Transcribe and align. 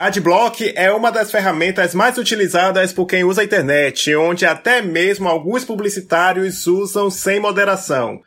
Adblock 0.00 0.72
é 0.76 0.90
uma 0.90 1.12
das 1.12 1.30
ferramentas 1.30 1.94
mais 1.94 2.16
utilizadas 2.16 2.90
por 2.90 3.04
quem 3.04 3.22
usa 3.22 3.42
a 3.42 3.44
internet, 3.44 4.16
onde 4.16 4.46
até 4.46 4.80
mesmo 4.80 5.28
alguns 5.28 5.62
publicitários 5.62 6.66
usam 6.66 7.10
sem 7.10 7.38
moderação. 7.38 8.22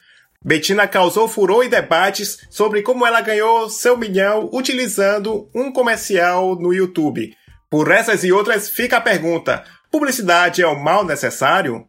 Bettina 0.45 0.87
causou 0.87 1.27
furor 1.27 1.65
e 1.65 1.69
debates 1.69 2.45
sobre 2.47 2.83
como 2.83 3.07
ela 3.07 3.21
ganhou 3.21 3.71
seu 3.71 3.97
milhão 3.97 4.51
utilizando 4.53 5.49
um 5.51 5.71
comercial 5.71 6.55
no 6.55 6.71
YouTube. 6.71 7.35
Por 7.71 7.89
essas 7.89 8.23
e 8.23 8.31
outras 8.31 8.69
fica 8.69 8.97
a 8.97 9.01
pergunta: 9.01 9.63
publicidade 9.89 10.61
é 10.61 10.67
o 10.67 10.79
mal 10.79 11.03
necessário? 11.03 11.87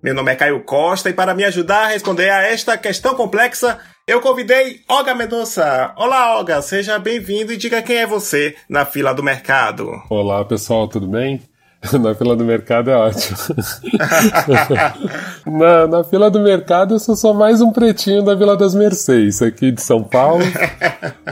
Meu 0.00 0.14
nome 0.14 0.30
é 0.30 0.36
Caio 0.36 0.62
Costa 0.62 1.10
e 1.10 1.12
para 1.12 1.34
me 1.34 1.42
ajudar 1.42 1.86
a 1.86 1.88
responder 1.88 2.30
a 2.30 2.42
esta 2.42 2.78
questão 2.78 3.16
complexa, 3.16 3.80
eu 4.08 4.20
convidei 4.20 4.82
Olga 4.88 5.16
Mendonça. 5.16 5.92
Olá, 5.96 6.36
Olga, 6.36 6.62
seja 6.62 6.96
bem-vindo 6.96 7.52
e 7.52 7.56
diga 7.56 7.82
quem 7.82 7.96
é 7.96 8.06
você 8.06 8.54
na 8.68 8.86
fila 8.86 9.12
do 9.12 9.20
mercado. 9.20 9.90
Olá, 10.08 10.44
pessoal, 10.44 10.86
tudo 10.86 11.08
bem? 11.08 11.42
Na 12.00 12.14
fila 12.14 12.34
do 12.34 12.44
mercado 12.44 12.90
é 12.90 12.96
ótimo. 12.96 13.36
na, 15.58 15.86
na, 15.86 16.04
fila 16.04 16.30
do 16.30 16.40
mercado 16.40 16.94
eu 16.94 16.98
sou 16.98 17.14
só 17.14 17.32
mais 17.32 17.60
um 17.60 17.70
pretinho 17.70 18.24
da 18.24 18.34
Vila 18.34 18.56
das 18.56 18.74
Mercês, 18.74 19.42
aqui 19.42 19.70
de 19.70 19.82
São 19.82 20.02
Paulo. 20.02 20.42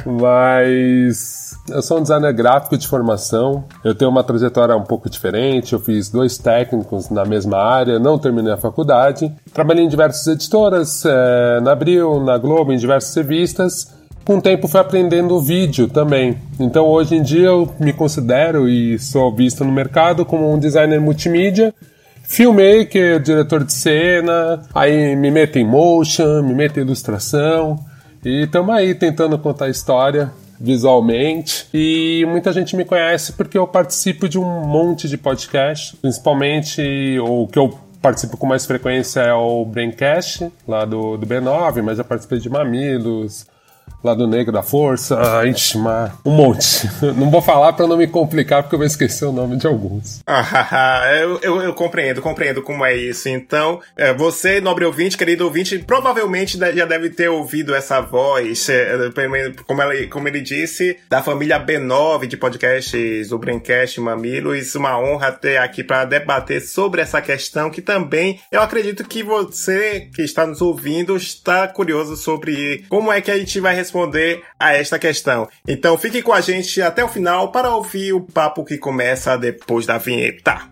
Mas 0.04 1.56
eu 1.68 1.82
sou 1.82 1.98
um 1.98 2.02
designer 2.02 2.32
gráfico 2.32 2.76
de 2.76 2.86
formação. 2.86 3.64
Eu 3.82 3.94
tenho 3.94 4.10
uma 4.10 4.22
trajetória 4.22 4.76
um 4.76 4.84
pouco 4.84 5.08
diferente. 5.08 5.72
Eu 5.72 5.80
fiz 5.80 6.10
dois 6.10 6.36
técnicos 6.38 7.10
na 7.10 7.24
mesma 7.24 7.58
área, 7.58 7.98
não 7.98 8.18
terminei 8.18 8.52
a 8.52 8.58
faculdade. 8.58 9.32
Trabalhei 9.52 9.84
em 9.84 9.88
diversas 9.88 10.26
editoras, 10.26 11.04
é, 11.04 11.60
na 11.60 11.72
Abril, 11.72 12.20
na 12.20 12.36
Globo, 12.38 12.72
em 12.72 12.76
diversas 12.76 13.14
revistas 13.14 14.03
com 14.24 14.38
o 14.38 14.42
tempo 14.42 14.66
fui 14.66 14.80
aprendendo 14.80 15.40
vídeo 15.40 15.88
também. 15.88 16.38
Então 16.58 16.86
hoje 16.86 17.14
em 17.14 17.22
dia 17.22 17.48
eu 17.48 17.72
me 17.78 17.92
considero 17.92 18.68
e 18.68 18.98
sou 18.98 19.34
visto 19.34 19.64
no 19.64 19.72
mercado 19.72 20.24
como 20.24 20.52
um 20.52 20.58
designer 20.58 21.00
multimídia, 21.00 21.74
filmmaker, 22.22 23.20
diretor 23.20 23.64
de 23.64 23.72
cena, 23.72 24.62
aí 24.74 25.14
me 25.14 25.30
meto 25.30 25.58
em 25.58 25.66
motion, 25.66 26.42
me 26.42 26.54
meto 26.54 26.78
em 26.78 26.82
ilustração 26.82 27.78
e 28.24 28.44
estamos 28.44 28.74
aí 28.74 28.94
tentando 28.94 29.38
contar 29.38 29.66
a 29.66 29.70
história 29.70 30.32
visualmente 30.58 31.66
e 31.74 32.24
muita 32.26 32.52
gente 32.52 32.74
me 32.74 32.84
conhece 32.84 33.32
porque 33.32 33.58
eu 33.58 33.66
participo 33.66 34.28
de 34.28 34.38
um 34.38 34.66
monte 34.66 35.08
de 35.08 35.18
podcast, 35.18 35.96
principalmente 35.96 37.18
o 37.20 37.46
que 37.48 37.58
eu 37.58 37.78
participo 38.00 38.36
com 38.36 38.46
mais 38.46 38.64
frequência 38.64 39.20
é 39.20 39.32
o 39.32 39.64
Braincast, 39.64 40.50
lá 40.68 40.84
do, 40.84 41.16
do 41.16 41.26
B9, 41.26 41.82
mas 41.82 41.96
já 41.96 42.04
participei 42.04 42.38
de 42.38 42.50
Mamilos, 42.50 43.46
Lado 44.04 44.26
Negro 44.26 44.52
da 44.52 44.62
Força, 44.62 45.18
ah, 45.18 45.42
um 46.24 46.30
monte. 46.30 46.86
Não 47.16 47.30
vou 47.30 47.40
falar 47.40 47.72
para 47.72 47.86
não 47.86 47.96
me 47.96 48.06
complicar, 48.06 48.62
porque 48.62 48.74
eu 48.74 48.78
vou 48.78 48.86
esquecer 48.86 49.24
o 49.24 49.32
nome 49.32 49.56
de 49.56 49.66
alguns. 49.66 50.22
Ah, 50.76 51.10
eu, 51.14 51.38
eu, 51.40 51.62
eu, 51.62 51.74
compreendo, 51.74 52.20
compreendo 52.20 52.60
como 52.60 52.84
é 52.84 52.94
isso. 52.94 53.28
Então, 53.28 53.80
é, 53.96 54.12
você, 54.12 54.60
nobre 54.60 54.84
ouvinte, 54.84 55.16
querido 55.16 55.44
ouvinte, 55.44 55.78
provavelmente 55.78 56.58
já 56.58 56.84
deve 56.84 57.10
ter 57.10 57.28
ouvido 57.28 57.74
essa 57.74 58.00
voz, 58.00 58.68
é, 58.68 59.10
como, 59.66 59.82
ela, 59.82 60.06
como 60.08 60.28
ele 60.28 60.40
disse, 60.40 60.96
da 61.08 61.22
família 61.22 61.58
B9 61.58 62.26
de 62.26 62.36
podcasts 62.36 63.28
do 63.28 63.38
Braincast 63.38 64.00
Mamilos. 64.00 64.74
Uma 64.74 64.98
honra 64.98 65.32
ter 65.32 65.58
aqui 65.58 65.82
para 65.82 66.04
debater 66.04 66.60
sobre 66.60 67.00
essa 67.00 67.22
questão 67.22 67.70
que 67.70 67.80
também 67.80 68.40
eu 68.50 68.60
acredito 68.60 69.04
que 69.04 69.22
você 69.22 70.08
que 70.14 70.22
está 70.22 70.46
nos 70.46 70.60
ouvindo 70.60 71.16
está 71.16 71.68
curioso 71.68 72.16
sobre 72.16 72.84
como 72.88 73.12
é 73.12 73.20
que 73.20 73.30
a 73.30 73.38
gente 73.38 73.60
vai 73.60 73.73
responder 73.74 74.42
a 74.58 74.74
esta 74.74 74.98
questão. 74.98 75.48
Então 75.66 75.98
fique 75.98 76.22
com 76.22 76.32
a 76.32 76.40
gente 76.40 76.80
até 76.80 77.04
o 77.04 77.08
final 77.08 77.52
para 77.52 77.74
ouvir 77.74 78.12
o 78.12 78.20
papo 78.20 78.64
que 78.64 78.78
começa 78.78 79.36
depois 79.36 79.86
da 79.86 79.98
vinheta. 79.98 80.62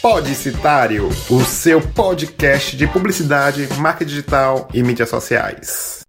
Podicitário, 0.00 1.08
o 1.28 1.44
seu 1.44 1.80
podcast 1.80 2.74
de 2.74 2.86
publicidade, 2.86 3.68
marca 3.76 4.02
digital 4.02 4.66
e 4.72 4.82
mídias 4.82 5.10
sociais. 5.10 5.99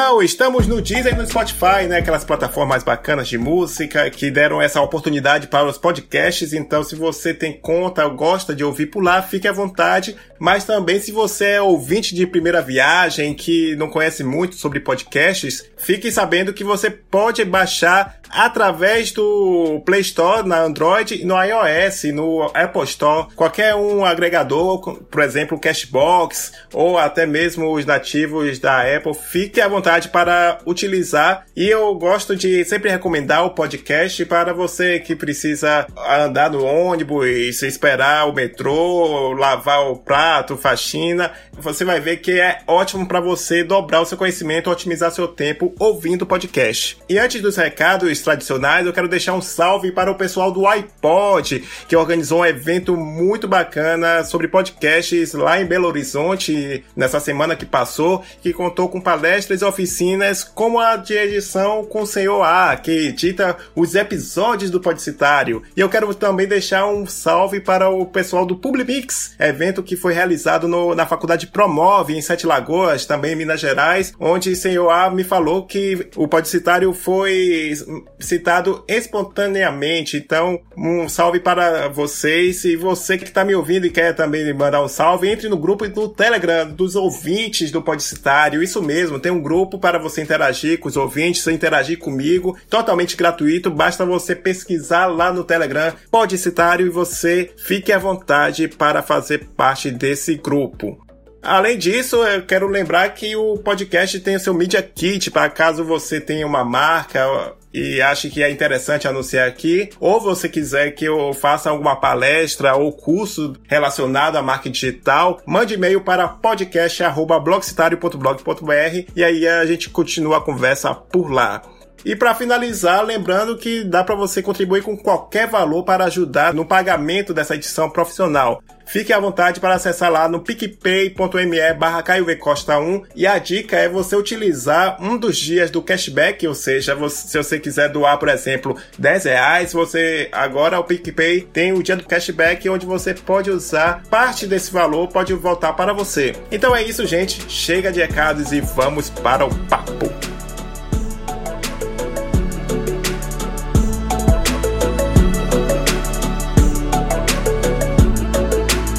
Então, 0.00 0.22
estamos 0.22 0.68
no 0.68 0.80
Deezer 0.80 1.12
e 1.12 1.16
no 1.16 1.26
Spotify, 1.26 1.88
né? 1.88 1.98
Aquelas 1.98 2.24
plataformas 2.24 2.84
bacanas 2.84 3.26
de 3.26 3.36
música 3.36 4.08
que 4.08 4.30
deram 4.30 4.62
essa 4.62 4.80
oportunidade 4.80 5.48
para 5.48 5.66
os 5.66 5.76
podcasts. 5.76 6.52
Então, 6.52 6.84
se 6.84 6.94
você 6.94 7.34
tem 7.34 7.52
conta 7.52 8.06
gosta 8.06 8.54
de 8.54 8.62
ouvir 8.62 8.86
por 8.86 9.02
lá, 9.02 9.20
fique 9.20 9.48
à 9.48 9.52
vontade. 9.52 10.16
Mas 10.38 10.62
também, 10.62 11.00
se 11.00 11.10
você 11.10 11.46
é 11.46 11.60
ouvinte 11.62 12.14
de 12.14 12.28
primeira 12.28 12.62
viagem, 12.62 13.34
que 13.34 13.74
não 13.74 13.90
conhece 13.90 14.22
muito 14.22 14.54
sobre 14.54 14.78
podcasts, 14.78 15.68
fique 15.78 16.10
sabendo 16.12 16.52
que 16.52 16.64
você 16.64 16.90
pode 16.90 17.44
baixar 17.44 18.18
através 18.30 19.12
do 19.12 19.82
Play 19.84 20.00
Store 20.00 20.46
na 20.46 20.60
Android 20.60 21.24
no 21.24 21.34
iOS, 21.42 22.04
no 22.12 22.42
Apple 22.54 22.84
Store, 22.84 23.28
qualquer 23.34 23.74
um 23.74 24.04
agregador, 24.04 24.80
por 25.04 25.22
exemplo, 25.22 25.56
o 25.56 25.60
Cashbox 25.60 26.52
ou 26.72 26.98
até 26.98 27.26
mesmo 27.26 27.72
os 27.72 27.86
nativos 27.86 28.58
da 28.58 28.82
Apple, 28.96 29.14
fique 29.14 29.60
à 29.60 29.68
vontade 29.68 30.08
para 30.08 30.58
utilizar. 30.66 31.46
E 31.56 31.68
eu 31.68 31.94
gosto 31.94 32.36
de 32.36 32.64
sempre 32.64 32.90
recomendar 32.90 33.44
o 33.44 33.50
podcast 33.50 34.24
para 34.26 34.52
você 34.52 35.00
que 35.00 35.16
precisa 35.16 35.86
andar 36.08 36.50
no 36.50 36.64
ônibus, 36.64 37.62
esperar 37.62 38.28
o 38.28 38.34
metrô, 38.34 39.32
lavar 39.32 39.90
o 39.90 39.96
prato, 39.96 40.56
faxina. 40.56 41.32
Você 41.60 41.84
vai 41.84 42.00
ver 42.00 42.18
que 42.18 42.38
é 42.40 42.60
ótimo 42.66 43.06
para 43.06 43.20
você 43.20 43.64
dobrar 43.64 44.00
o 44.00 44.06
seu 44.06 44.16
conhecimento, 44.16 44.70
otimizar 44.70 45.10
seu 45.10 45.26
tempo 45.26 45.74
ouvindo 45.78 46.22
o 46.22 46.26
podcast. 46.26 46.96
E 47.08 47.18
antes 47.18 47.42
dos 47.42 47.56
recados 47.56 48.20
tradicionais, 48.20 48.86
eu 48.86 48.92
quero 48.92 49.08
deixar 49.08 49.34
um 49.34 49.42
salve 49.42 49.90
para 49.90 50.10
o 50.10 50.14
pessoal 50.14 50.52
do 50.52 50.66
iPod, 50.66 51.64
que 51.88 51.96
organizou 51.96 52.40
um 52.40 52.46
evento 52.46 52.96
muito 52.96 53.48
bacana 53.48 54.22
sobre 54.22 54.46
podcasts 54.46 55.32
lá 55.32 55.60
em 55.60 55.66
Belo 55.66 55.88
Horizonte 55.88 56.84
nessa 56.94 57.18
semana 57.18 57.56
que 57.56 57.66
passou, 57.66 58.22
que 58.40 58.52
contou 58.52 58.88
com 58.88 59.00
palestras 59.00 59.60
e 59.60 59.64
oficinas 59.64 60.44
como 60.44 60.78
a 60.78 60.96
de 60.96 61.14
edição 61.14 61.84
com 61.84 62.02
o 62.02 62.06
Senhor 62.06 62.42
A, 62.42 62.76
que 62.76 63.08
edita 63.08 63.56
os 63.74 63.96
episódios 63.96 64.70
do 64.70 64.80
Podcitário. 64.80 65.62
E 65.76 65.80
eu 65.80 65.88
quero 65.88 66.14
também 66.14 66.46
deixar 66.46 66.86
um 66.86 67.04
salve 67.04 67.58
para 67.58 67.90
o 67.90 68.06
pessoal 68.06 68.46
do 68.46 68.56
Publimix, 68.56 69.34
evento 69.40 69.82
que 69.82 69.96
foi 69.96 70.14
realizado 70.14 70.68
no, 70.68 70.94
na 70.94 71.04
Faculdade 71.04 71.47
Promove, 71.50 72.16
em 72.16 72.22
Sete 72.22 72.46
Lagoas, 72.46 73.06
também 73.06 73.32
em 73.32 73.36
Minas 73.36 73.60
Gerais, 73.60 74.12
onde 74.18 74.54
Senhor 74.56 74.90
A 74.90 75.10
me 75.10 75.24
falou 75.24 75.66
que 75.66 76.08
o 76.16 76.28
Podcitário 76.28 76.92
foi 76.92 77.72
citado 78.18 78.84
espontaneamente. 78.88 80.16
Então, 80.16 80.60
um 80.76 81.08
salve 81.08 81.40
para 81.40 81.88
vocês. 81.88 82.64
E 82.64 82.76
você 82.76 83.18
que 83.18 83.24
está 83.24 83.44
me 83.44 83.54
ouvindo 83.54 83.86
e 83.86 83.90
quer 83.90 84.14
também 84.14 84.52
mandar 84.52 84.82
um 84.82 84.88
salve, 84.88 85.28
entre 85.28 85.48
no 85.48 85.56
grupo 85.56 85.88
do 85.88 86.08
Telegram 86.08 86.70
dos 86.70 86.96
ouvintes 86.96 87.70
do 87.70 87.82
Podcitário. 87.82 88.62
Isso 88.62 88.82
mesmo, 88.82 89.18
tem 89.18 89.32
um 89.32 89.42
grupo 89.42 89.78
para 89.78 89.98
você 89.98 90.22
interagir 90.22 90.78
com 90.78 90.88
os 90.88 90.96
ouvintes, 90.96 91.46
interagir 91.46 91.98
comigo, 91.98 92.56
totalmente 92.68 93.16
gratuito. 93.16 93.70
Basta 93.70 94.04
você 94.04 94.34
pesquisar 94.34 95.06
lá 95.06 95.32
no 95.32 95.44
Telegram 95.44 95.92
Podcitário 96.10 96.86
e 96.86 96.90
você 96.90 97.50
fique 97.56 97.92
à 97.92 97.98
vontade 97.98 98.68
para 98.68 99.02
fazer 99.02 99.46
parte 99.56 99.90
desse 99.90 100.34
grupo. 100.36 101.07
Além 101.48 101.76
disso, 101.78 102.22
eu 102.24 102.42
quero 102.42 102.68
lembrar 102.68 103.08
que 103.14 103.34
o 103.34 103.56
podcast 103.56 104.20
tem 104.20 104.36
o 104.36 104.40
seu 104.40 104.52
Media 104.52 104.82
Kit 104.82 105.30
para 105.30 105.48
caso 105.48 105.82
você 105.82 106.20
tenha 106.20 106.46
uma 106.46 106.62
marca 106.62 107.54
e 107.72 108.02
ache 108.02 108.28
que 108.28 108.42
é 108.42 108.50
interessante 108.50 109.08
anunciar 109.08 109.48
aqui, 109.48 109.88
ou 109.98 110.20
você 110.20 110.46
quiser 110.46 110.90
que 110.90 111.06
eu 111.06 111.32
faça 111.32 111.70
alguma 111.70 111.96
palestra 111.96 112.76
ou 112.76 112.92
curso 112.92 113.54
relacionado 113.66 114.36
à 114.36 114.42
marca 114.42 114.68
digital, 114.68 115.40
mande 115.46 115.72
e-mail 115.72 116.02
para 116.02 116.28
podcast@blogcitario.blog.br 116.28 119.10
e 119.16 119.24
aí 119.24 119.48
a 119.48 119.64
gente 119.64 119.88
continua 119.88 120.36
a 120.36 120.42
conversa 120.42 120.94
por 120.94 121.30
lá. 121.30 121.62
E 122.04 122.14
para 122.14 122.34
finalizar, 122.34 123.04
lembrando 123.04 123.56
que 123.56 123.84
dá 123.84 124.04
para 124.04 124.14
você 124.14 124.42
contribuir 124.42 124.82
com 124.82 124.96
qualquer 124.96 125.48
valor 125.48 125.84
para 125.84 126.04
ajudar 126.04 126.54
no 126.54 126.64
pagamento 126.64 127.34
dessa 127.34 127.54
edição 127.54 127.90
profissional. 127.90 128.62
Fique 128.88 129.12
à 129.12 129.20
vontade 129.20 129.60
para 129.60 129.74
acessar 129.74 130.10
lá 130.10 130.26
no 130.26 130.40
picpay.me 130.40 131.74
barra 131.74 132.02
Costa 132.40 132.78
1 132.78 133.02
e 133.14 133.26
a 133.26 133.38
dica 133.38 133.76
é 133.76 133.86
você 133.86 134.16
utilizar 134.16 134.96
um 134.98 135.18
dos 135.18 135.36
dias 135.36 135.70
do 135.70 135.82
cashback, 135.82 136.46
ou 136.46 136.54
seja, 136.54 136.94
você, 136.94 137.28
se 137.28 137.36
você 137.36 137.60
quiser 137.60 137.90
doar, 137.90 138.16
por 138.18 138.30
exemplo, 138.30 138.74
10 138.98 139.24
reais, 139.24 139.72
você 139.74 140.30
agora 140.32 140.80
o 140.80 140.84
PicPay 140.84 141.42
tem 141.52 141.74
o 141.74 141.82
dia 141.82 141.96
do 141.96 142.06
cashback 142.06 142.66
onde 142.70 142.86
você 142.86 143.12
pode 143.12 143.50
usar 143.50 144.02
parte 144.08 144.46
desse 144.46 144.72
valor, 144.72 145.08
pode 145.08 145.34
voltar 145.34 145.74
para 145.74 145.92
você. 145.92 146.34
Então 146.50 146.74
é 146.74 146.82
isso, 146.82 147.04
gente. 147.06 147.44
Chega 147.46 147.92
de 147.92 148.00
recados 148.00 148.52
e 148.52 148.60
vamos 148.62 149.10
para 149.10 149.44
o 149.44 149.54
papo. 149.66 150.37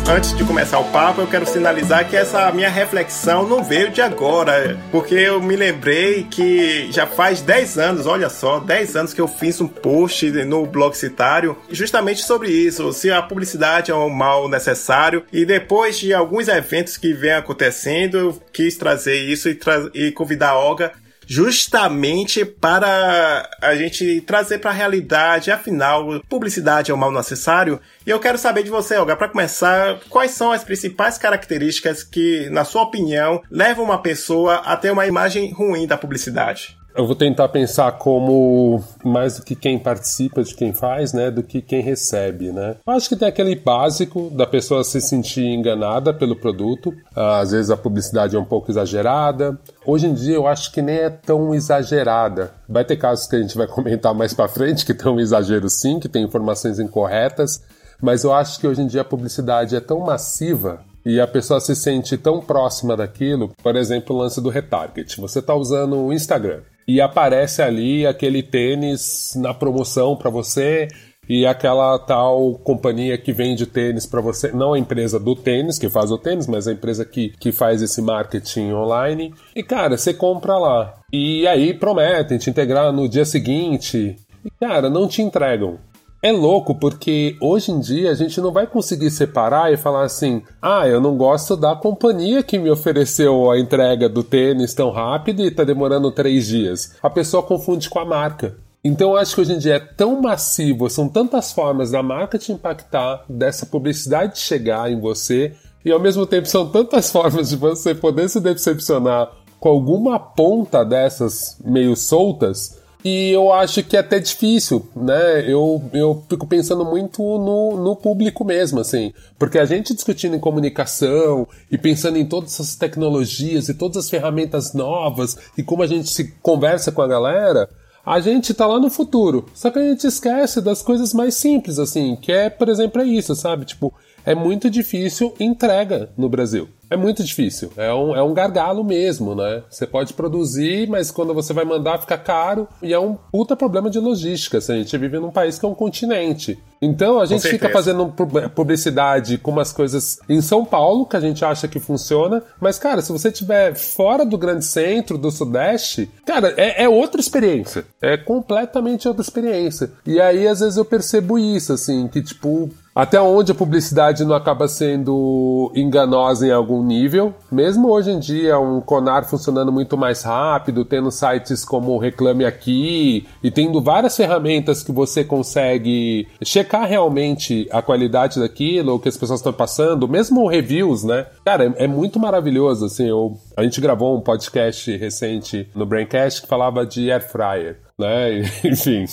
Antes 0.09 0.35
de 0.35 0.43
começar 0.43 0.79
o 0.79 0.91
papo, 0.91 1.21
eu 1.21 1.27
quero 1.27 1.45
sinalizar 1.45 2.09
que 2.09 2.15
essa 2.15 2.51
minha 2.51 2.69
reflexão 2.69 3.47
não 3.47 3.63
veio 3.63 3.91
de 3.91 4.01
agora, 4.01 4.75
porque 4.91 5.13
eu 5.13 5.39
me 5.39 5.55
lembrei 5.55 6.23
que 6.23 6.91
já 6.91 7.05
faz 7.05 7.41
10 7.41 7.77
anos, 7.77 8.07
olha 8.07 8.27
só, 8.27 8.59
10 8.59 8.95
anos 8.95 9.13
que 9.13 9.21
eu 9.21 9.27
fiz 9.27 9.61
um 9.61 9.67
post 9.67 10.31
no 10.45 10.65
blog 10.65 10.97
citário 10.97 11.55
justamente 11.69 12.23
sobre 12.23 12.49
isso, 12.49 12.91
se 12.91 13.11
a 13.11 13.21
publicidade 13.21 13.91
é 13.91 13.95
um 13.95 14.09
mal 14.09 14.49
necessário, 14.49 15.23
e 15.31 15.45
depois 15.45 15.99
de 15.99 16.11
alguns 16.11 16.47
eventos 16.47 16.97
que 16.97 17.13
vem 17.13 17.33
acontecendo, 17.33 18.17
eu 18.17 18.41
quis 18.51 18.77
trazer 18.77 19.15
isso 19.15 19.47
e, 19.47 19.53
tra 19.53 19.91
e 19.93 20.11
convidar 20.11 20.49
a 20.49 20.59
Olga 20.59 20.91
justamente 21.29 22.43
para 22.43 23.47
a 23.61 23.75
gente 23.75 24.19
trazer 24.21 24.57
para 24.57 24.71
a 24.71 24.73
realidade, 24.73 25.51
afinal, 25.51 26.19
publicidade 26.27 26.89
é 26.89 26.93
um 26.93 26.97
mal 26.97 27.11
necessário. 27.11 27.79
E 28.05 28.09
eu 28.09 28.19
quero 28.19 28.39
saber 28.39 28.63
de 28.63 28.71
você, 28.71 28.97
Olga, 28.97 29.15
para 29.15 29.29
começar, 29.29 29.99
quais 30.09 30.31
são 30.31 30.51
as 30.51 30.63
principais 30.63 31.19
características 31.19 32.01
que, 32.01 32.49
na 32.49 32.65
sua 32.65 32.81
opinião, 32.81 33.43
levam 33.51 33.85
uma 33.85 34.01
pessoa 34.01 34.55
a 34.55 34.75
ter 34.75 34.89
uma 34.89 35.05
imagem 35.05 35.53
ruim 35.53 35.85
da 35.85 35.97
publicidade? 35.97 36.78
Eu 36.95 37.05
vou 37.05 37.15
tentar 37.15 37.47
pensar 37.49 37.91
como 37.93 38.83
mais 39.03 39.37
do 39.37 39.45
que 39.45 39.55
quem 39.55 39.77
participa 39.77 40.43
de 40.43 40.55
quem 40.55 40.73
faz, 40.73 41.13
né, 41.13 41.29
do 41.29 41.43
que 41.43 41.61
quem 41.61 41.81
recebe, 41.81 42.51
né. 42.51 42.75
Eu 42.85 42.93
acho 42.93 43.07
que 43.07 43.15
tem 43.15 43.27
aquele 43.27 43.55
básico 43.55 44.29
da 44.31 44.45
pessoa 44.45 44.83
se 44.83 44.99
sentir 44.99 45.45
enganada 45.45 46.13
pelo 46.13 46.35
produto. 46.35 46.93
Às 47.15 47.51
vezes 47.51 47.71
a 47.71 47.77
publicidade 47.77 48.35
é 48.35 48.39
um 48.39 48.45
pouco 48.45 48.71
exagerada. 48.71 49.57
Hoje 49.85 50.07
em 50.07 50.13
dia 50.13 50.35
eu 50.35 50.47
acho 50.47 50.71
que 50.71 50.81
nem 50.81 50.95
é 50.95 51.09
tão 51.09 51.53
exagerada. 51.53 52.51
Vai 52.67 52.83
ter 52.83 52.97
casos 52.97 53.27
que 53.27 53.35
a 53.35 53.41
gente 53.41 53.55
vai 53.55 53.67
comentar 53.69 54.13
mais 54.13 54.33
para 54.33 54.49
frente 54.49 54.85
que 54.85 54.93
tem 54.93 55.11
um 55.11 55.19
exagero 55.19 55.69
sim, 55.69 55.99
que 55.99 56.09
tem 56.09 56.23
informações 56.23 56.79
incorretas, 56.79 57.61
mas 58.01 58.23
eu 58.23 58.33
acho 58.33 58.59
que 58.59 58.67
hoje 58.67 58.81
em 58.81 58.87
dia 58.87 59.01
a 59.01 59.05
publicidade 59.05 59.75
é 59.75 59.79
tão 59.79 59.99
massiva 59.99 60.81
e 61.05 61.19
a 61.19 61.27
pessoa 61.27 61.59
se 61.59 61.75
sente 61.75 62.17
tão 62.17 62.41
próxima 62.41 62.97
daquilo, 62.97 63.53
por 63.63 63.75
exemplo, 63.75 64.15
o 64.15 64.19
lance 64.19 64.41
do 64.41 64.49
retarget. 64.49 65.19
Você 65.19 65.39
está 65.39 65.55
usando 65.55 65.95
o 65.95 66.11
Instagram 66.11 66.61
e 66.89 66.99
aparece 66.99 67.61
ali 67.61 68.07
aquele 68.07 68.41
tênis 68.41 69.33
na 69.35 69.53
promoção 69.53 70.15
para 70.15 70.31
você 70.31 70.87
e 71.29 71.45
aquela 71.45 71.99
tal 71.99 72.55
companhia 72.63 73.15
que 73.15 73.31
vende 73.31 73.67
tênis 73.67 74.07
para 74.07 74.19
você, 74.19 74.51
não 74.51 74.73
a 74.73 74.79
empresa 74.79 75.19
do 75.19 75.35
tênis 75.35 75.77
que 75.77 75.87
faz 75.87 76.09
o 76.09 76.17
tênis, 76.17 76.47
mas 76.47 76.67
a 76.67 76.71
empresa 76.71 77.05
que, 77.05 77.29
que 77.39 77.51
faz 77.51 77.83
esse 77.83 78.01
marketing 78.01 78.71
online. 78.71 79.31
E 79.55 79.61
cara, 79.61 79.95
você 79.95 80.15
compra 80.15 80.57
lá. 80.57 80.95
E 81.13 81.47
aí 81.47 81.75
prometem 81.75 82.39
te 82.39 82.49
integrar 82.49 82.91
no 82.91 83.07
dia 83.07 83.23
seguinte. 83.23 84.15
E 84.43 84.49
cara, 84.59 84.89
não 84.89 85.07
te 85.07 85.21
entregam. 85.21 85.77
É 86.21 86.33
louco 86.33 86.75
porque 86.75 87.37
hoje 87.39 87.71
em 87.71 87.79
dia 87.79 88.11
a 88.11 88.13
gente 88.13 88.41
não 88.41 88.51
vai 88.51 88.67
conseguir 88.67 89.09
separar 89.09 89.71
e 89.71 89.77
falar 89.77 90.03
assim: 90.03 90.43
ah, 90.61 90.85
eu 90.85 90.99
não 90.99 91.15
gosto 91.15 91.55
da 91.55 91.73
companhia 91.75 92.43
que 92.43 92.59
me 92.59 92.69
ofereceu 92.69 93.49
a 93.49 93.57
entrega 93.57 94.09
do 94.09 94.21
tênis 94.21 94.73
tão 94.73 94.91
rápido 94.91 95.45
e 95.45 95.51
tá 95.51 95.63
demorando 95.63 96.11
três 96.11 96.47
dias. 96.47 96.95
A 97.01 97.09
pessoa 97.09 97.41
confunde 97.41 97.89
com 97.89 97.99
a 97.99 98.05
marca. 98.05 98.57
Então 98.83 99.11
eu 99.11 99.17
acho 99.17 99.33
que 99.33 99.41
hoje 99.41 99.53
em 99.53 99.57
dia 99.57 99.75
é 99.75 99.79
tão 99.79 100.21
massivo, 100.21 100.89
são 100.89 101.07
tantas 101.07 101.53
formas 101.53 101.91
da 101.91 102.03
marca 102.03 102.37
te 102.37 102.51
impactar, 102.51 103.23
dessa 103.27 103.65
publicidade 103.65 104.39
chegar 104.39 104.91
em 104.91 104.99
você, 104.99 105.53
e 105.83 105.91
ao 105.91 105.99
mesmo 105.99 106.25
tempo 106.25 106.47
são 106.47 106.69
tantas 106.69 107.11
formas 107.11 107.49
de 107.49 107.55
você 107.55 107.95
poder 107.95 108.29
se 108.29 108.39
decepcionar 108.39 109.31
com 109.59 109.69
alguma 109.69 110.17
ponta 110.17 110.85
dessas 110.85 111.57
meio 111.63 111.95
soltas 111.95 112.78
e 113.03 113.31
eu 113.31 113.53
acho 113.53 113.81
que 113.83 113.95
é 113.95 114.01
até 114.01 114.19
difícil, 114.19 114.85
né? 114.93 115.49
Eu, 115.49 115.81
eu 115.93 116.23
fico 116.29 116.45
pensando 116.45 116.83
muito 116.83 117.21
no, 117.21 117.77
no 117.81 117.95
público 117.95 118.43
mesmo, 118.43 118.81
assim. 118.81 119.13
Porque 119.37 119.57
a 119.57 119.63
gente 119.63 119.93
discutindo 119.93 120.35
em 120.35 120.39
comunicação 120.39 121.47
e 121.71 121.77
pensando 121.77 122.17
em 122.17 122.25
todas 122.25 122.53
essas 122.53 122.75
tecnologias 122.75 123.69
e 123.69 123.73
todas 123.73 123.97
as 123.97 124.09
ferramentas 124.09 124.73
novas 124.73 125.37
e 125.57 125.63
como 125.63 125.81
a 125.81 125.87
gente 125.87 126.09
se 126.09 126.33
conversa 126.41 126.91
com 126.91 127.01
a 127.01 127.07
galera, 127.07 127.69
a 128.05 128.19
gente 128.19 128.53
tá 128.53 128.67
lá 128.67 128.79
no 128.79 128.89
futuro. 128.89 129.45
Só 129.53 129.69
que 129.69 129.79
a 129.79 129.89
gente 129.89 130.05
esquece 130.05 130.59
das 130.59 130.81
coisas 130.81 131.13
mais 131.13 131.35
simples, 131.35 131.79
assim, 131.79 132.17
que 132.17 132.31
é, 132.31 132.49
por 132.49 132.67
exemplo, 132.67 133.01
é 133.01 133.05
isso, 133.05 133.33
sabe? 133.33 133.63
Tipo, 133.65 133.93
é 134.29 134.35
muito 134.35 134.69
difícil 134.69 135.33
entrega 135.39 136.11
no 136.15 136.29
Brasil. 136.29 136.69
É 136.87 136.95
muito 136.95 137.23
difícil. 137.23 137.71
É 137.75 137.91
um, 137.91 138.15
é 138.15 138.21
um 138.21 138.33
gargalo 138.33 138.83
mesmo, 138.83 139.33
né? 139.33 139.63
Você 139.69 139.87
pode 139.87 140.13
produzir, 140.13 140.87
mas 140.87 141.09
quando 141.09 141.33
você 141.33 141.51
vai 141.51 141.65
mandar 141.65 141.99
fica 141.99 142.17
caro. 142.17 142.67
E 142.81 142.93
é 142.93 142.99
um 142.99 143.15
puta 143.31 143.55
problema 143.55 143.89
de 143.89 143.99
logística. 143.99 144.59
Assim, 144.59 144.73
a 144.73 144.77
gente 144.77 144.97
vive 144.97 145.19
num 145.19 145.31
país 145.31 145.57
que 145.57 145.65
é 145.65 145.69
um 145.69 145.73
continente. 145.73 146.59
Então 146.79 147.19
a 147.19 147.25
gente 147.25 147.47
fica 147.47 147.69
fazendo 147.69 148.13
publicidade 148.55 149.37
com 149.39 149.51
umas 149.51 149.71
coisas 149.71 150.19
em 150.29 150.41
São 150.41 150.63
Paulo 150.63 151.07
que 151.07 151.17
a 151.17 151.19
gente 151.19 151.43
acha 151.43 151.67
que 151.67 151.79
funciona. 151.79 152.43
Mas, 152.59 152.77
cara, 152.77 153.01
se 153.01 153.11
você 153.11 153.29
estiver 153.29 153.75
fora 153.75 154.23
do 154.23 154.37
grande 154.37 154.65
centro, 154.65 155.17
do 155.17 155.31
Sudeste, 155.31 156.09
cara, 156.25 156.53
é, 156.55 156.83
é 156.83 156.89
outra 156.89 157.19
experiência. 157.19 157.83
É 157.99 158.15
completamente 158.15 159.07
outra 159.07 159.23
experiência. 159.23 159.91
E 160.05 160.21
aí, 160.21 160.47
às 160.47 160.59
vezes, 160.59 160.77
eu 160.77 160.85
percebo 160.85 161.37
isso, 161.37 161.73
assim, 161.73 162.07
que 162.07 162.21
tipo 162.21 162.69
até 162.99 163.21
onde 163.21 163.53
a 163.53 163.55
publicidade 163.55 164.25
não 164.25 164.35
acaba 164.35 164.67
sendo 164.67 165.71
enganosa 165.73 166.45
em 166.45 166.51
algum 166.51 166.83
nível. 166.83 167.33
Mesmo 167.49 167.87
hoje 167.87 168.11
em 168.11 168.19
dia, 168.19 168.59
um 168.59 168.81
Conar 168.81 169.23
funcionando 169.23 169.71
muito 169.71 169.97
mais 169.97 170.23
rápido, 170.23 170.83
tendo 170.83 171.09
sites 171.09 171.63
como 171.63 171.97
Reclame 171.97 172.43
Aqui 172.43 173.25
e 173.41 173.49
tendo 173.49 173.81
várias 173.81 174.17
ferramentas 174.17 174.83
que 174.83 174.91
você 174.91 175.23
consegue 175.23 176.27
checar 176.43 176.89
realmente 176.89 177.69
a 177.71 177.81
qualidade 177.81 178.37
daquilo, 178.37 178.95
o 178.95 178.99
que 178.99 179.07
as 179.07 179.15
pessoas 179.15 179.39
estão 179.39 179.53
passando, 179.53 180.05
mesmo 180.05 180.45
reviews, 180.45 181.05
né? 181.05 181.25
Cara, 181.45 181.73
é, 181.77 181.85
é 181.85 181.87
muito 181.87 182.19
maravilhoso, 182.19 182.85
assim, 182.85 183.07
eu, 183.07 183.37
a 183.55 183.63
gente 183.63 183.79
gravou 183.79 184.17
um 184.17 184.21
podcast 184.21 184.97
recente 184.97 185.69
no 185.73 185.85
Braincast 185.85 186.41
que 186.41 186.49
falava 186.49 186.85
de 186.85 187.09
air 187.09 187.25
fryer, 187.25 187.77
né? 187.99 188.41
Enfim, 188.63 189.05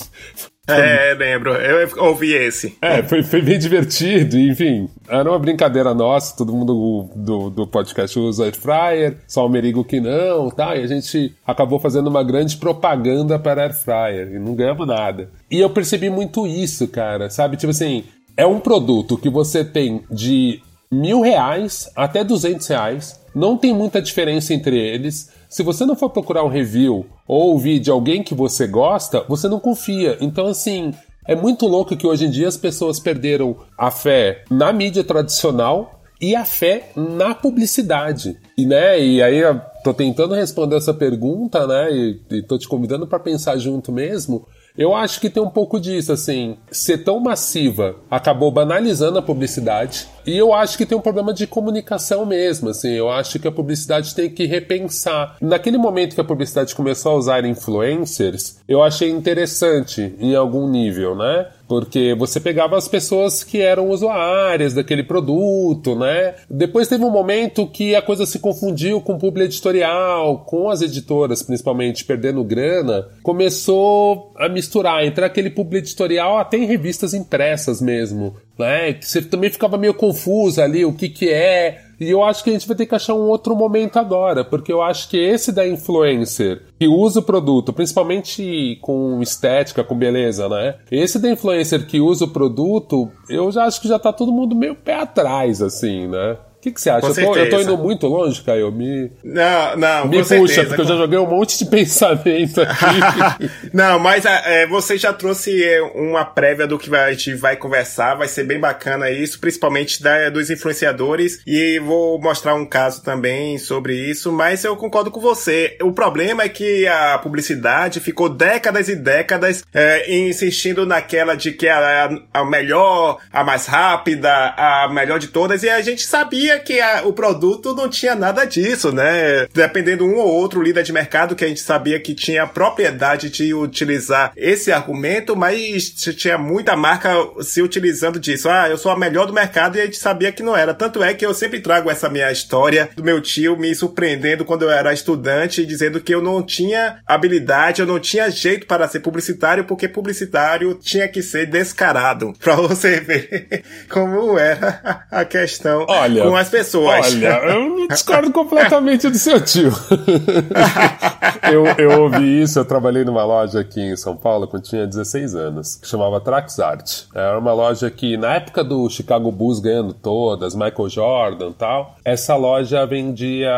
é, 0.69 1.15
lembro. 1.15 1.53
Eu 1.53 1.89
ouvi 2.05 2.33
esse. 2.33 2.77
É, 2.83 3.01
foi, 3.03 3.23
foi 3.23 3.41
bem 3.41 3.57
divertido, 3.59 4.37
enfim. 4.37 4.89
Era 5.09 5.31
uma 5.31 5.39
brincadeira 5.39 5.95
nossa, 5.95 6.37
todo 6.37 6.53
mundo 6.53 7.09
do, 7.15 7.51
do 7.51 7.67
podcast 7.69 8.19
usa 8.19 8.45
air 8.45 8.57
fryer, 8.57 9.19
só 9.29 9.47
o 9.47 9.49
Merigo 9.49 9.85
que 9.85 10.01
não, 10.01 10.51
tá? 10.51 10.75
E 10.75 10.83
a 10.83 10.87
gente 10.89 11.35
acabou 11.47 11.79
fazendo 11.79 12.09
uma 12.09 12.25
grande 12.25 12.57
propaganda 12.57 13.39
para 13.39 13.63
air 13.63 13.75
fryer 13.75 14.33
e 14.35 14.39
não 14.41 14.57
ganhamos 14.57 14.89
nada. 14.89 15.31
E 15.49 15.61
eu 15.61 15.71
percebi 15.71 16.11
muito 16.11 16.47
isso, 16.47 16.89
cara, 16.89 17.31
sabe? 17.31 17.57
Tipo 17.57 17.71
assim, 17.71 18.03
é 18.37 18.45
um 18.45 18.59
produto 18.59 19.17
que 19.17 19.31
você 19.31 19.65
tem 19.65 20.03
de 20.11 20.61
mil 20.91 21.21
reais 21.21 21.89
até 21.95 22.25
duzentos 22.25 22.67
reais, 22.67 23.21
não 23.33 23.57
tem 23.57 23.73
muita 23.73 24.03
diferença 24.03 24.53
entre 24.53 24.77
eles 24.77 25.31
se 25.49 25.63
você 25.63 25.85
não 25.85 25.97
for 25.97 26.11
procurar 26.11 26.45
um 26.45 26.49
review 26.49 27.07
ou 27.27 27.53
ouvir 27.53 27.79
de 27.79 27.91
alguém 27.91 28.23
que 28.23 28.35
você 28.35 28.67
gosta, 28.67 29.25
você 29.29 29.49
não 29.49 29.61
confia. 29.61 30.17
Então, 30.21 30.47
assim, 30.47 30.93
é 31.27 31.35
muito 31.35 31.67
louco 31.67 31.97
que 31.97 32.07
hoje 32.07 32.27
em 32.27 32.31
dia 32.31 32.49
as 32.49 32.57
pessoas 32.57 33.01
perderam 33.01 33.57
a 33.77 33.91
fé 33.91 34.45
na 34.51 34.73
mídia 34.73 35.03
tradicional 35.03 36.01
e 36.21 36.35
a 36.35 36.45
fé 36.45 36.91
na 36.97 37.35
publicidade. 37.35 38.39
E, 38.57 38.65
né, 38.65 39.01
e 39.01 39.23
aí 39.23 39.39
eu 39.39 39.61
tô 39.85 39.93
tentando 39.93 40.35
responder 40.35 40.77
essa 40.77 40.95
pergunta, 40.95 41.67
né, 41.67 41.91
e, 41.93 42.21
e 42.31 42.43
tô 42.43 42.57
te 42.59 42.69
convidando 42.69 43.07
para 43.07 43.19
pensar 43.19 43.57
junto 43.59 43.93
mesmo. 43.93 44.47
Eu 44.77 44.95
acho 44.95 45.21
que 45.21 45.31
tem 45.31 45.43
um 45.43 45.51
pouco 45.51 45.81
disso, 45.81 46.13
assim, 46.13 46.57
ser 46.71 46.99
tão 46.99 47.19
massiva 47.19 47.97
acabou 48.11 48.51
banalizando 48.51 49.19
a 49.19 49.23
publicidade. 49.23 50.07
E 50.27 50.37
eu 50.37 50.53
acho 50.53 50.77
que 50.77 50.85
tem 50.85 50.99
um 50.99 51.01
problema 51.01 51.33
de 51.33 51.47
comunicação 51.47 52.27
mesmo, 52.27 52.71
assim. 52.71 52.91
Eu 52.91 53.09
acho 53.09 53.39
que 53.39 53.47
a 53.47 53.53
publicidade 53.53 54.15
tem 54.15 54.29
que 54.29 54.45
repensar. 54.45 55.37
Naquele 55.41 55.79
momento 55.79 56.15
que 56.15 56.21
a 56.21 56.25
publicidade 56.25 56.75
começou 56.75 57.13
a 57.13 57.17
usar 57.17 57.45
influencers, 57.45 58.59
eu 58.67 58.83
achei 58.83 59.09
interessante 59.09 60.15
em 60.19 60.35
algum 60.35 60.69
nível, 60.69 61.15
né? 61.15 61.47
Porque 61.69 62.15
você 62.15 62.39
pegava 62.39 62.77
as 62.77 62.87
pessoas 62.87 63.43
que 63.43 63.61
eram 63.61 63.91
usuárias 63.91 64.73
daquele 64.73 65.03
produto, 65.03 65.97
né? 65.97 66.35
Depois 66.49 66.89
teve 66.89 67.05
um 67.05 67.11
momento 67.11 67.67
que 67.67 67.95
a 67.95 68.03
coisa 68.03 68.25
se 68.25 68.39
confundiu 68.39 69.01
com 69.01 69.15
o 69.15 69.19
público 69.19 69.47
editorial, 69.47 70.45
com 70.45 70.71
as 70.71 70.81
editoras, 70.81 71.43
principalmente, 71.43 72.05
perdendo 72.05 72.45
grana. 72.45 73.09
Começou 73.23 74.33
a 74.37 74.49
misturar 74.49 75.05
entre 75.05 75.25
aquele 75.25 75.51
público 75.51 75.85
editorial 75.85 76.39
até 76.39 76.57
em 76.57 76.67
revistas 76.67 77.15
impressas 77.15 77.81
mesmo, 77.81 78.37
né? 78.59 78.97
Você 79.01 79.23
também 79.23 79.51
ficava 79.51 79.77
meio 79.77 79.95
confuso 79.95 80.61
ali, 80.61 80.85
o 80.85 80.93
que 80.93 81.09
que 81.09 81.29
é, 81.29 81.83
e 81.99 82.11
eu 82.11 82.23
acho 82.23 82.45
que 82.45 82.51
a 82.51 82.53
gente 82.53 82.67
vai 82.67 82.77
ter 82.77 82.87
que 82.87 82.95
achar 82.95 83.15
um 83.15 83.29
outro 83.29 83.57
momento 83.57 83.99
agora, 83.99 84.45
porque 84.45 84.73
eu 84.73 84.83
acho 84.83 85.09
que 85.09 85.17
esse 85.17 85.51
da 85.51 85.67
influencer 85.67 86.63
que 86.79 86.87
usa 86.87 87.21
o 87.21 87.23
produto, 87.23 87.73
principalmente 87.73 88.79
com 88.83 89.21
estética, 89.23 89.83
com 89.83 89.97
beleza, 89.97 90.49
né? 90.49 90.77
Esse 90.91 91.19
da 91.19 91.31
influencer 91.31 91.87
que 91.87 92.01
usa 92.01 92.27
o 92.27 92.29
produto, 92.29 93.11
eu 93.29 93.51
já 93.51 93.65
acho 93.65 93.81
que 93.81 93.89
já 93.89 93.99
tá 93.99 94.13
todo 94.13 94.33
mundo 94.33 94.55
meio 94.55 94.75
pé 94.75 94.95
atrás, 94.95 95.63
assim, 95.63 96.07
né? 96.07 96.37
Que, 96.61 96.73
que 96.73 96.81
você 96.81 96.91
acha? 96.91 97.07
Eu 97.07 97.15
tô, 97.15 97.37
eu 97.37 97.51
tô, 97.51 97.61
indo 97.61 97.79
muito 97.79 98.07
longe, 98.07 98.43
Caio. 98.43 98.73
Me, 98.73 99.11
não, 99.23 99.77
não, 99.77 100.09
me 100.09 100.19
puxa, 100.19 100.29
certeza. 100.47 100.67
porque 100.67 100.81
eu 100.83 100.87
já 100.87 100.97
joguei 100.97 101.19
um 101.19 101.27
monte 101.27 101.59
de 101.59 101.67
pensamento 101.71 102.61
aqui. 102.61 103.51
não, 103.73 103.99
mas 103.99 104.25
é, 104.25 104.67
você 104.67 104.99
já 104.99 105.13
trouxe 105.13 105.63
é, 105.63 105.81
uma 105.83 106.25
prévia 106.25 106.67
do 106.67 106.79
que 106.79 106.95
a 106.95 107.13
gente 107.13 107.35
vai 107.35 107.57
conversar. 107.57 108.15
Vai 108.15 108.29
ser 108.29 108.45
bem 108.45 108.59
bacana 108.59 109.11
isso, 109.11 109.39
principalmente 109.39 110.03
da, 110.03 110.29
dos 110.31 110.51
influenciadores. 110.51 111.41
E 111.47 111.79
vou 111.79 112.21
mostrar 112.21 112.55
um 112.55 112.67
caso 112.67 113.03
também 113.03 113.59
sobre 113.59 113.95
isso. 113.95 114.33
Mas 114.33 114.65
eu 114.65 114.77
concordo 114.77 115.11
com 115.11 115.21
você. 115.21 115.77
O 115.83 115.93
problema 115.93 116.43
é 116.43 116.49
que 116.49 116.87
a 116.87 117.19
publicidade 117.19 118.01
ficou 118.01 118.29
décadas 118.29 118.89
e 118.89 118.97
décadas 118.97 119.63
é, 119.73 120.13
insistindo 120.13 120.85
naquela 120.85 121.37
de 121.37 121.53
que 121.53 121.69
a, 121.69 122.11
a 122.33 122.45
melhor, 122.45 123.19
a 123.33 123.45
mais 123.45 123.67
rápida, 123.67 124.31
a 124.57 124.89
melhor 124.93 125.19
de 125.19 125.29
todas. 125.29 125.63
E 125.63 125.69
a 125.69 125.81
gente 125.81 126.03
sabia 126.03 126.56
que 126.59 126.81
a, 126.81 127.03
o 127.05 127.13
produto 127.13 127.75
não 127.75 127.89
tinha 127.89 128.15
nada 128.15 128.45
disso, 128.45 128.93
né? 128.93 129.47
Dependendo 129.53 130.05
um 130.05 130.17
ou 130.17 130.29
outro 130.29 130.63
líder 130.63 130.83
de 130.83 130.93
mercado 130.93 131.35
que 131.35 131.45
a 131.45 131.49
gente 131.49 131.61
sabia 131.61 132.01
que 132.01 132.15
tinha 132.15 132.43
a 132.43 132.47
propriedade 132.47 133.31
de 133.31 133.55
utilizar 133.55 134.33
esse 134.37 134.73
argumento, 134.73 135.37
mas 135.37 135.91
tinha 135.91 136.39
muita 136.39 136.77
marca 136.77 137.11
se 137.41 137.63
utilizando 137.63 138.19
disso. 138.19 138.49
Ah, 138.49 138.69
eu 138.69 138.79
sou 138.79 138.93
a 138.93 138.99
melhor 138.99 139.27
do 139.27 139.33
mercado 139.33 139.77
e 139.77 139.81
a 139.81 139.85
gente 139.85 139.99
sabia 139.99 140.33
que 140.33 140.43
não 140.43 140.57
era. 140.57 140.75
Tanto 140.75 141.03
é 141.03 141.15
que 141.15 141.25
eu 141.25 141.35
sempre 141.35 141.61
trago 141.61 141.91
essa 141.91 142.09
minha 142.09 142.31
história 142.31 142.91
do 142.95 143.05
meu 143.05 143.21
tio 143.21 143.57
me 143.57 143.75
surpreendendo 143.75 144.45
quando 144.45 144.63
eu 144.63 144.71
era 144.71 144.93
estudante, 144.93 145.67
dizendo 145.67 146.01
que 146.01 146.15
eu 146.15 146.23
não 146.23 146.43
tinha 146.43 147.01
habilidade, 147.07 147.81
eu 147.81 147.87
não 147.87 147.99
tinha 147.99 148.31
jeito 148.31 148.67
para 148.67 148.89
ser 148.89 149.01
publicitário, 149.01 149.65
porque 149.65 149.89
publicitário 149.89 150.75
tinha 150.75 151.09
que 151.09 151.23
ser 151.23 151.47
descarado. 151.47 152.33
Pra 152.47 152.55
você 152.55 153.01
ver 153.01 153.65
como 153.89 154.39
era 154.39 155.05
a 155.11 155.25
questão 155.25 155.87
Olha, 155.89 156.23
com 156.23 156.36
as 156.37 156.49
pessoas. 156.49 157.15
Olha, 157.15 157.41
eu 157.45 157.89
discordo 157.89 158.33
completamente 158.33 159.09
do 159.09 159.19
seu 159.19 159.41
tio. 159.41 159.73
eu, 161.51 161.67
eu 161.79 162.03
ouvi 162.03 162.43
isso, 162.43 162.59
eu 162.59 162.65
trabalhei 162.65 163.05
numa 163.05 163.25
loja 163.25 163.61
aqui 163.61 163.81
em 163.81 163.97
São 163.97 164.17
Paulo 164.17 164.47
quando 164.47 164.65
tinha 164.65 164.87
16 164.87 165.35
anos, 165.35 165.77
que 165.77 165.87
chamava 165.87 166.21
Traxart. 166.21 167.05
Era 167.15 167.39
uma 167.39 167.53
loja 167.53 167.91
que, 167.91 168.17
na 168.17 168.35
época 168.35 168.63
do 168.65 168.89
Chicago 168.89 169.31
Bulls 169.31 169.61
ganhando 169.61 169.95
todas, 169.95 170.55
Michael 170.55 170.89
Jordan 170.89 171.51
e 171.51 171.55
tal, 171.55 171.97
essa 172.05 172.37
loja 172.37 172.87
vendia 172.87 173.53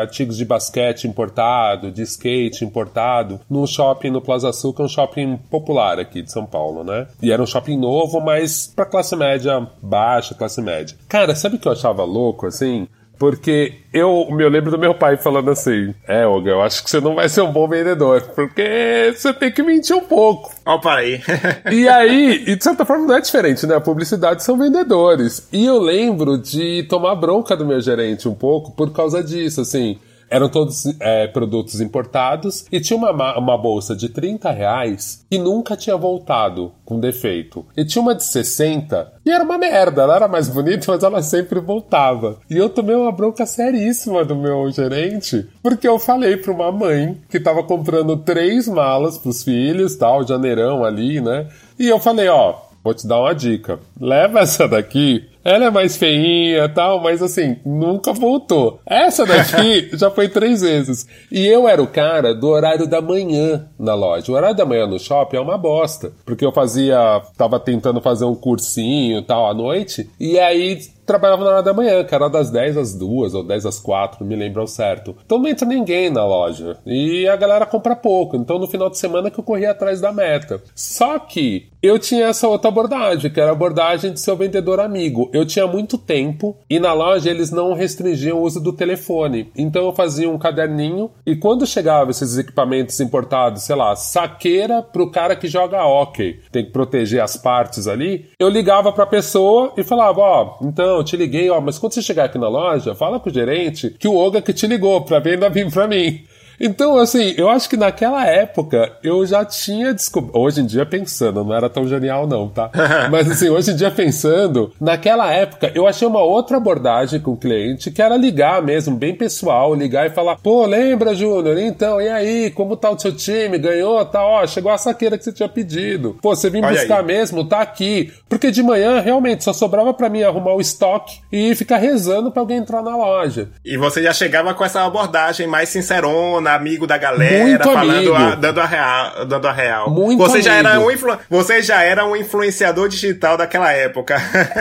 artigos 0.00 0.36
de 0.36 0.44
basquete 0.44 1.06
importado, 1.06 1.90
de 1.90 2.02
skate 2.02 2.64
importado, 2.64 3.40
num 3.48 3.66
shopping 3.66 4.10
no 4.10 4.20
Plaza 4.20 4.52
Sul, 4.52 4.72
que 4.72 4.82
é 4.82 4.84
um 4.84 4.88
shopping 4.88 5.36
popular 5.50 5.98
aqui 5.98 6.22
de 6.22 6.30
São 6.30 6.46
Paulo, 6.46 6.84
né? 6.84 7.06
E 7.22 7.32
era 7.32 7.42
um 7.42 7.46
shopping 7.46 7.78
novo, 7.78 8.20
mas 8.20 8.72
pra 8.74 8.86
classe 8.86 9.14
média 9.16 9.66
baixa, 9.82 10.34
classe 10.34 10.60
média. 10.60 10.96
Cara, 11.08 11.34
sabe 11.34 11.56
o 11.56 11.58
que 11.58 11.68
eu 11.68 11.72
achava 11.72 12.04
louco, 12.04 12.23
assim? 12.46 12.88
Porque 13.18 13.74
eu 13.92 14.26
me 14.30 14.48
lembro 14.48 14.70
do 14.70 14.78
meu 14.78 14.94
pai 14.94 15.16
falando 15.16 15.50
assim: 15.50 15.94
É, 16.06 16.26
Olga, 16.26 16.50
eu 16.50 16.62
acho 16.62 16.82
que 16.82 16.90
você 16.90 17.00
não 17.00 17.14
vai 17.14 17.28
ser 17.28 17.42
um 17.42 17.52
bom 17.52 17.68
vendedor, 17.68 18.22
porque 18.34 19.14
você 19.14 19.32
tem 19.32 19.52
que 19.52 19.62
mentir 19.62 19.94
um 19.94 20.04
pouco. 20.04 20.52
Ó, 20.66 20.80
aí. 20.88 21.20
e 21.70 21.88
aí, 21.88 22.44
e 22.46 22.56
de 22.56 22.64
certa 22.64 22.84
forma 22.84 23.06
não 23.06 23.16
é 23.16 23.20
diferente, 23.20 23.66
né? 23.66 23.76
A 23.76 23.80
publicidade 23.80 24.42
são 24.42 24.58
vendedores. 24.58 25.48
E 25.52 25.64
eu 25.64 25.78
lembro 25.80 26.36
de 26.36 26.82
tomar 26.84 27.14
bronca 27.14 27.56
do 27.56 27.64
meu 27.64 27.80
gerente 27.80 28.28
um 28.28 28.34
pouco 28.34 28.72
por 28.72 28.92
causa 28.92 29.22
disso, 29.22 29.60
assim. 29.60 29.98
Eram 30.30 30.48
todos 30.48 30.84
é, 31.00 31.26
produtos 31.26 31.80
importados 31.80 32.66
e 32.70 32.80
tinha 32.80 32.96
uma, 32.96 33.38
uma 33.38 33.58
bolsa 33.58 33.94
de 33.94 34.08
30 34.08 34.50
reais 34.50 35.24
que 35.30 35.38
nunca 35.38 35.76
tinha 35.76 35.96
voltado 35.96 36.72
com 36.84 37.00
defeito. 37.00 37.64
E 37.76 37.84
tinha 37.84 38.02
uma 38.02 38.14
de 38.14 38.24
60 38.24 39.12
e 39.24 39.30
era 39.30 39.42
uma 39.42 39.58
merda. 39.58 40.02
Ela 40.02 40.16
era 40.16 40.28
mais 40.28 40.48
bonita, 40.48 40.92
mas 40.92 41.02
ela 41.02 41.22
sempre 41.22 41.60
voltava. 41.60 42.38
E 42.50 42.56
eu 42.56 42.68
tomei 42.68 42.94
uma 42.94 43.12
bronca 43.12 43.46
seríssima 43.46 44.24
do 44.24 44.36
meu 44.36 44.70
gerente 44.70 45.46
porque 45.62 45.88
eu 45.88 45.98
falei 45.98 46.36
para 46.36 46.52
uma 46.52 46.70
mãe 46.70 47.20
que 47.28 47.40
tava 47.40 47.62
comprando 47.62 48.16
três 48.16 48.68
malas 48.68 49.18
pros 49.18 49.42
filhos, 49.42 49.96
tal, 49.96 50.26
janeirão 50.26 50.84
ali, 50.84 51.20
né? 51.20 51.48
E 51.78 51.88
eu 51.88 51.98
falei, 51.98 52.28
ó, 52.28 52.54
vou 52.84 52.94
te 52.94 53.08
dar 53.08 53.18
uma 53.18 53.34
dica. 53.34 53.80
Leva 53.98 54.40
essa 54.40 54.68
daqui 54.68 55.26
ela 55.44 55.66
é 55.66 55.70
mais 55.70 55.96
feinha 55.98 56.66
tal, 56.70 57.02
mas 57.02 57.22
assim, 57.22 57.58
nunca 57.66 58.14
voltou. 58.14 58.80
Essa 58.86 59.26
daqui 59.26 59.90
já 59.94 60.10
foi 60.10 60.26
três 60.26 60.62
vezes. 60.62 61.06
E 61.30 61.46
eu 61.46 61.68
era 61.68 61.82
o 61.82 61.86
cara 61.86 62.34
do 62.34 62.48
horário 62.48 62.86
da 62.86 63.02
manhã 63.02 63.68
na 63.78 63.94
loja. 63.94 64.32
O 64.32 64.34
horário 64.34 64.56
da 64.56 64.64
manhã 64.64 64.86
no 64.86 64.98
shopping 64.98 65.36
é 65.36 65.40
uma 65.40 65.58
bosta. 65.58 66.12
Porque 66.24 66.46
eu 66.46 66.50
fazia. 66.50 67.20
tava 67.36 67.60
tentando 67.60 68.00
fazer 68.00 68.24
um 68.24 68.34
cursinho 68.34 69.20
tal 69.20 69.46
à 69.46 69.52
noite. 69.52 70.08
E 70.18 70.38
aí 70.38 70.78
trabalhava 71.04 71.44
na 71.44 71.50
hora 71.50 71.62
da 71.62 71.74
manhã, 71.74 72.02
que 72.02 72.14
era 72.14 72.28
das 72.28 72.50
10 72.50 72.78
às 72.78 72.94
2 72.94 73.34
ou 73.34 73.44
10 73.44 73.66
às 73.66 73.78
4, 73.78 74.20
não 74.20 74.26
me 74.26 74.34
lembro 74.34 74.62
ao 74.62 74.66
certo. 74.66 75.14
Então 75.22 75.38
não 75.38 75.48
entra 75.48 75.68
ninguém 75.68 76.08
na 76.08 76.24
loja. 76.24 76.78
E 76.86 77.28
a 77.28 77.36
galera 77.36 77.66
compra 77.66 77.94
pouco. 77.94 78.34
Então 78.36 78.58
no 78.58 78.66
final 78.66 78.88
de 78.88 78.96
semana 78.96 79.30
que 79.30 79.38
eu 79.38 79.44
corria 79.44 79.72
atrás 79.72 80.00
da 80.00 80.10
meta. 80.10 80.62
Só 80.74 81.18
que 81.18 81.68
eu 81.86 81.98
tinha 81.98 82.26
essa 82.26 82.48
outra 82.48 82.68
abordagem, 82.68 83.30
que 83.30 83.40
era 83.40 83.50
a 83.50 83.52
abordagem 83.52 84.12
de 84.12 84.20
ser 84.20 84.30
o 84.30 84.36
vendedor 84.36 84.80
amigo. 84.80 85.30
Eu 85.32 85.44
tinha 85.44 85.66
muito 85.66 85.98
tempo 85.98 86.56
e 86.68 86.80
na 86.80 86.92
loja 86.92 87.30
eles 87.30 87.50
não 87.50 87.74
restringiam 87.74 88.38
o 88.38 88.42
uso 88.42 88.60
do 88.60 88.72
telefone. 88.72 89.50
Então 89.56 89.84
eu 89.84 89.92
fazia 89.92 90.30
um 90.30 90.38
caderninho 90.38 91.10
e 91.26 91.36
quando 91.36 91.66
chegava 91.66 92.10
esses 92.10 92.38
equipamentos 92.38 92.98
importados, 93.00 93.64
sei 93.64 93.76
lá, 93.76 93.94
saqueira 93.96 94.82
pro 94.82 95.10
cara 95.10 95.36
que 95.36 95.46
joga 95.46 95.84
hockey, 95.84 96.40
tem 96.50 96.64
que 96.64 96.72
proteger 96.72 97.22
as 97.22 97.36
partes 97.36 97.86
ali, 97.86 98.30
eu 98.38 98.48
ligava 98.48 98.92
pra 98.92 99.06
pessoa 99.06 99.72
e 99.76 99.82
falava, 99.82 100.20
ó, 100.20 100.58
oh, 100.60 100.66
então 100.66 100.96
eu 100.96 101.04
te 101.04 101.16
liguei, 101.16 101.50
ó, 101.50 101.60
mas 101.60 101.78
quando 101.78 101.92
você 101.92 102.02
chegar 102.02 102.24
aqui 102.24 102.38
na 102.38 102.48
loja, 102.48 102.94
fala 102.94 103.20
com 103.20 103.28
o 103.28 103.32
gerente 103.32 103.90
que 103.98 104.08
o 104.08 104.16
Oga 104.16 104.40
que 104.40 104.52
te 104.52 104.66
ligou 104.66 105.02
pra 105.02 105.18
venda 105.18 105.48
vir 105.50 105.68
pra 105.72 105.86
mim. 105.86 106.24
Então, 106.60 106.98
assim, 106.98 107.34
eu 107.36 107.48
acho 107.48 107.68
que 107.68 107.76
naquela 107.76 108.26
época 108.26 108.92
eu 109.02 109.24
já 109.26 109.44
tinha 109.44 109.92
descoberto. 109.92 110.36
Hoje 110.36 110.60
em 110.60 110.66
dia 110.66 110.86
pensando, 110.86 111.44
não 111.44 111.54
era 111.54 111.68
tão 111.68 111.86
genial, 111.86 112.26
não, 112.26 112.48
tá? 112.48 112.70
Mas 113.10 113.30
assim, 113.30 113.48
hoje 113.48 113.72
em 113.72 113.76
dia 113.76 113.90
pensando, 113.90 114.72
naquela 114.80 115.32
época 115.32 115.70
eu 115.74 115.86
achei 115.86 116.06
uma 116.06 116.22
outra 116.22 116.56
abordagem 116.56 117.20
com 117.20 117.32
o 117.32 117.36
cliente 117.36 117.90
que 117.90 118.00
era 118.00 118.16
ligar 118.16 118.62
mesmo, 118.62 118.96
bem 118.96 119.14
pessoal, 119.14 119.74
ligar 119.74 120.06
e 120.06 120.10
falar: 120.10 120.36
pô, 120.36 120.64
lembra, 120.66 121.14
Júnior? 121.14 121.58
Então, 121.58 122.00
e 122.00 122.08
aí? 122.08 122.50
Como 122.50 122.76
tá 122.76 122.90
o 122.90 122.98
seu 122.98 123.14
time? 123.14 123.58
Ganhou? 123.58 124.04
Tá, 124.04 124.24
ó, 124.24 124.46
chegou 124.46 124.70
a 124.70 124.78
saqueira 124.78 125.18
que 125.18 125.24
você 125.24 125.32
tinha 125.32 125.48
pedido. 125.48 126.16
Pô, 126.22 126.34
você 126.34 126.50
vim 126.50 126.62
Olha 126.62 126.78
buscar 126.78 127.00
aí. 127.00 127.06
mesmo? 127.06 127.44
Tá 127.44 127.60
aqui. 127.60 128.12
Porque 128.28 128.50
de 128.50 128.62
manhã 128.62 129.00
realmente 129.00 129.44
só 129.44 129.52
sobrava 129.52 129.92
para 129.92 130.08
mim 130.08 130.22
arrumar 130.22 130.54
o 130.54 130.60
estoque 130.60 131.20
e 131.30 131.54
ficar 131.54 131.78
rezando 131.78 132.30
para 132.30 132.40
alguém 132.40 132.58
entrar 132.58 132.82
na 132.82 132.96
loja. 132.96 133.48
E 133.64 133.76
você 133.76 134.02
já 134.02 134.12
chegava 134.12 134.54
com 134.54 134.64
essa 134.64 134.84
abordagem 134.84 135.46
mais 135.46 135.68
sincerona 135.68 136.53
amigo 136.54 136.86
da 136.86 136.96
galera, 136.96 137.44
Muito 137.44 137.70
falando 137.70 138.14
a, 138.14 138.34
dando 138.34 138.60
a 138.60 138.66
real, 138.66 139.26
dando 139.26 139.48
a 139.48 139.52
real. 139.52 139.90
Muito 139.90 140.18
você 140.18 140.34
amigo. 140.34 140.44
já 140.44 140.54
era 140.54 140.80
um 140.80 140.90
influ, 140.90 141.18
você 141.28 141.62
já 141.62 141.82
era 141.82 142.06
um 142.06 142.16
influenciador 142.16 142.88
digital 142.88 143.36
daquela 143.36 143.72
época. 143.72 144.16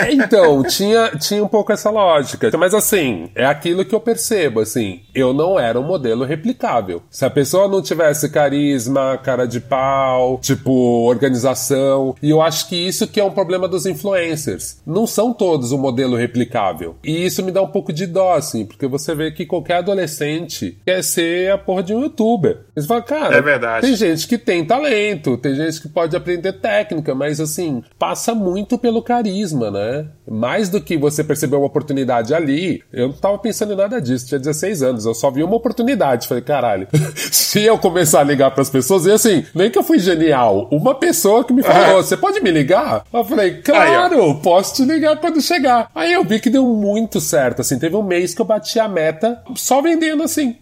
então, 0.10 0.64
tinha 0.64 1.12
tinha 1.20 1.44
um 1.44 1.48
pouco 1.48 1.72
essa 1.72 1.90
lógica. 1.90 2.50
Mas 2.58 2.74
assim, 2.74 3.30
é 3.36 3.46
aquilo 3.46 3.86
que 3.86 3.96
eu 3.96 4.00
percebo, 4.00 4.60
assim, 4.60 5.02
eu 5.14 5.34
não 5.34 5.60
era 5.60 5.80
um 5.80 5.84
modelo 5.84 6.26
replicável. 6.26 7.02
Se 7.10 7.26
a 7.26 7.30
pessoa 7.30 7.68
não 7.68 7.82
tivesse 7.82 8.30
carisma, 8.30 9.18
cara 9.18 9.46
de 9.46 9.60
pau, 9.60 10.40
tipo, 10.42 10.72
organização, 11.08 12.16
e 12.22 12.30
eu 12.30 12.42
acho 12.42 12.68
que 12.68 12.76
isso 12.76 13.08
que 13.08 13.20
é 13.20 13.24
um 13.24 13.32
problema 13.32 13.68
dos 13.68 13.86
influencers. 13.86 14.82
Não 14.86 15.06
são 15.08 15.34
todos 15.34 15.72
um 15.72 15.78
modelo 15.78 16.16
replicável. 16.16 16.96
E 17.04 17.26
isso 17.26 17.44
me 17.44 17.52
dá 17.52 17.62
um 17.62 17.68
pouco 17.68 17.94
de 17.94 18.06
dó, 18.06 18.34
assim, 18.34 18.66
porque 18.66 18.88
você 18.88 19.14
vê 19.16 19.32
que 19.32 19.46
qualquer 19.46 19.78
adolescente 19.78 20.78
quer 20.86 21.04
ser 21.04 21.52
a 21.52 21.58
porra 21.74 21.84
de 21.84 21.94
um 21.94 22.02
youtuber. 22.02 22.60
Eles 22.76 22.88
falam, 22.88 23.04
cara, 23.04 23.36
é 23.36 23.42
verdade. 23.42 23.88
tem 23.88 23.96
gente 23.96 24.28
que 24.28 24.38
tem 24.38 24.64
talento, 24.64 25.38
tem 25.38 25.56
gente 25.56 25.82
que 25.82 25.90
pode 25.90 26.16
aprender 26.16 26.54
técnica, 26.54 27.16
mas 27.16 27.40
assim, 27.40 27.84
passa 27.98 28.36
muito 28.36 28.78
pelo 28.78 29.02
carisma, 29.02 29.72
né? 29.72 30.06
Mais 30.28 30.70
do 30.70 30.80
que 30.80 30.96
você 30.96 31.24
perceber 31.24 31.56
uma 31.56 31.66
oportunidade 31.66 32.34
ali, 32.34 32.84
eu 32.94 33.08
não 33.08 33.16
tava 33.16 33.38
pensando 33.40 33.74
em 33.74 33.76
nada 33.76 34.00
disso, 34.00 34.28
tinha 34.28 34.40
16 34.40 34.84
anos, 34.84 35.06
eu 35.06 35.16
só 35.16 35.32
vi 35.32 35.44
uma 35.44 35.56
oportunidade. 35.56 36.28
Falei, 36.28 36.44
caralho, 36.44 36.88
se 37.16 37.62
eu 37.62 37.78
começar 37.78 38.20
a 38.20 38.24
ligar 38.24 38.52
pras 38.52 38.70
pessoas, 38.70 39.06
e 39.06 39.12
assim, 39.12 39.46
nem 39.56 39.72
que 39.72 39.78
eu 39.78 39.84
fui 39.84 39.98
genial, 39.98 40.68
uma 40.72 40.94
pessoa 40.94 41.44
que 41.44 41.54
me 41.54 41.64
falou, 41.64 42.04
você 42.04 42.16
pode 42.16 42.40
me 42.40 42.52
ligar? 42.52 43.04
Eu 43.12 43.26
falei, 43.26 43.62
claro, 43.62 44.22
Aí, 44.22 44.34
posso 44.44 44.76
te 44.76 44.86
ligar 44.86 45.18
quando 45.18 45.42
chegar. 45.42 45.90
Aí 45.96 46.14
eu 46.14 46.24
vi 46.24 46.40
que 46.40 46.50
deu 46.50 46.66
muito 46.66 47.20
certo, 47.20 47.62
assim, 47.62 47.80
teve 47.80 47.96
um 47.96 48.04
mês 48.04 48.34
que 48.34 48.42
eu 48.42 48.46
bati 48.46 48.80
a 48.80 48.88
meta 48.88 49.42
só 49.56 49.82
vendendo 49.82 50.22
assim. 50.22 50.58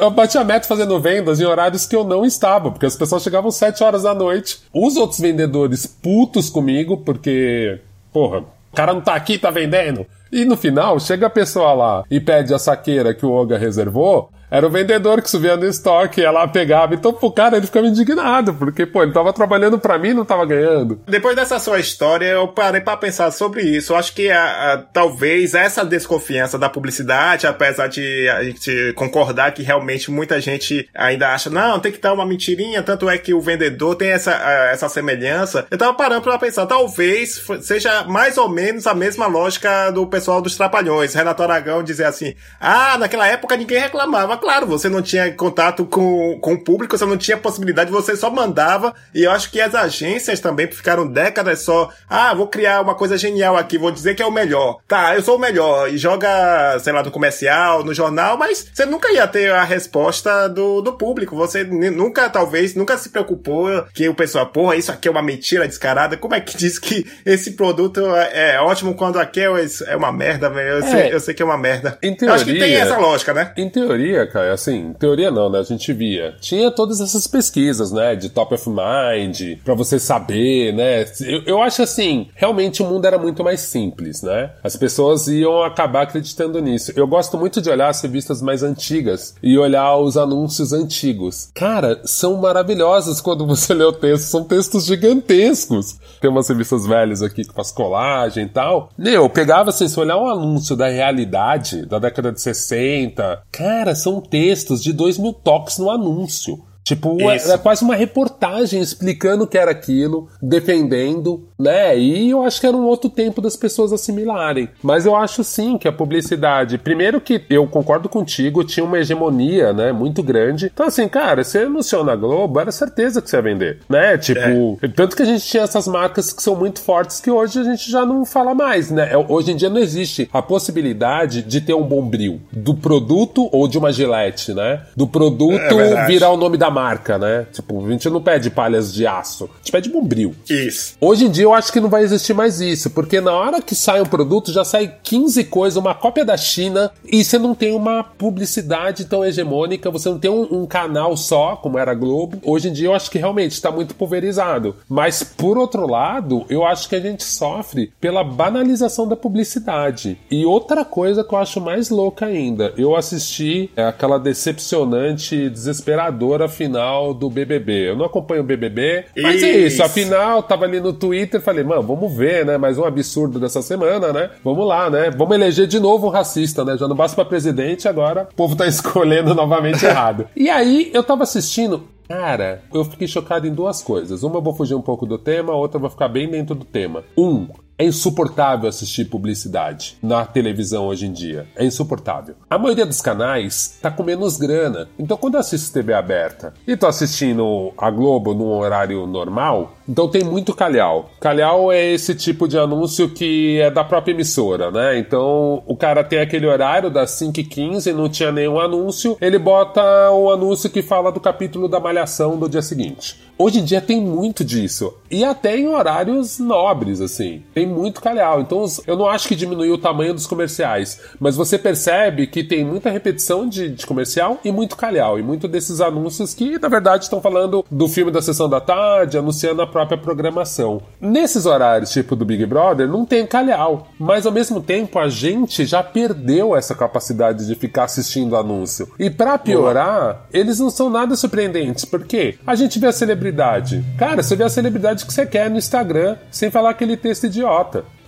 Eu 0.00 0.10
bati 0.10 0.38
a 0.38 0.44
meta 0.44 0.66
fazendo 0.66 1.00
vendas 1.00 1.40
em 1.40 1.44
horários 1.44 1.86
que 1.86 1.96
eu 1.96 2.04
não 2.04 2.24
estava, 2.24 2.70
porque 2.70 2.86
as 2.86 2.96
pessoas 2.96 3.22
chegavam 3.22 3.50
7 3.50 3.82
horas 3.82 4.02
da 4.02 4.14
noite. 4.14 4.60
Os 4.72 4.96
outros 4.96 5.20
vendedores 5.20 5.86
putos 5.86 6.50
comigo, 6.50 6.98
porque, 6.98 7.80
porra, 8.12 8.38
o 8.40 8.76
cara 8.76 8.92
não 8.92 9.00
tá 9.00 9.14
aqui, 9.14 9.38
tá 9.38 9.50
vendendo. 9.50 10.06
E 10.32 10.44
no 10.44 10.56
final, 10.56 10.98
chega 10.98 11.26
a 11.26 11.30
pessoa 11.30 11.72
lá 11.72 12.04
e 12.10 12.20
pede 12.20 12.52
a 12.52 12.58
saqueira 12.58 13.14
que 13.14 13.24
o 13.24 13.32
Oga 13.32 13.56
reservou, 13.56 14.30
Era 14.56 14.66
o 14.66 14.70
vendedor 14.70 15.20
que 15.20 15.28
subia 15.28 15.54
no 15.54 15.66
estoque, 15.66 16.22
ia 16.22 16.30
lá, 16.30 16.48
pegava. 16.48 16.94
Então, 16.94 17.12
pô, 17.12 17.30
cara, 17.30 17.58
ele 17.58 17.66
ficava 17.66 17.86
indignado, 17.86 18.54
porque, 18.54 18.86
pô, 18.86 19.02
ele 19.02 19.12
tava 19.12 19.30
trabalhando 19.30 19.78
para 19.78 19.98
mim 19.98 20.14
não 20.14 20.24
tava 20.24 20.46
ganhando. 20.46 20.98
Depois 21.06 21.36
dessa 21.36 21.58
sua 21.58 21.78
história, 21.78 22.24
eu 22.24 22.48
parei 22.48 22.80
para 22.80 22.96
pensar 22.96 23.30
sobre 23.30 23.60
isso. 23.60 23.92
Eu 23.92 23.98
acho 23.98 24.14
que 24.14 24.30
a, 24.30 24.72
a, 24.72 24.78
talvez 24.78 25.52
essa 25.52 25.84
desconfiança 25.84 26.58
da 26.58 26.70
publicidade, 26.70 27.46
apesar 27.46 27.86
de 27.88 28.26
a 28.30 28.42
gente 28.44 28.94
concordar 28.94 29.52
que 29.52 29.62
realmente 29.62 30.10
muita 30.10 30.40
gente 30.40 30.88
ainda 30.94 31.34
acha, 31.34 31.50
não, 31.50 31.78
tem 31.78 31.92
que 31.92 31.98
estar 31.98 32.14
uma 32.14 32.24
mentirinha, 32.24 32.82
tanto 32.82 33.10
é 33.10 33.18
que 33.18 33.34
o 33.34 33.40
vendedor 33.42 33.94
tem 33.94 34.08
essa, 34.08 34.32
essa 34.72 34.88
semelhança. 34.88 35.66
Eu 35.70 35.76
tava 35.76 35.92
parando 35.92 36.22
para 36.22 36.38
pensar, 36.38 36.64
talvez 36.64 37.44
seja 37.60 38.04
mais 38.04 38.38
ou 38.38 38.48
menos 38.48 38.86
a 38.86 38.94
mesma 38.94 39.26
lógica 39.26 39.90
do 39.90 40.06
pessoal 40.06 40.40
dos 40.40 40.56
Trapalhões. 40.56 41.12
Renato 41.12 41.42
Aragão 41.42 41.82
dizer 41.82 42.04
assim, 42.04 42.34
ah, 42.58 42.96
naquela 42.96 43.28
época 43.28 43.54
ninguém 43.54 43.80
reclamava. 43.80 44.38
Claro, 44.46 44.64
você 44.64 44.88
não 44.88 45.02
tinha 45.02 45.32
contato 45.32 45.84
com, 45.84 46.38
com 46.40 46.52
o 46.54 46.60
público, 46.60 46.96
você 46.96 47.04
não 47.04 47.16
tinha 47.16 47.36
possibilidade, 47.36 47.90
você 47.90 48.14
só 48.14 48.30
mandava. 48.30 48.94
E 49.12 49.24
eu 49.24 49.32
acho 49.32 49.50
que 49.50 49.60
as 49.60 49.74
agências 49.74 50.38
também 50.38 50.70
ficaram 50.70 51.04
décadas 51.04 51.62
só, 51.62 51.90
ah, 52.08 52.32
vou 52.32 52.46
criar 52.46 52.80
uma 52.80 52.94
coisa 52.94 53.18
genial 53.18 53.56
aqui, 53.56 53.76
vou 53.76 53.90
dizer 53.90 54.14
que 54.14 54.22
é 54.22 54.26
o 54.26 54.30
melhor. 54.30 54.78
Tá, 54.86 55.16
eu 55.16 55.22
sou 55.22 55.34
o 55.34 55.38
melhor. 55.40 55.92
E 55.92 55.98
joga, 55.98 56.78
sei 56.78 56.92
lá, 56.92 57.02
no 57.02 57.10
comercial, 57.10 57.82
no 57.82 57.92
jornal, 57.92 58.38
mas 58.38 58.70
você 58.72 58.86
nunca 58.86 59.12
ia 59.12 59.26
ter 59.26 59.50
a 59.50 59.64
resposta 59.64 60.48
do, 60.48 60.80
do 60.80 60.92
público. 60.92 61.34
Você 61.34 61.64
nunca, 61.64 62.30
talvez, 62.30 62.76
nunca 62.76 62.96
se 62.96 63.08
preocupou 63.08 63.84
que 63.92 64.08
o 64.08 64.14
pessoal, 64.14 64.46
porra, 64.46 64.76
isso 64.76 64.92
aqui 64.92 65.08
é 65.08 65.10
uma 65.10 65.22
mentira 65.22 65.66
descarada. 65.66 66.16
Como 66.16 66.36
é 66.36 66.40
que 66.40 66.54
diz 66.56 66.78
que 66.78 67.04
esse 67.26 67.54
produto 67.54 68.14
é, 68.14 68.54
é 68.54 68.60
ótimo 68.60 68.94
quando 68.94 69.18
aqui 69.18 69.40
é, 69.40 69.48
é 69.88 69.96
uma 69.96 70.12
merda, 70.12 70.48
velho? 70.48 70.68
Eu, 70.68 70.78
é, 70.78 70.82
sei, 70.82 71.14
eu 71.14 71.18
sei 71.18 71.34
que 71.34 71.42
é 71.42 71.44
uma 71.44 71.58
merda. 71.58 71.98
Em 72.00 72.14
teoria, 72.14 72.36
acho 72.36 72.44
que 72.44 72.56
tem 72.56 72.76
essa 72.76 72.96
lógica, 72.96 73.34
né? 73.34 73.52
Em 73.56 73.68
teoria, 73.68 74.24
cara, 74.26 74.52
assim, 74.52 74.92
teoria 74.98 75.30
não, 75.30 75.50
né? 75.50 75.60
A 75.60 75.62
gente 75.62 75.92
via. 75.92 76.34
Tinha 76.40 76.70
todas 76.70 77.00
essas 77.00 77.26
pesquisas, 77.26 77.92
né? 77.92 78.14
De 78.14 78.28
top 78.28 78.54
of 78.54 78.68
mind, 78.68 79.58
pra 79.64 79.74
você 79.74 79.98
saber, 79.98 80.72
né? 80.72 81.04
Eu, 81.20 81.42
eu 81.46 81.62
acho 81.62 81.82
assim, 81.82 82.28
realmente 82.34 82.82
o 82.82 82.86
mundo 82.86 83.06
era 83.06 83.18
muito 83.18 83.42
mais 83.42 83.60
simples, 83.60 84.22
né? 84.22 84.50
As 84.62 84.76
pessoas 84.76 85.26
iam 85.28 85.62
acabar 85.62 86.02
acreditando 86.02 86.60
nisso. 86.60 86.92
Eu 86.96 87.06
gosto 87.06 87.36
muito 87.36 87.60
de 87.60 87.70
olhar 87.70 87.88
as 87.88 88.00
revistas 88.00 88.40
mais 88.42 88.62
antigas 88.62 89.34
e 89.42 89.58
olhar 89.58 89.96
os 89.96 90.16
anúncios 90.16 90.72
antigos. 90.72 91.50
Cara, 91.54 92.00
são 92.04 92.36
maravilhosos 92.36 93.20
quando 93.20 93.46
você 93.46 93.74
lê 93.74 93.84
o 93.84 93.92
texto. 93.92 94.26
São 94.26 94.44
textos 94.44 94.84
gigantescos. 94.84 95.98
Tem 96.20 96.30
umas 96.30 96.48
revistas 96.48 96.86
velhas 96.86 97.22
aqui 97.22 97.44
que 97.44 97.54
faz 97.54 97.70
colagem 97.70 98.44
e 98.44 98.48
tal. 98.48 98.90
Meu, 98.96 99.28
pegava 99.28 99.70
assim, 99.70 99.88
se 99.88 99.98
olhar 99.98 100.16
um 100.16 100.28
anúncio 100.28 100.76
da 100.76 100.88
realidade 100.88 101.86
da 101.86 101.98
década 101.98 102.32
de 102.32 102.40
60, 102.40 103.42
cara, 103.50 103.94
são 103.94 104.15
textos 104.20 104.82
de 104.82 104.92
dois 104.92 105.18
mil 105.18 105.32
toques 105.32 105.78
no 105.78 105.90
anúncio. 105.90 106.62
Tipo, 106.86 107.20
é, 107.20 107.36
é, 107.36 107.58
quase 107.58 107.82
uma 107.82 107.96
reportagem 107.96 108.80
explicando 108.80 109.42
o 109.42 109.46
que 109.48 109.58
era 109.58 109.72
aquilo, 109.72 110.28
defendendo, 110.40 111.48
né? 111.58 111.98
E 111.98 112.30
eu 112.30 112.44
acho 112.44 112.60
que 112.60 112.66
era 112.68 112.76
um 112.76 112.86
outro 112.86 113.10
tempo 113.10 113.40
das 113.40 113.56
pessoas 113.56 113.92
assimilarem. 113.92 114.68
Mas 114.84 115.04
eu 115.04 115.16
acho 115.16 115.42
sim 115.42 115.76
que 115.78 115.88
a 115.88 115.92
publicidade, 115.92 116.78
primeiro 116.78 117.20
que 117.20 117.42
eu 117.50 117.66
concordo 117.66 118.08
contigo, 118.08 118.62
tinha 118.62 118.86
uma 118.86 119.00
hegemonia, 119.00 119.72
né, 119.72 119.90
muito 119.90 120.22
grande. 120.22 120.70
Então 120.72 120.86
assim, 120.86 121.08
cara, 121.08 121.42
você 121.42 121.58
anunciou 121.58 122.04
na 122.04 122.14
Globo, 122.14 122.60
era 122.60 122.70
certeza 122.70 123.20
que 123.20 123.28
você 123.28 123.34
ia 123.34 123.42
vender, 123.42 123.80
né? 123.88 124.16
Tipo, 124.16 124.78
é. 124.80 124.86
tanto 124.86 125.16
que 125.16 125.22
a 125.22 125.26
gente 125.26 125.44
tinha 125.44 125.64
essas 125.64 125.88
marcas 125.88 126.32
que 126.32 126.40
são 126.40 126.54
muito 126.54 126.80
fortes 126.80 127.20
que 127.20 127.32
hoje 127.32 127.58
a 127.58 127.64
gente 127.64 127.90
já 127.90 128.06
não 128.06 128.24
fala 128.24 128.54
mais, 128.54 128.92
né? 128.92 129.12
É, 129.12 129.16
hoje 129.16 129.50
em 129.50 129.56
dia 129.56 129.68
não 129.68 129.80
existe 129.80 130.30
a 130.32 130.40
possibilidade 130.40 131.42
de 131.42 131.60
ter 131.60 131.74
um 131.74 131.82
bombril 131.82 132.40
do 132.52 132.76
produto 132.76 133.48
ou 133.50 133.66
de 133.66 133.76
uma 133.76 133.92
gilete, 133.92 134.54
né? 134.54 134.82
Do 134.94 135.08
produto 135.08 135.80
é 135.80 136.06
virar 136.06 136.30
o 136.30 136.36
nome 136.36 136.56
da 136.56 136.75
marca, 136.76 137.16
né? 137.16 137.46
Tipo, 137.50 137.86
a 137.86 137.90
gente 137.90 138.10
não 138.10 138.20
pede 138.20 138.50
palhas 138.50 138.92
de 138.92 139.06
aço, 139.06 139.44
a 139.44 139.56
gente 139.56 139.72
pede 139.72 139.88
bombril. 139.88 140.34
Isso. 140.50 140.94
Hoje 141.00 141.24
em 141.24 141.30
dia 141.30 141.44
eu 141.44 141.54
acho 141.54 141.72
que 141.72 141.80
não 141.80 141.88
vai 141.88 142.02
existir 142.02 142.34
mais 142.34 142.60
isso, 142.60 142.90
porque 142.90 143.18
na 143.18 143.32
hora 143.32 143.62
que 143.62 143.74
sai 143.74 144.02
um 144.02 144.04
produto 144.04 144.52
já 144.52 144.62
sai 144.62 144.94
15 145.02 145.44
coisas, 145.44 145.78
uma 145.78 145.94
cópia 145.94 146.22
da 146.22 146.36
China, 146.36 146.92
e 147.02 147.24
você 147.24 147.38
não 147.38 147.54
tem 147.54 147.74
uma 147.74 148.04
publicidade 148.04 149.06
tão 149.06 149.24
hegemônica, 149.24 149.90
você 149.90 150.10
não 150.10 150.18
tem 150.18 150.30
um, 150.30 150.62
um 150.62 150.66
canal 150.66 151.16
só, 151.16 151.56
como 151.56 151.78
era 151.78 151.92
a 151.92 151.94
Globo. 151.94 152.38
Hoje 152.44 152.68
em 152.68 152.74
dia 152.74 152.88
eu 152.88 152.94
acho 152.94 153.10
que 153.10 153.18
realmente 153.18 153.52
está 153.52 153.70
muito 153.70 153.94
pulverizado. 153.94 154.76
Mas 154.86 155.22
por 155.22 155.56
outro 155.56 155.88
lado, 155.88 156.44
eu 156.50 156.62
acho 156.62 156.90
que 156.90 156.96
a 156.96 157.00
gente 157.00 157.24
sofre 157.24 157.90
pela 157.98 158.22
banalização 158.22 159.08
da 159.08 159.16
publicidade. 159.16 160.18
E 160.30 160.44
outra 160.44 160.84
coisa 160.84 161.24
que 161.24 161.34
eu 161.34 161.38
acho 161.38 161.58
mais 161.58 161.88
louca 161.88 162.26
ainda, 162.26 162.74
eu 162.76 162.94
assisti 162.94 163.70
aquela 163.74 164.18
decepcionante, 164.18 165.48
desesperadora 165.48 166.48
final 166.48 166.65
final 166.66 167.14
do 167.14 167.30
BBB. 167.30 167.90
Eu 167.90 167.96
não 167.96 168.04
acompanho 168.04 168.42
o 168.42 168.44
BBB, 168.44 169.06
mas 169.16 169.36
isso. 169.36 169.44
é 169.44 169.50
isso. 169.50 169.82
Afinal, 169.82 170.42
tava 170.42 170.64
ali 170.64 170.80
no 170.80 170.92
Twitter, 170.92 171.40
falei, 171.40 171.64
mano, 171.64 171.82
vamos 171.82 172.14
ver, 172.14 172.44
né? 172.44 172.58
Mais 172.58 172.78
um 172.78 172.84
absurdo 172.84 173.38
dessa 173.38 173.62
semana, 173.62 174.12
né? 174.12 174.30
Vamos 174.42 174.66
lá, 174.66 174.90
né? 174.90 175.10
Vamos 175.10 175.34
eleger 175.34 175.66
de 175.66 175.78
novo 175.78 176.08
um 176.08 176.10
racista, 176.10 176.64
né? 176.64 176.76
Já 176.76 176.88
não 176.88 176.96
basta 176.96 177.14
pra 177.14 177.24
presidente, 177.24 177.88
agora 177.88 178.28
o 178.32 178.34
povo 178.34 178.56
tá 178.56 178.66
escolhendo 178.68 179.34
novamente 179.34 179.84
errado. 179.84 180.28
E 180.36 180.50
aí, 180.50 180.90
eu 180.92 181.02
tava 181.02 181.22
assistindo, 181.22 181.88
Cara, 182.08 182.62
eu 182.72 182.84
fiquei 182.84 183.08
chocado 183.08 183.48
em 183.48 183.52
duas 183.52 183.82
coisas. 183.82 184.22
Uma 184.22 184.36
eu 184.36 184.42
vou 184.42 184.54
fugir 184.54 184.74
um 184.74 184.80
pouco 184.80 185.04
do 185.04 185.18
tema, 185.18 185.52
a 185.52 185.56
outra 185.56 185.76
eu 185.76 185.80
vou 185.80 185.90
ficar 185.90 186.08
bem 186.08 186.28
dentro 186.30 186.54
do 186.54 186.64
tema. 186.64 187.02
Um, 187.18 187.48
é 187.78 187.84
insuportável 187.84 188.68
assistir 188.68 189.04
publicidade 189.04 189.98
na 190.02 190.24
televisão 190.24 190.86
hoje 190.86 191.06
em 191.06 191.12
dia. 191.12 191.46
É 191.54 191.64
insuportável. 191.64 192.34
A 192.48 192.58
maioria 192.58 192.86
dos 192.86 193.00
canais 193.00 193.78
tá 193.82 193.90
com 193.90 194.02
menos 194.02 194.36
grana. 194.36 194.88
Então, 194.98 195.16
quando 195.16 195.34
eu 195.34 195.40
assisto 195.40 195.72
TV 195.72 195.92
aberta 195.92 196.54
e 196.66 196.76
tô 196.76 196.86
assistindo 196.86 197.72
a 197.76 197.90
Globo 197.90 198.34
num 198.34 198.48
horário 198.48 199.06
normal, 199.06 199.76
então 199.88 200.08
tem 200.08 200.24
muito 200.24 200.54
calhau. 200.54 201.10
Calhau 201.20 201.70
é 201.70 201.92
esse 201.92 202.14
tipo 202.14 202.48
de 202.48 202.58
anúncio 202.58 203.10
que 203.10 203.60
é 203.60 203.70
da 203.70 203.84
própria 203.84 204.12
emissora, 204.12 204.70
né? 204.70 204.98
Então, 204.98 205.62
o 205.66 205.76
cara 205.76 206.02
tem 206.02 206.20
aquele 206.20 206.46
horário 206.46 206.90
das 206.90 207.10
5h15 207.12 207.86
e 207.86 207.92
não 207.92 208.08
tinha 208.08 208.32
nenhum 208.32 208.58
anúncio, 208.58 209.16
ele 209.20 209.38
bota 209.38 210.10
o 210.10 210.30
anúncio 210.30 210.70
que 210.70 210.82
fala 210.82 211.12
do 211.12 211.20
capítulo 211.20 211.68
da 211.68 211.78
Malhação 211.78 212.38
do 212.38 212.48
dia 212.48 212.62
seguinte. 212.62 213.26
Hoje 213.38 213.58
em 213.58 213.64
dia 213.64 213.82
tem 213.82 214.00
muito 214.00 214.42
disso. 214.42 214.94
E 215.10 215.22
até 215.22 215.58
em 215.58 215.68
horários 215.68 216.38
nobres, 216.38 217.02
assim. 217.02 217.42
Tem 217.52 217.65
muito 217.66 218.00
calhau. 218.00 218.40
Então 218.40 218.64
eu 218.86 218.96
não 218.96 219.08
acho 219.08 219.28
que 219.28 219.34
diminuiu 219.34 219.74
o 219.74 219.78
tamanho 219.78 220.14
dos 220.14 220.26
comerciais. 220.26 221.00
Mas 221.18 221.36
você 221.36 221.58
percebe 221.58 222.26
que 222.26 222.42
tem 222.44 222.64
muita 222.64 222.90
repetição 222.90 223.48
de, 223.48 223.68
de 223.68 223.86
comercial 223.86 224.38
e 224.44 224.52
muito 224.52 224.76
calhau. 224.76 225.18
E 225.18 225.22
muito 225.22 225.48
desses 225.48 225.80
anúncios 225.80 226.34
que, 226.34 226.58
na 226.58 226.68
verdade, 226.68 227.04
estão 227.04 227.20
falando 227.20 227.64
do 227.70 227.88
filme 227.88 228.10
da 228.10 228.22
sessão 228.22 228.48
da 228.48 228.60
tarde, 228.60 229.18
anunciando 229.18 229.62
a 229.62 229.66
própria 229.66 229.98
programação. 229.98 230.82
Nesses 231.00 231.46
horários, 231.46 231.90
tipo 231.90 232.16
do 232.16 232.24
Big 232.24 232.44
Brother, 232.46 232.88
não 232.88 233.04
tem 233.04 233.26
calhau. 233.26 233.88
Mas 233.98 234.26
ao 234.26 234.32
mesmo 234.32 234.60
tempo, 234.60 234.98
a 234.98 235.08
gente 235.08 235.64
já 235.64 235.82
perdeu 235.82 236.56
essa 236.56 236.74
capacidade 236.74 237.46
de 237.46 237.54
ficar 237.54 237.84
assistindo 237.84 238.36
anúncio. 238.36 238.90
E 238.98 239.10
para 239.10 239.38
piorar, 239.38 240.26
eles 240.32 240.58
não 240.58 240.70
são 240.70 240.90
nada 240.90 241.16
surpreendentes. 241.16 241.84
Porque 241.84 242.38
a 242.46 242.54
gente 242.54 242.78
vê 242.78 242.86
a 242.86 242.92
celebridade. 242.92 243.84
Cara, 243.98 244.22
você 244.22 244.36
vê 244.36 244.44
a 244.44 244.48
celebridade 244.48 245.04
que 245.04 245.12
você 245.12 245.26
quer 245.26 245.50
no 245.50 245.58
Instagram, 245.58 246.16
sem 246.30 246.50
falar 246.50 246.70
aquele 246.70 246.96
texto 246.96 247.24
idiota. 247.24 247.55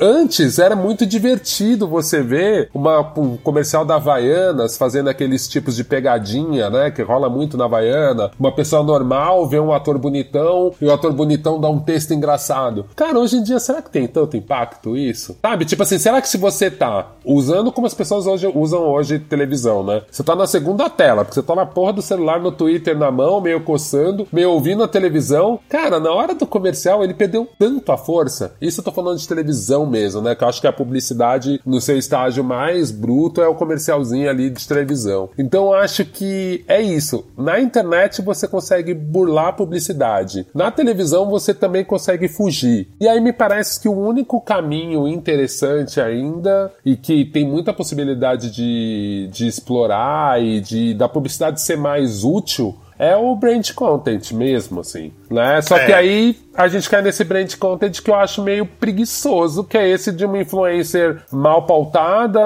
Antes 0.00 0.60
era 0.60 0.76
muito 0.76 1.04
divertido 1.04 1.88
você 1.88 2.22
ver 2.22 2.70
uma, 2.72 3.00
um 3.16 3.36
comercial 3.36 3.84
da 3.84 3.96
Havaianas 3.96 4.76
fazendo 4.76 5.08
aqueles 5.08 5.48
tipos 5.48 5.74
de 5.74 5.82
pegadinha, 5.82 6.70
né? 6.70 6.90
Que 6.90 7.02
rola 7.02 7.28
muito 7.28 7.56
na 7.56 7.64
Havaiana. 7.64 8.30
Uma 8.38 8.52
pessoa 8.52 8.82
normal 8.84 9.48
vê 9.48 9.58
um 9.58 9.72
ator 9.72 9.98
bonitão 9.98 10.72
e 10.80 10.84
o 10.84 10.92
ator 10.92 11.12
bonitão 11.12 11.60
dá 11.60 11.68
um 11.68 11.80
texto 11.80 12.14
engraçado. 12.14 12.86
Cara, 12.94 13.18
hoje 13.18 13.36
em 13.36 13.42
dia, 13.42 13.58
será 13.58 13.82
que 13.82 13.90
tem 13.90 14.06
tanto 14.06 14.36
impacto 14.36 14.96
isso? 14.96 15.36
Sabe? 15.42 15.64
Tipo 15.64 15.82
assim, 15.82 15.98
será 15.98 16.22
que 16.22 16.28
se 16.28 16.38
você 16.38 16.70
tá 16.70 17.08
usando 17.24 17.72
como 17.72 17.86
as 17.86 17.94
pessoas 17.94 18.26
hoje 18.26 18.46
usam 18.54 18.82
hoje 18.82 19.18
televisão, 19.18 19.82
né? 19.82 20.02
Você 20.10 20.22
tá 20.22 20.36
na 20.36 20.46
segunda 20.46 20.88
tela, 20.88 21.24
porque 21.24 21.34
você 21.34 21.42
tá 21.42 21.56
na 21.56 21.66
porra 21.66 21.94
do 21.94 22.02
celular 22.02 22.40
no 22.40 22.52
Twitter 22.52 22.96
na 22.96 23.10
mão, 23.10 23.40
meio 23.40 23.60
coçando, 23.62 24.28
meio 24.32 24.52
ouvindo 24.52 24.84
a 24.84 24.88
televisão. 24.88 25.58
Cara, 25.68 25.98
na 25.98 26.12
hora 26.12 26.34
do 26.34 26.46
comercial 26.46 27.02
ele 27.02 27.14
perdeu 27.14 27.48
tanto 27.58 27.90
a 27.90 27.98
força. 27.98 28.54
Isso 28.60 28.80
eu 28.80 28.84
tô 28.84 28.92
falando 28.92 29.18
de 29.18 29.26
televisão 29.26 29.37
mesmo, 29.86 30.20
né? 30.20 30.34
Que 30.34 30.44
eu 30.44 30.48
acho 30.48 30.60
que 30.60 30.66
a 30.66 30.72
publicidade 30.72 31.60
no 31.64 31.80
seu 31.80 31.96
estágio 31.98 32.42
mais 32.42 32.90
bruto 32.90 33.40
é 33.40 33.48
o 33.48 33.54
comercialzinho 33.54 34.28
ali 34.28 34.50
de 34.50 34.66
televisão. 34.66 35.30
Então 35.38 35.72
acho 35.72 36.04
que 36.04 36.64
é 36.66 36.80
isso. 36.80 37.26
Na 37.36 37.60
internet 37.60 38.22
você 38.22 38.46
consegue 38.48 38.94
burlar 38.94 39.48
a 39.48 39.52
publicidade. 39.52 40.46
Na 40.54 40.70
televisão 40.70 41.28
você 41.28 41.54
também 41.54 41.84
consegue 41.84 42.28
fugir. 42.28 42.88
E 43.00 43.08
aí 43.08 43.20
me 43.20 43.32
parece 43.32 43.80
que 43.80 43.88
o 43.88 43.98
único 43.98 44.40
caminho 44.40 45.06
interessante 45.06 46.00
ainda 46.00 46.72
e 46.84 46.96
que 46.96 47.24
tem 47.24 47.46
muita 47.46 47.72
possibilidade 47.72 48.50
de, 48.50 49.28
de 49.32 49.46
explorar 49.46 50.42
e 50.42 50.60
de 50.60 50.94
da 50.94 51.08
publicidade 51.08 51.60
ser 51.60 51.76
mais 51.76 52.24
útil 52.24 52.76
é 52.98 53.16
o 53.16 53.34
brand 53.36 53.70
content 53.72 54.32
mesmo, 54.32 54.80
assim, 54.80 55.12
né? 55.30 55.62
Só 55.62 55.76
é. 55.76 55.86
que 55.86 55.92
aí 55.92 56.36
a 56.54 56.66
gente 56.66 56.90
cai 56.90 57.00
nesse 57.00 57.22
brand 57.22 57.54
content 57.56 58.02
que 58.02 58.10
eu 58.10 58.16
acho 58.16 58.42
meio 58.42 58.66
preguiçoso, 58.66 59.62
que 59.62 59.78
é 59.78 59.88
esse 59.88 60.10
de 60.10 60.24
uma 60.24 60.38
influencer 60.38 61.22
mal 61.30 61.64
pautada, 61.64 62.40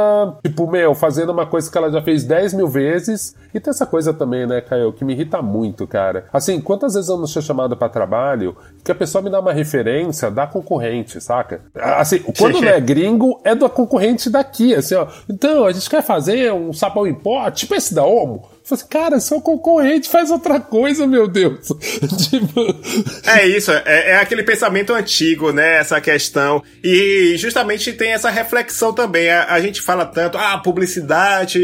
tipo, 0.45 0.71
meu, 0.71 0.95
fazendo 0.95 1.33
uma 1.33 1.47
coisa 1.47 1.71
que 1.71 1.79
ela 1.79 1.91
já 1.91 2.03
fez 2.03 2.23
10 2.25 2.53
mil 2.53 2.69
vezes. 2.69 3.35
E 3.55 3.61
tem 3.61 3.71
essa 3.71 3.87
coisa 3.87 4.13
também, 4.13 4.47
né, 4.47 4.61
Caio, 4.61 4.93
que 4.93 5.05
me 5.05 5.15
irrita 5.15 5.41
muito, 5.41 5.87
cara. 5.87 6.27
Assim, 6.31 6.61
quantas 6.61 6.93
vezes 6.93 7.09
eu 7.09 7.17
não 7.17 7.27
sou 7.27 7.41
chamado 7.41 7.75
para 7.75 7.89
trabalho 7.89 8.55
que 8.85 8.93
a 8.93 8.95
pessoa 8.95 9.23
me 9.23 9.31
dá 9.31 9.41
uma 9.41 9.53
referência 9.53 10.31
da 10.31 10.47
concorrente, 10.47 11.19
saca? 11.19 11.63
Assim, 11.75 12.19
quando 12.37 12.61
não 12.61 12.69
é 12.69 12.81
gringo, 12.81 13.41
é 13.45 13.55
da 13.55 13.69
concorrente 13.69 14.29
daqui, 14.29 14.75
assim, 14.75 14.95
ó. 14.95 15.07
Então, 15.29 15.65
a 15.65 15.73
gente 15.73 15.89
quer 15.89 16.03
fazer 16.03 16.53
um 16.53 16.73
sabão 16.73 17.07
em 17.07 17.15
pó, 17.15 17.51
tipo 17.51 17.75
esse 17.75 17.95
da 17.95 18.05
Omo. 18.05 18.52
Falei 18.65 18.81
assim, 18.81 18.89
cara, 18.89 19.21
seu 19.21 19.41
concorrente 19.41 20.09
faz 20.09 20.31
outra 20.31 20.61
coisa, 20.61 21.07
meu 21.07 21.27
Deus. 21.27 21.67
tipo... 22.31 22.61
É 23.27 23.47
isso, 23.47 23.73
é, 23.73 24.11
é, 24.11 24.17
aquele 24.17 24.45
pensamento 24.45 24.93
antigo, 24.93 25.53
né? 25.53 25.79
Essa 25.79 26.01
questão. 26.01 26.63
E 26.83 27.35
justamente 27.37 27.93
tem 27.93 28.13
essa 28.13 28.31
reflexão 28.31 28.93
também. 28.93 29.29
A, 29.29 29.53
a 29.53 29.61
gente 29.61 29.81
fala 29.81 30.07
tanto, 30.07 30.39
ah, 30.39 30.59
publicidade 30.59 31.61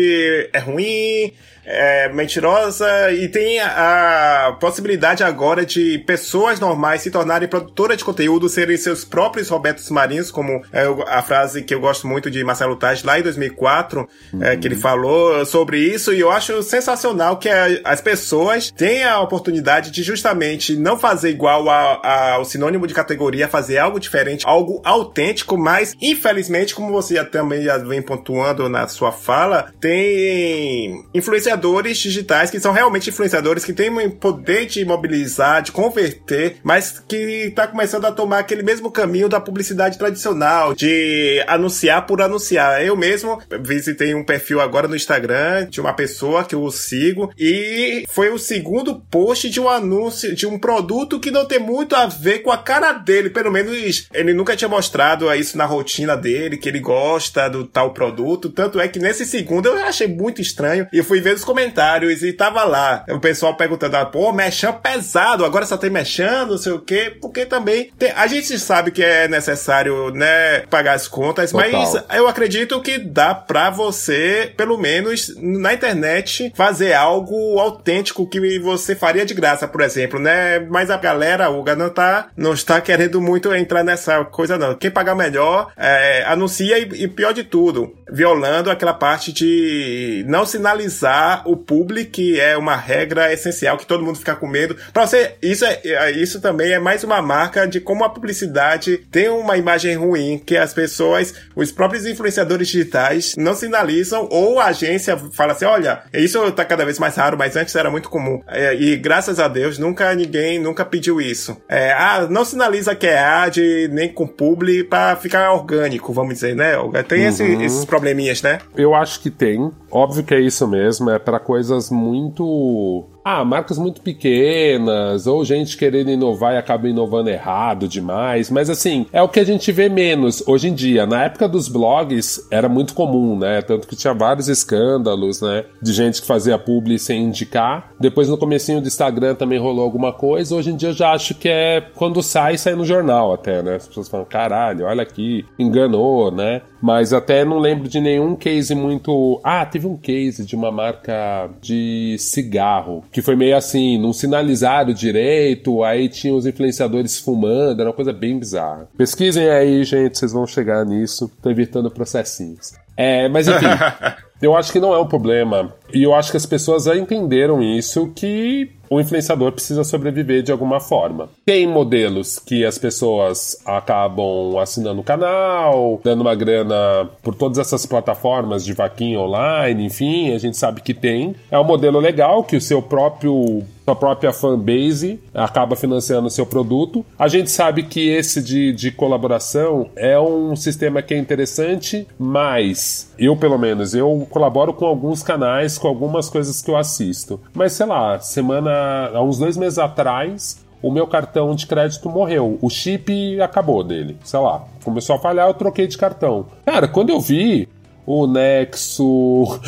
é 0.52 0.58
ruim, 0.58 1.32
é, 1.68 2.08
mentirosa 2.08 3.12
e 3.12 3.28
tem 3.28 3.60
a, 3.60 4.48
a, 4.48 4.52
possibilidade 4.54 5.22
agora 5.22 5.66
de 5.66 5.98
pessoas 5.98 6.58
normais 6.58 7.02
se 7.02 7.10
tornarem 7.10 7.46
produtoras 7.46 7.98
de 7.98 8.04
conteúdo, 8.04 8.48
serem 8.48 8.76
seus 8.78 9.04
próprios 9.04 9.50
Robertos 9.50 9.90
Marinhos, 9.90 10.30
como 10.30 10.62
é 10.72 10.84
a 11.08 11.22
frase 11.22 11.62
que 11.62 11.74
eu 11.74 11.80
gosto 11.80 12.06
muito 12.06 12.30
de 12.30 12.42
Marcelo 12.42 12.74
Taz 12.74 13.02
lá 13.02 13.18
em 13.18 13.22
2004, 13.22 14.08
uhum. 14.32 14.42
é, 14.42 14.56
que 14.56 14.66
ele 14.66 14.76
falou 14.76 15.44
sobre 15.44 15.78
isso 15.78 16.14
e 16.14 16.20
eu 16.20 16.30
acho 16.30 16.62
sensacional 16.62 17.36
que 17.36 17.50
a, 17.50 17.66
as 17.84 18.00
pessoas 18.00 18.70
tenham 18.70 19.10
a 19.10 19.20
oportunidade 19.20 19.90
de 19.90 20.02
justamente 20.02 20.74
não 20.74 20.98
fazer 20.98 21.30
igual 21.30 21.68
ao 21.68 22.44
sinônimo 22.46 22.86
de 22.86 22.94
categoria, 22.94 23.46
fazer 23.46 23.76
algo 23.76 24.00
diferente, 24.00 24.46
algo 24.46 24.80
autêntico, 24.84 25.58
mas 25.58 25.94
infelizmente, 26.00 26.74
como 26.74 26.92
você 26.92 27.16
já 27.16 27.24
também 27.26 27.62
já 27.62 27.76
vem 27.76 28.00
pontuando 28.00 28.68
na 28.70 28.88
sua 28.88 29.12
fala, 29.12 29.70
tem 29.78 31.04
influenciadores 31.12 31.57
influenciadores 31.58 31.98
digitais 31.98 32.50
que 32.50 32.60
são 32.60 32.72
realmente 32.72 33.10
influenciadores 33.10 33.64
que 33.64 33.72
têm 33.72 33.90
o 33.90 34.10
poder 34.12 34.66
de 34.66 34.84
mobilizar, 34.84 35.62
de 35.62 35.72
converter, 35.72 36.56
mas 36.62 37.02
que 37.06 37.16
está 37.48 37.66
começando 37.66 38.04
a 38.04 38.12
tomar 38.12 38.38
aquele 38.38 38.62
mesmo 38.62 38.90
caminho 38.90 39.28
da 39.28 39.40
publicidade 39.40 39.98
tradicional, 39.98 40.74
de 40.74 41.42
anunciar 41.46 42.06
por 42.06 42.22
anunciar. 42.22 42.84
Eu 42.84 42.96
mesmo 42.96 43.40
visitei 43.64 44.14
um 44.14 44.24
perfil 44.24 44.60
agora 44.60 44.86
no 44.86 44.96
Instagram 44.96 45.66
de 45.68 45.80
uma 45.80 45.92
pessoa 45.92 46.44
que 46.44 46.54
eu 46.54 46.70
sigo 46.70 47.32
e 47.38 48.04
foi 48.08 48.30
o 48.30 48.38
segundo 48.38 49.00
post 49.10 49.50
de 49.50 49.60
um 49.60 49.68
anúncio 49.68 50.34
de 50.34 50.46
um 50.46 50.58
produto 50.58 51.18
que 51.18 51.30
não 51.30 51.44
tem 51.44 51.58
muito 51.58 51.96
a 51.96 52.06
ver 52.06 52.40
com 52.40 52.52
a 52.52 52.58
cara 52.58 52.92
dele, 52.92 53.30
pelo 53.30 53.50
menos 53.50 54.08
ele 54.12 54.32
nunca 54.32 54.56
tinha 54.56 54.68
mostrado 54.68 55.32
isso 55.34 55.58
na 55.58 55.64
rotina 55.64 56.16
dele, 56.16 56.56
que 56.56 56.68
ele 56.68 56.80
gosta 56.80 57.48
do 57.48 57.64
tal 57.64 57.92
produto, 57.92 58.48
tanto 58.48 58.78
é 58.80 58.86
que 58.86 58.98
nesse 58.98 59.24
segundo 59.24 59.66
eu 59.66 59.76
achei 59.84 60.06
muito 60.06 60.40
estranho 60.40 60.86
e 60.92 61.02
fui 61.02 61.20
ver 61.20 61.34
os 61.34 61.44
comentários 61.48 62.22
e 62.22 62.30
tava 62.30 62.62
lá 62.64 63.06
o 63.08 63.18
pessoal 63.18 63.56
perguntando, 63.56 63.96
ah, 63.96 64.04
pô, 64.04 64.30
mexão 64.34 64.70
pesado, 64.74 65.46
agora 65.46 65.64
só 65.64 65.78
tem 65.78 65.88
mexendo, 65.88 66.50
não 66.50 66.58
sei 66.58 66.72
o 66.72 66.78
quê, 66.78 67.16
porque 67.22 67.46
também 67.46 67.90
tem, 67.98 68.10
a 68.10 68.26
gente 68.26 68.58
sabe 68.58 68.90
que 68.90 69.02
é 69.02 69.26
necessário, 69.26 70.10
né, 70.10 70.60
pagar 70.68 70.92
as 70.92 71.08
contas, 71.08 71.50
Total. 71.50 71.70
mas 71.72 72.04
eu 72.14 72.28
acredito 72.28 72.82
que 72.82 72.98
dá 72.98 73.34
pra 73.34 73.70
você, 73.70 74.52
pelo 74.58 74.76
menos 74.76 75.34
na 75.40 75.72
internet, 75.72 76.52
fazer 76.54 76.92
algo 76.92 77.58
autêntico 77.58 78.28
que 78.28 78.58
você 78.58 78.94
faria 78.94 79.24
de 79.24 79.32
graça, 79.32 79.66
por 79.66 79.80
exemplo, 79.80 80.18
né? 80.18 80.60
Mas 80.60 80.90
a 80.90 80.98
galera, 80.98 81.48
o 81.50 81.64
não 81.76 81.88
tá, 81.88 82.28
não 82.36 82.52
está 82.52 82.80
querendo 82.80 83.20
muito 83.20 83.54
entrar 83.54 83.82
nessa 83.82 84.24
coisa, 84.24 84.58
não. 84.58 84.74
Quem 84.74 84.90
pagar 84.90 85.14
melhor, 85.14 85.72
é, 85.76 86.24
anuncia 86.26 86.78
e, 86.78 87.04
e 87.04 87.08
pior 87.08 87.32
de 87.32 87.44
tudo, 87.44 87.94
violando 88.10 88.70
aquela 88.70 88.94
parte 88.94 89.32
de 89.32 90.24
não 90.26 90.44
sinalizar 90.44 91.27
o 91.44 91.56
público, 91.56 92.12
que 92.12 92.40
é 92.40 92.56
uma 92.56 92.76
regra 92.76 93.32
essencial, 93.32 93.76
que 93.76 93.86
todo 93.86 94.04
mundo 94.04 94.18
fica 94.18 94.34
com 94.34 94.46
medo. 94.46 94.76
Para 94.92 95.06
você, 95.06 95.34
isso, 95.42 95.64
é, 95.64 95.80
é, 95.84 96.10
isso 96.10 96.40
também 96.40 96.72
é 96.72 96.78
mais 96.78 97.04
uma 97.04 97.20
marca 97.20 97.66
de 97.66 97.80
como 97.80 98.04
a 98.04 98.10
publicidade 98.10 98.98
tem 99.10 99.28
uma 99.28 99.56
imagem 99.56 99.96
ruim, 99.96 100.40
que 100.44 100.56
as 100.56 100.72
pessoas, 100.72 101.34
os 101.54 101.72
próprios 101.72 102.06
influenciadores 102.06 102.68
digitais, 102.68 103.34
não 103.36 103.54
sinalizam, 103.54 104.28
ou 104.30 104.60
a 104.60 104.66
agência 104.66 105.16
fala 105.32 105.52
assim: 105.52 105.64
olha, 105.64 106.02
isso 106.12 106.50
tá 106.52 106.64
cada 106.64 106.84
vez 106.84 106.98
mais 106.98 107.16
raro, 107.16 107.36
mas 107.36 107.56
antes 107.56 107.74
era 107.74 107.90
muito 107.90 108.08
comum. 108.08 108.42
É, 108.46 108.74
e 108.74 108.96
graças 108.96 109.38
a 109.38 109.48
Deus, 109.48 109.78
nunca 109.78 110.14
ninguém 110.14 110.58
nunca 110.58 110.84
pediu 110.84 111.20
isso. 111.20 111.56
É, 111.68 111.92
ah, 111.92 112.26
não 112.28 112.44
sinaliza 112.44 112.94
que 112.94 113.06
é 113.06 113.18
ad, 113.18 113.88
nem 113.92 114.08
com 114.08 114.26
publi, 114.26 114.84
para 114.84 115.16
ficar 115.16 115.52
orgânico, 115.52 116.12
vamos 116.12 116.34
dizer, 116.34 116.54
né, 116.54 116.76
Olga? 116.76 117.02
Tem 117.02 117.22
uhum. 117.22 117.28
esse, 117.28 117.44
esses 117.62 117.84
probleminhas, 117.84 118.42
né? 118.42 118.58
Eu 118.76 118.94
acho 118.94 119.20
que 119.20 119.30
tem. 119.30 119.70
Óbvio 119.90 120.22
que 120.22 120.34
é 120.34 120.40
isso 120.40 120.66
mesmo. 120.66 121.10
É 121.10 121.17
para 121.18 121.38
coisas 121.40 121.90
muito 121.90 123.04
ah, 123.28 123.44
marcas 123.44 123.76
muito 123.76 124.00
pequenas, 124.00 125.26
ou 125.26 125.44
gente 125.44 125.76
querendo 125.76 126.10
inovar 126.10 126.54
e 126.54 126.56
acaba 126.56 126.88
inovando 126.88 127.28
errado 127.28 127.86
demais, 127.86 128.50
mas 128.50 128.70
assim, 128.70 129.04
é 129.12 129.20
o 129.20 129.28
que 129.28 129.38
a 129.38 129.44
gente 129.44 129.70
vê 129.70 129.90
menos 129.90 130.42
hoje 130.46 130.68
em 130.68 130.74
dia. 130.74 131.04
Na 131.04 131.24
época 131.24 131.46
dos 131.46 131.68
blogs 131.68 132.48
era 132.50 132.70
muito 132.70 132.94
comum, 132.94 133.38
né? 133.38 133.60
Tanto 133.60 133.86
que 133.86 133.94
tinha 133.94 134.14
vários 134.14 134.48
escândalos, 134.48 135.42
né? 135.42 135.66
De 135.82 135.92
gente 135.92 136.22
que 136.22 136.26
fazia 136.26 136.58
publi 136.58 136.98
sem 136.98 137.24
indicar. 137.24 137.92
Depois 138.00 138.30
no 138.30 138.38
comecinho 138.38 138.80
do 138.80 138.88
Instagram 138.88 139.34
também 139.34 139.58
rolou 139.58 139.84
alguma 139.84 140.10
coisa. 140.10 140.54
Hoje 140.54 140.70
em 140.70 140.76
dia 140.76 140.88
eu 140.88 140.94
já 140.94 141.12
acho 141.12 141.34
que 141.34 141.50
é 141.50 141.82
quando 141.96 142.22
sai, 142.22 142.56
sai 142.56 142.74
no 142.74 142.84
jornal 142.84 143.34
até, 143.34 143.62
né? 143.62 143.76
As 143.76 143.86
pessoas 143.86 144.08
falam, 144.08 144.24
caralho, 144.24 144.86
olha 144.86 145.02
aqui, 145.02 145.44
enganou, 145.58 146.30
né? 146.30 146.62
Mas 146.80 147.12
até 147.12 147.44
não 147.44 147.58
lembro 147.58 147.88
de 147.88 148.00
nenhum 148.00 148.34
case 148.34 148.74
muito. 148.74 149.38
Ah, 149.44 149.66
teve 149.66 149.86
um 149.86 149.96
case 149.96 150.46
de 150.46 150.54
uma 150.54 150.70
marca 150.70 151.50
de 151.60 152.16
cigarro 152.18 153.04
foi 153.22 153.36
meio 153.36 153.56
assim, 153.56 153.98
não 153.98 154.12
sinalizaram 154.12 154.92
direito, 154.92 155.82
aí 155.82 156.08
tinha 156.08 156.34
os 156.34 156.46
influenciadores 156.46 157.18
fumando, 157.18 157.80
era 157.80 157.90
uma 157.90 157.96
coisa 157.96 158.12
bem 158.12 158.38
bizarra. 158.38 158.88
Pesquisem 158.96 159.48
aí, 159.48 159.84
gente, 159.84 160.18
vocês 160.18 160.32
vão 160.32 160.46
chegar 160.46 160.84
nisso. 160.84 161.30
Tô 161.42 161.50
evitando 161.50 161.90
processinhos. 161.90 162.74
É, 162.96 163.28
mas 163.28 163.46
enfim, 163.46 163.66
eu 164.42 164.56
acho 164.56 164.72
que 164.72 164.80
não 164.80 164.92
é 164.92 164.98
um 164.98 165.06
problema. 165.06 165.72
E 165.92 166.02
eu 166.02 166.14
acho 166.14 166.30
que 166.30 166.36
as 166.36 166.46
pessoas 166.46 166.84
já 166.84 166.96
entenderam 166.96 167.62
isso, 167.62 168.12
que 168.14 168.70
o 168.90 169.00
influenciador 169.00 169.52
precisa 169.52 169.84
sobreviver 169.84 170.42
de 170.42 170.52
alguma 170.52 170.80
forma. 170.80 171.28
Tem 171.44 171.66
modelos 171.66 172.38
que 172.38 172.64
as 172.64 172.78
pessoas 172.78 173.60
acabam 173.64 174.58
assinando 174.58 175.00
o 175.00 175.04
canal, 175.04 176.00
dando 176.02 176.22
uma 176.22 176.34
grana 176.34 177.08
por 177.22 177.34
todas 177.34 177.58
essas 177.58 177.86
plataformas 177.86 178.64
de 178.64 178.72
vaquinha 178.72 179.20
online, 179.20 179.84
enfim, 179.84 180.34
a 180.34 180.38
gente 180.38 180.56
sabe 180.56 180.80
que 180.80 180.94
tem. 180.94 181.34
É 181.50 181.58
um 181.58 181.64
modelo 181.64 181.98
legal 181.98 182.44
que 182.44 182.56
o 182.56 182.60
seu 182.60 182.80
próprio 182.82 183.62
sua 183.88 183.96
própria 183.96 184.34
fanbase 184.34 185.18
acaba 185.32 185.74
financiando 185.74 186.26
o 186.26 186.30
seu 186.30 186.44
produto. 186.44 187.06
A 187.18 187.26
gente 187.26 187.50
sabe 187.50 187.84
que 187.84 188.06
esse 188.06 188.42
de, 188.42 188.70
de 188.70 188.90
colaboração 188.90 189.88
é 189.96 190.20
um 190.20 190.54
sistema 190.54 191.00
que 191.00 191.14
é 191.14 191.16
interessante, 191.16 192.06
mas 192.18 193.10
eu, 193.18 193.34
pelo 193.34 193.58
menos, 193.58 193.94
eu 193.94 194.26
colaboro 194.28 194.74
com 194.74 194.84
alguns 194.84 195.22
canais, 195.22 195.78
com 195.78 195.88
algumas 195.88 196.28
coisas 196.28 196.60
que 196.60 196.70
eu 196.70 196.76
assisto. 196.76 197.40
Mas 197.54 197.72
sei 197.72 197.86
lá, 197.86 198.18
semana 198.18 198.70
há 199.14 199.22
uns 199.22 199.38
dois 199.38 199.56
meses 199.56 199.78
atrás, 199.78 200.64
o 200.82 200.90
meu 200.90 201.06
cartão 201.06 201.54
de 201.54 201.66
crédito 201.66 202.08
morreu. 202.08 202.58
O 202.62 202.70
chip 202.70 203.40
acabou 203.40 203.82
dele. 203.82 204.16
Sei 204.24 204.38
lá, 204.38 204.64
começou 204.84 205.16
a 205.16 205.18
falhar, 205.18 205.48
eu 205.48 205.54
troquei 205.54 205.86
de 205.86 205.98
cartão. 205.98 206.46
Cara, 206.64 206.88
quando 206.88 207.10
eu 207.10 207.20
vi 207.20 207.68
o 208.06 208.26
Nexo, 208.26 209.04